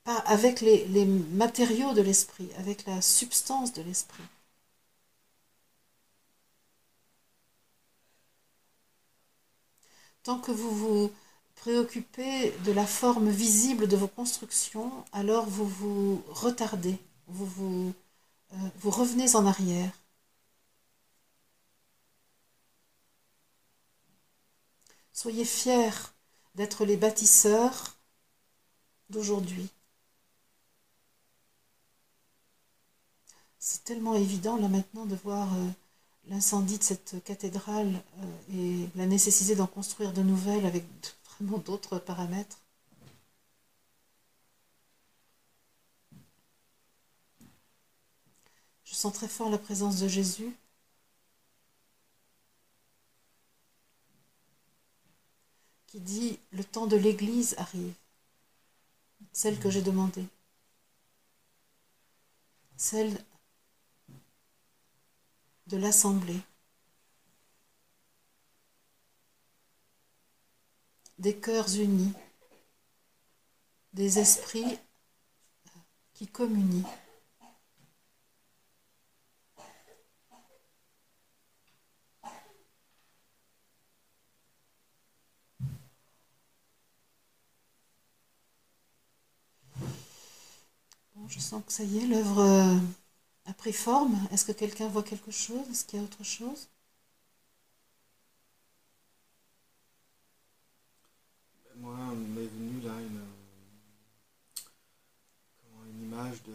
avec 0.05 0.61
les, 0.61 1.05
matériaux 1.05 1.93
de 1.93 2.01
l'esprit, 2.01 2.49
avec 2.57 2.85
la 2.85 3.01
substance 3.01 3.73
de 3.73 3.81
l'esprit. 3.81 4.23
Tant 10.23 10.39
que 10.39 10.51
vous 10.51 10.71
vous 10.71 11.11
préoccupez 11.55 12.51
de 12.65 12.71
la 12.71 12.85
forme 12.85 13.29
visible 13.29 13.87
de 13.87 13.95
vos 13.97 14.07
constructions, 14.07 14.91
alors 15.11 15.45
vous 15.45 15.67
vous 15.67 16.23
retardez, 16.29 16.97
vous, 17.27 17.45
vous, 17.45 17.93
euh, 18.53 18.57
vous 18.79 18.89
revenez 18.89 19.35
en 19.35 19.45
arrière. 19.45 19.91
Soyez 25.13 25.45
fiers 25.45 26.11
d'être 26.55 26.85
les 26.85 26.97
bâtisseurs 26.97 27.95
d'aujourd'hui. 29.09 29.69
C'est 33.59 33.83
tellement 33.83 34.15
évident 34.15 34.57
là 34.57 34.67
maintenant 34.67 35.05
de 35.05 35.15
voir 35.15 35.53
euh, 35.53 35.69
l'incendie 36.27 36.79
de 36.79 36.83
cette 36.83 37.23
cathédrale 37.23 38.01
euh, 38.19 38.53
et 38.53 38.89
la 38.95 39.05
nécessité 39.05 39.55
d'en 39.55 39.67
construire 39.67 40.13
de 40.13 40.21
nouvelles 40.23 40.65
avec 40.65 40.83
vraiment 41.39 41.59
d'autres 41.59 41.99
paramètres. 41.99 42.57
Je 48.83 48.95
sens 48.95 49.13
très 49.13 49.27
fort 49.27 49.49
la 49.49 49.57
présence 49.57 49.99
de 49.99 50.07
Jésus. 50.07 50.55
Qui 55.93 55.99
dit 55.99 56.39
le 56.49 56.63
temps 56.63 56.87
de 56.87 56.97
l'Église 56.97 57.53
arrive, 57.59 57.93
celle 59.31 59.59
que 59.59 59.69
j'ai 59.69 59.83
demandée, 59.83 60.25
celle 62.77 63.23
de 65.67 65.77
l'Assemblée, 65.77 66.41
des 71.19 71.37
cœurs 71.39 71.75
unis, 71.75 72.13
des 73.93 74.17
esprits 74.17 74.79
qui 76.15 76.25
communient. 76.25 76.89
Bon, 91.23 91.29
je 91.29 91.39
sens 91.39 91.63
que 91.65 91.71
ça 91.71 91.85
y 91.85 91.99
est, 91.99 92.05
l'œuvre 92.05 92.39
euh, 92.41 92.77
a 93.45 93.53
pris 93.53 93.71
forme. 93.71 94.19
Est-ce 94.29 94.43
que 94.43 94.51
quelqu'un 94.51 94.89
voit 94.89 95.03
quelque 95.03 95.31
chose? 95.31 95.65
Est-ce 95.71 95.85
qu'il 95.85 95.99
y 95.99 96.01
a 96.01 96.03
autre 96.03 96.21
chose? 96.21 96.67
Moi, 101.77 101.95
m'est 101.95 102.45
venue 102.45 102.81
là 102.81 102.99
une, 102.99 103.21
comment, 105.61 105.85
une 105.85 106.03
image 106.03 106.43
de, 106.43 106.51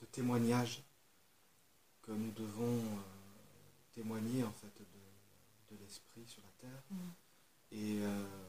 de 0.00 0.06
témoignage 0.06 0.82
que 2.00 2.12
nous 2.12 2.32
devons 2.32 2.78
euh, 2.78 3.02
témoigner 3.94 4.44
en 4.44 4.52
fait 4.52 4.72
de, 4.78 5.76
de 5.76 5.82
l'esprit 5.82 6.24
sur 6.26 6.40
la 6.40 6.68
terre. 6.68 6.82
Mm. 6.90 6.96
Et 7.72 7.98
euh, 8.00 8.47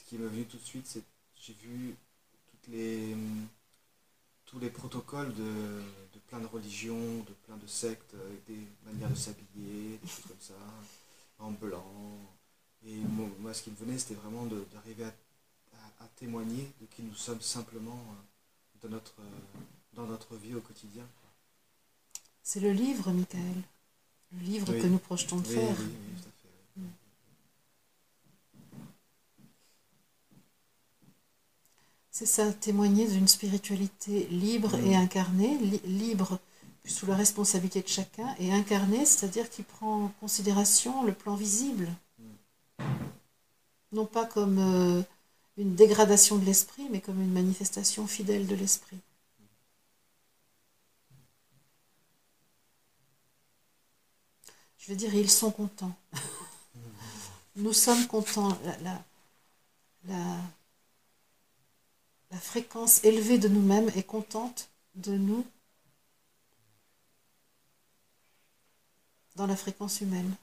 ce 0.00 0.08
qui 0.08 0.18
m'est 0.18 0.28
venu 0.28 0.44
tout 0.46 0.56
de 0.58 0.62
suite, 0.64 0.86
c'est 0.86 1.02
j'ai 1.36 1.54
vu 1.54 1.94
toutes 2.50 2.68
les, 2.72 3.14
tous 4.46 4.58
les 4.58 4.70
protocoles 4.70 5.32
de, 5.34 5.42
de 6.14 6.18
plein 6.28 6.40
de 6.40 6.46
religions, 6.46 7.18
de 7.28 7.32
plein 7.46 7.56
de 7.56 7.66
sectes, 7.66 8.14
avec 8.14 8.44
des 8.46 8.66
manières 8.84 9.10
de 9.10 9.14
s'habiller, 9.14 9.98
des 10.02 10.08
choses 10.08 10.24
comme 10.28 10.40
ça, 10.40 10.54
en 11.38 11.52
blanc. 11.52 11.86
Et 12.86 12.96
moi, 12.96 13.28
moi, 13.38 13.54
ce 13.54 13.62
qui 13.62 13.70
me 13.70 13.76
venait, 13.76 13.98
c'était 13.98 14.14
vraiment 14.14 14.46
d'arriver 14.72 15.04
à, 15.04 15.08
à- 15.76 16.04
à 16.04 16.08
témoigner 16.16 16.70
de 16.80 16.86
qui 16.86 17.02
nous 17.02 17.14
sommes 17.14 17.40
simplement 17.42 18.00
euh, 18.10 18.82
dans 18.82 18.88
notre, 18.90 19.20
euh, 19.20 19.40
dans 19.94 20.06
notre 20.06 20.36
vie 20.36 20.54
au 20.54 20.60
quotidien. 20.60 21.06
C'est 22.42 22.60
le 22.60 22.72
livre, 22.72 23.12
Michael. 23.12 23.62
Le 24.32 24.40
livre 24.40 24.72
Oui. 24.72 24.80
que 24.80 24.86
nous 24.88 24.98
projetons 24.98 25.38
de 25.38 25.46
Oui, 25.46 25.54
faire. 25.54 25.76
oui, 25.78 25.96
oui, 26.00 26.14
tout 26.22 26.28
à 26.28 26.32
fait. 26.42 26.48
oui. 26.78 26.82
C'est 32.20 32.26
ça, 32.26 32.52
témoigner 32.52 33.08
d'une 33.08 33.26
spiritualité 33.26 34.26
libre 34.26 34.76
Mm. 34.76 34.86
et 34.88 34.94
incarnée, 34.96 35.56
li- 35.56 35.80
libre 35.86 36.38
sous 36.84 37.06
la 37.06 37.16
responsabilité 37.16 37.80
de 37.80 37.88
chacun, 37.88 38.34
et 38.38 38.52
incarnée, 38.52 39.06
c'est-à-dire 39.06 39.48
qui 39.48 39.62
prend 39.62 40.04
en 40.04 40.08
considération 40.20 41.02
le 41.02 41.14
plan 41.14 41.34
visible. 41.34 41.88
Non 43.92 44.04
pas 44.04 44.26
comme 44.26 44.58
euh, 44.58 45.02
une 45.56 45.74
dégradation 45.74 46.36
de 46.36 46.44
l'esprit, 46.44 46.88
mais 46.90 47.00
comme 47.00 47.22
une 47.22 47.32
manifestation 47.32 48.06
fidèle 48.06 48.46
de 48.46 48.54
l'esprit. 48.54 48.98
Je 54.78 54.90
veux 54.92 54.96
dire, 54.96 55.14
ils 55.14 55.30
sont 55.30 55.50
contents. 55.50 55.96
Nous 57.56 57.72
sommes 57.72 58.06
contents. 58.06 58.56
La, 58.64 58.76
la, 58.78 59.02
la, 60.08 60.36
la 62.30 62.38
fréquence 62.38 63.02
élevée 63.04 63.38
de 63.38 63.48
nous-mêmes 63.48 63.90
est 63.96 64.04
contente 64.04 64.70
de 64.94 65.16
nous 65.16 65.44
dans 69.36 69.46
la 69.46 69.56
fréquence 69.56 70.00
humaine. 70.00 70.34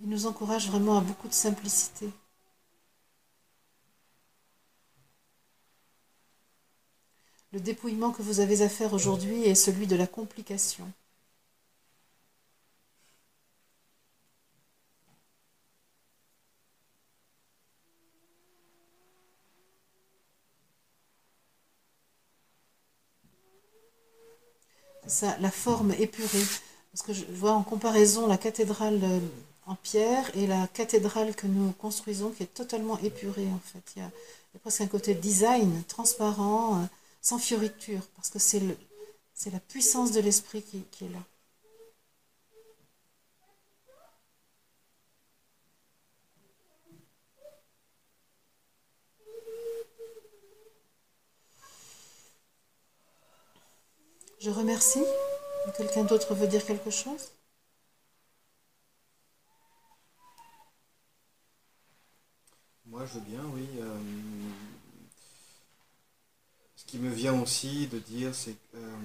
Il 0.00 0.08
nous 0.08 0.26
encourage 0.26 0.68
vraiment 0.68 0.98
à 0.98 1.02
beaucoup 1.02 1.28
de 1.28 1.34
simplicité. 1.34 2.10
Le 7.52 7.60
dépouillement 7.60 8.12
que 8.12 8.22
vous 8.22 8.40
avez 8.40 8.62
à 8.62 8.68
faire 8.68 8.92
aujourd'hui 8.94 9.42
est 9.42 9.54
celui 9.54 9.86
de 9.86 9.96
la 9.96 10.06
complication. 10.06 10.90
La 25.40 25.50
forme 25.50 25.92
épurée. 25.98 26.44
Parce 26.92 27.02
que 27.02 27.12
je 27.12 27.24
vois 27.32 27.52
en 27.52 27.62
comparaison 27.62 28.26
la 28.26 28.38
cathédrale 28.38 29.00
euh, 29.02 29.20
en 29.66 29.76
pierre 29.76 30.30
et 30.34 30.46
la 30.46 30.66
cathédrale 30.66 31.34
que 31.34 31.46
nous 31.46 31.70
construisons 31.72 32.30
qui 32.30 32.42
est 32.42 32.54
totalement 32.54 32.98
épurée 32.98 33.48
en 33.48 33.60
fait. 33.64 33.92
Il 33.96 34.02
y 34.02 34.04
a, 34.04 34.10
presque 34.60 34.80
un 34.80 34.86
côté 34.88 35.14
design, 35.14 35.84
transparent, 35.86 36.80
euh, 36.80 36.86
sans 37.22 37.38
fioriture, 37.38 38.00
parce 38.16 38.30
que 38.30 38.38
c'est 38.38 38.60
la 39.52 39.60
puissance 39.60 40.10
de 40.12 40.20
l'esprit 40.20 40.62
qui, 40.62 40.82
qui 40.90 41.04
est 41.04 41.08
là. 41.10 41.20
Je 54.40 54.50
remercie. 54.50 55.04
Quelqu'un 55.76 56.02
d'autre 56.02 56.34
veut 56.34 56.48
dire 56.48 56.66
quelque 56.66 56.90
chose? 56.90 57.30
Moi, 62.84 63.06
je 63.06 63.14
veux 63.14 63.20
bien, 63.24 63.42
oui. 63.54 63.66
euh, 63.78 63.98
ce 66.74 66.84
qui 66.84 66.98
me 66.98 67.08
vient 67.10 67.40
aussi 67.40 67.86
de 67.86 68.00
dire, 68.00 68.34
c'est 68.34 68.56
euh, 68.74 68.96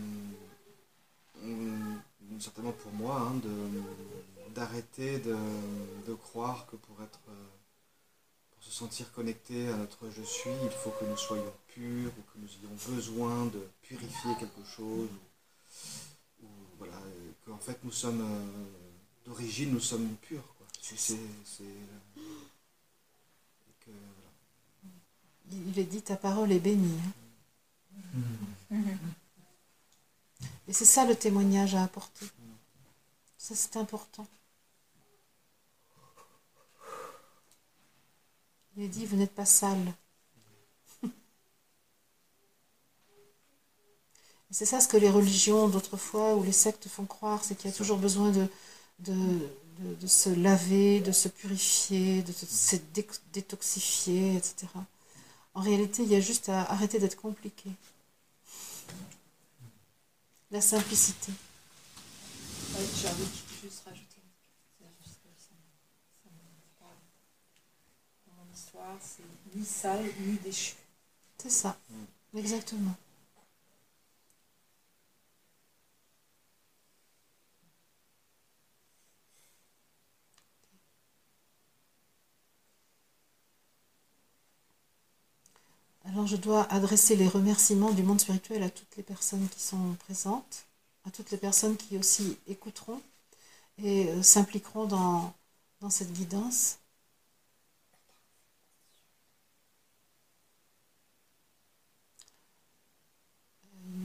on- 1.43 2.39
certainement 2.39 2.71
pour 2.73 2.91
moi, 2.93 3.19
hein, 3.21 3.39
d'arrêter 4.53 5.19
de, 5.19 5.35
de 6.07 6.13
croire 6.13 6.65
que 6.67 6.75
pour 6.75 7.01
être, 7.03 7.19
euh, 7.29 7.47
se 8.65 8.71
sentir 8.71 9.11
connecté 9.13 9.67
à 9.69 9.77
notre 9.77 10.09
je 10.09 10.23
suis, 10.23 10.49
il 10.63 10.69
faut 10.71 10.89
que 10.91 11.05
nous 11.05 11.17
soyons 11.17 11.53
purs 11.67 12.11
ou 12.17 12.21
que 12.33 12.37
nous 12.39 12.47
ayons 12.63 12.75
besoin 12.95 13.45
de 13.45 13.61
purifier 13.83 14.31
quelque 14.39 14.63
chose. 14.75 15.09
Ou, 16.41 16.45
ou 16.45 16.49
voilà, 16.79 16.95
euh, 16.95 17.31
qu'en 17.45 17.59
fait 17.59 17.77
nous 17.83 17.91
sommes, 17.91 18.21
euh, 18.21 19.25
d'origine, 19.25 19.71
nous 19.71 19.79
sommes 19.79 20.15
purs. 20.17 20.43
quoi. 20.57 20.65
C'est- 20.81 20.97
c'est- 20.97 21.19
c'est, 21.45 21.63
euh, 21.63 22.21
et 23.69 23.73
que, 23.85 23.91
voilà. 23.91 25.61
Il 25.67 25.77
est 25.79 25.83
dit 25.83 26.01
ta 26.01 26.15
parole 26.15 26.51
est 26.51 26.59
bénie. 26.59 26.99
hein. 28.71 28.77
Et 30.67 30.73
c'est 30.73 30.85
ça 30.85 31.05
le 31.05 31.15
témoignage 31.15 31.75
à 31.75 31.83
apporter. 31.83 32.25
Ça, 33.37 33.53
c'est 33.53 33.77
important. 33.77 34.25
Il 38.77 38.83
est 38.83 38.87
dit, 38.89 39.07
vous 39.07 39.15
n'êtes 39.15 39.33
pas 39.33 39.45
sale. 39.45 39.93
C'est 44.51 44.65
ça 44.65 44.79
ce 44.79 44.87
que 44.87 44.97
les 44.97 45.09
religions 45.09 45.67
d'autrefois 45.67 46.35
ou 46.35 46.43
les 46.43 46.51
sectes 46.51 46.87
font 46.87 47.05
croire, 47.05 47.43
c'est 47.43 47.55
qu'il 47.55 47.69
y 47.69 47.73
a 47.73 47.75
toujours 47.77 47.97
besoin 47.97 48.31
de, 48.31 48.47
de, 48.99 49.13
de- 50.01 50.07
se 50.07 50.29
laver, 50.29 50.99
de 51.01 51.11
se 51.11 51.27
purifier, 51.27 52.21
de 52.23 52.31
se 52.31 52.75
dé- 52.93 53.07
détoxifier, 53.33 54.35
etc. 54.37 54.85
En 55.55 55.61
réalité, 55.61 56.03
il 56.03 56.09
y 56.09 56.15
a 56.15 56.21
juste 56.21 56.49
à 56.49 56.61
arrêter 56.71 56.99
d'être 56.99 57.17
compliqué. 57.17 57.69
La 60.49 60.59
simplicité. 60.61 61.31
Ouais, 62.73 62.85
J'ai 62.99 63.07
envie 63.09 63.23
de 63.25 63.29
juste 63.69 63.83
rajouter. 63.85 64.21
c'est 64.79 64.85
juste 65.03 65.17
que 65.21 65.29
ça 65.37 65.53
me- 65.53 65.69
ça 66.23 66.29
me 66.29 66.79
parle. 66.79 66.97
C'est 69.01 69.23
ni 69.55 69.65
sale 69.65 70.05
ni 70.21 70.37
déchu. 70.37 70.75
C'est 71.37 71.49
ça. 71.49 71.77
Exactement. 72.35 72.95
Alors 86.05 86.27
je 86.27 86.37
dois 86.37 86.63
adresser 86.71 87.15
les 87.15 87.27
remerciements 87.27 87.91
du 87.91 88.03
monde 88.03 88.21
spirituel 88.21 88.63
à 88.63 88.69
toutes 88.69 88.95
les 88.95 89.03
personnes 89.03 89.47
qui 89.49 89.59
sont 89.59 89.95
présentes, 89.99 90.65
à 91.05 91.11
toutes 91.11 91.31
les 91.31 91.37
personnes 91.37 91.75
qui 91.77 91.97
aussi 91.97 92.37
écouteront 92.47 93.01
et 93.79 94.09
euh, 94.09 94.23
s'impliqueront 94.23 94.85
dans, 94.85 95.33
dans 95.81 95.89
cette 95.89 96.13
guidance. 96.13 96.77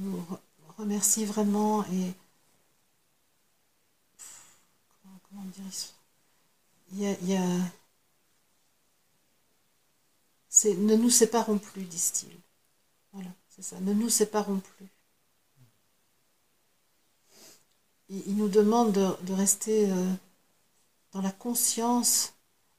Nous 0.01 0.19
re- 0.19 0.39
remercie 0.79 1.25
vraiment 1.25 1.85
et 1.87 2.15
comment, 5.29 5.45
dire 5.55 5.65
il 6.93 7.01
y 7.01 7.07
a, 7.07 7.13
y 7.23 7.37
a- 7.37 7.73
c'est 10.51 10.75
ne 10.77 10.97
nous 10.97 11.09
séparons 11.09 11.57
plus 11.57 11.85
disent-ils. 11.85 12.37
Voilà 13.13 13.31
c'est 13.49 13.63
ça 13.63 13.81
ne 13.81 13.93
nous 13.95 14.09
séparons 14.11 14.61
plus. 14.61 14.89
Il, 18.11 18.23
il 18.27 18.37
nous 18.37 18.49
demande 18.49 18.93
de, 18.93 19.09
de 19.23 19.33
rester 19.33 19.91
euh, 19.91 20.13
dans 21.13 21.21
la 21.23 21.31
conscience 21.31 22.33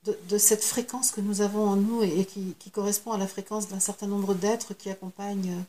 de, 0.04 0.18
de 0.30 0.38
cette 0.38 0.64
fréquence 0.64 1.12
que 1.12 1.22
nous 1.22 1.42
avons 1.42 1.68
en 1.68 1.76
nous 1.76 2.04
et, 2.04 2.20
et 2.22 2.26
qui, 2.26 2.56
qui 2.60 2.72
correspond 2.72 3.12
à 3.12 3.18
la 3.18 3.28
fréquence 3.28 3.68
d'un 3.70 3.80
certain 3.80 4.08
nombre 4.08 4.34
d'êtres 4.34 4.74
qui 4.74 4.90
accompagnent 4.90 5.52
euh, 5.52 5.62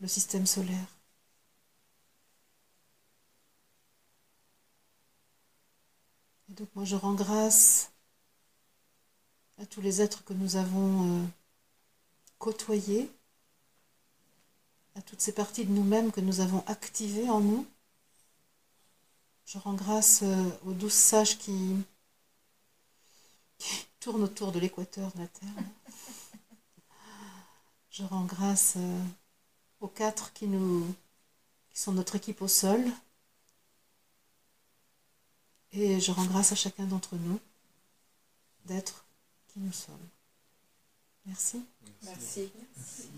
le 0.00 0.08
système 0.08 0.46
solaire. 0.46 0.86
Et 6.48 6.54
donc 6.54 6.68
moi 6.74 6.84
je 6.84 6.96
rends 6.96 7.14
grâce 7.14 7.90
à 9.58 9.66
tous 9.66 9.80
les 9.80 10.02
êtres 10.02 10.24
que 10.24 10.34
nous 10.34 10.56
avons 10.56 11.22
euh, 11.22 11.26
côtoyés, 12.38 13.10
à 14.94 15.02
toutes 15.02 15.20
ces 15.20 15.32
parties 15.32 15.64
de 15.64 15.72
nous-mêmes 15.72 16.12
que 16.12 16.20
nous 16.20 16.40
avons 16.40 16.62
activées 16.66 17.28
en 17.28 17.40
nous. 17.40 17.66
Je 19.46 19.58
rends 19.58 19.74
grâce 19.74 20.20
euh, 20.22 20.50
aux 20.66 20.72
douze 20.72 20.92
sages 20.92 21.38
qui, 21.38 21.76
tournent 24.00 24.22
autour 24.22 24.52
de 24.52 24.60
l'équateur 24.60 25.10
de 25.12 25.18
la 25.18 25.26
Terre. 25.26 25.48
Je 27.90 28.04
rends 28.04 28.24
grâce 28.24 28.74
euh, 28.76 29.04
aux 29.80 29.88
quatre 29.88 30.32
qui, 30.32 30.46
nous, 30.46 30.86
qui 31.70 31.78
sont 31.80 31.92
notre 31.92 32.16
équipe 32.16 32.42
au 32.42 32.48
sol. 32.48 32.82
Et 35.72 36.00
je 36.00 36.10
rends 36.12 36.24
grâce 36.24 36.52
à 36.52 36.56
chacun 36.56 36.84
d'entre 36.84 37.16
nous 37.16 37.38
d'être 38.64 39.04
qui 39.48 39.60
nous 39.60 39.72
sommes. 39.72 40.08
Merci. 41.26 41.64
Merci. 42.02 42.50
Merci. 42.76 43.10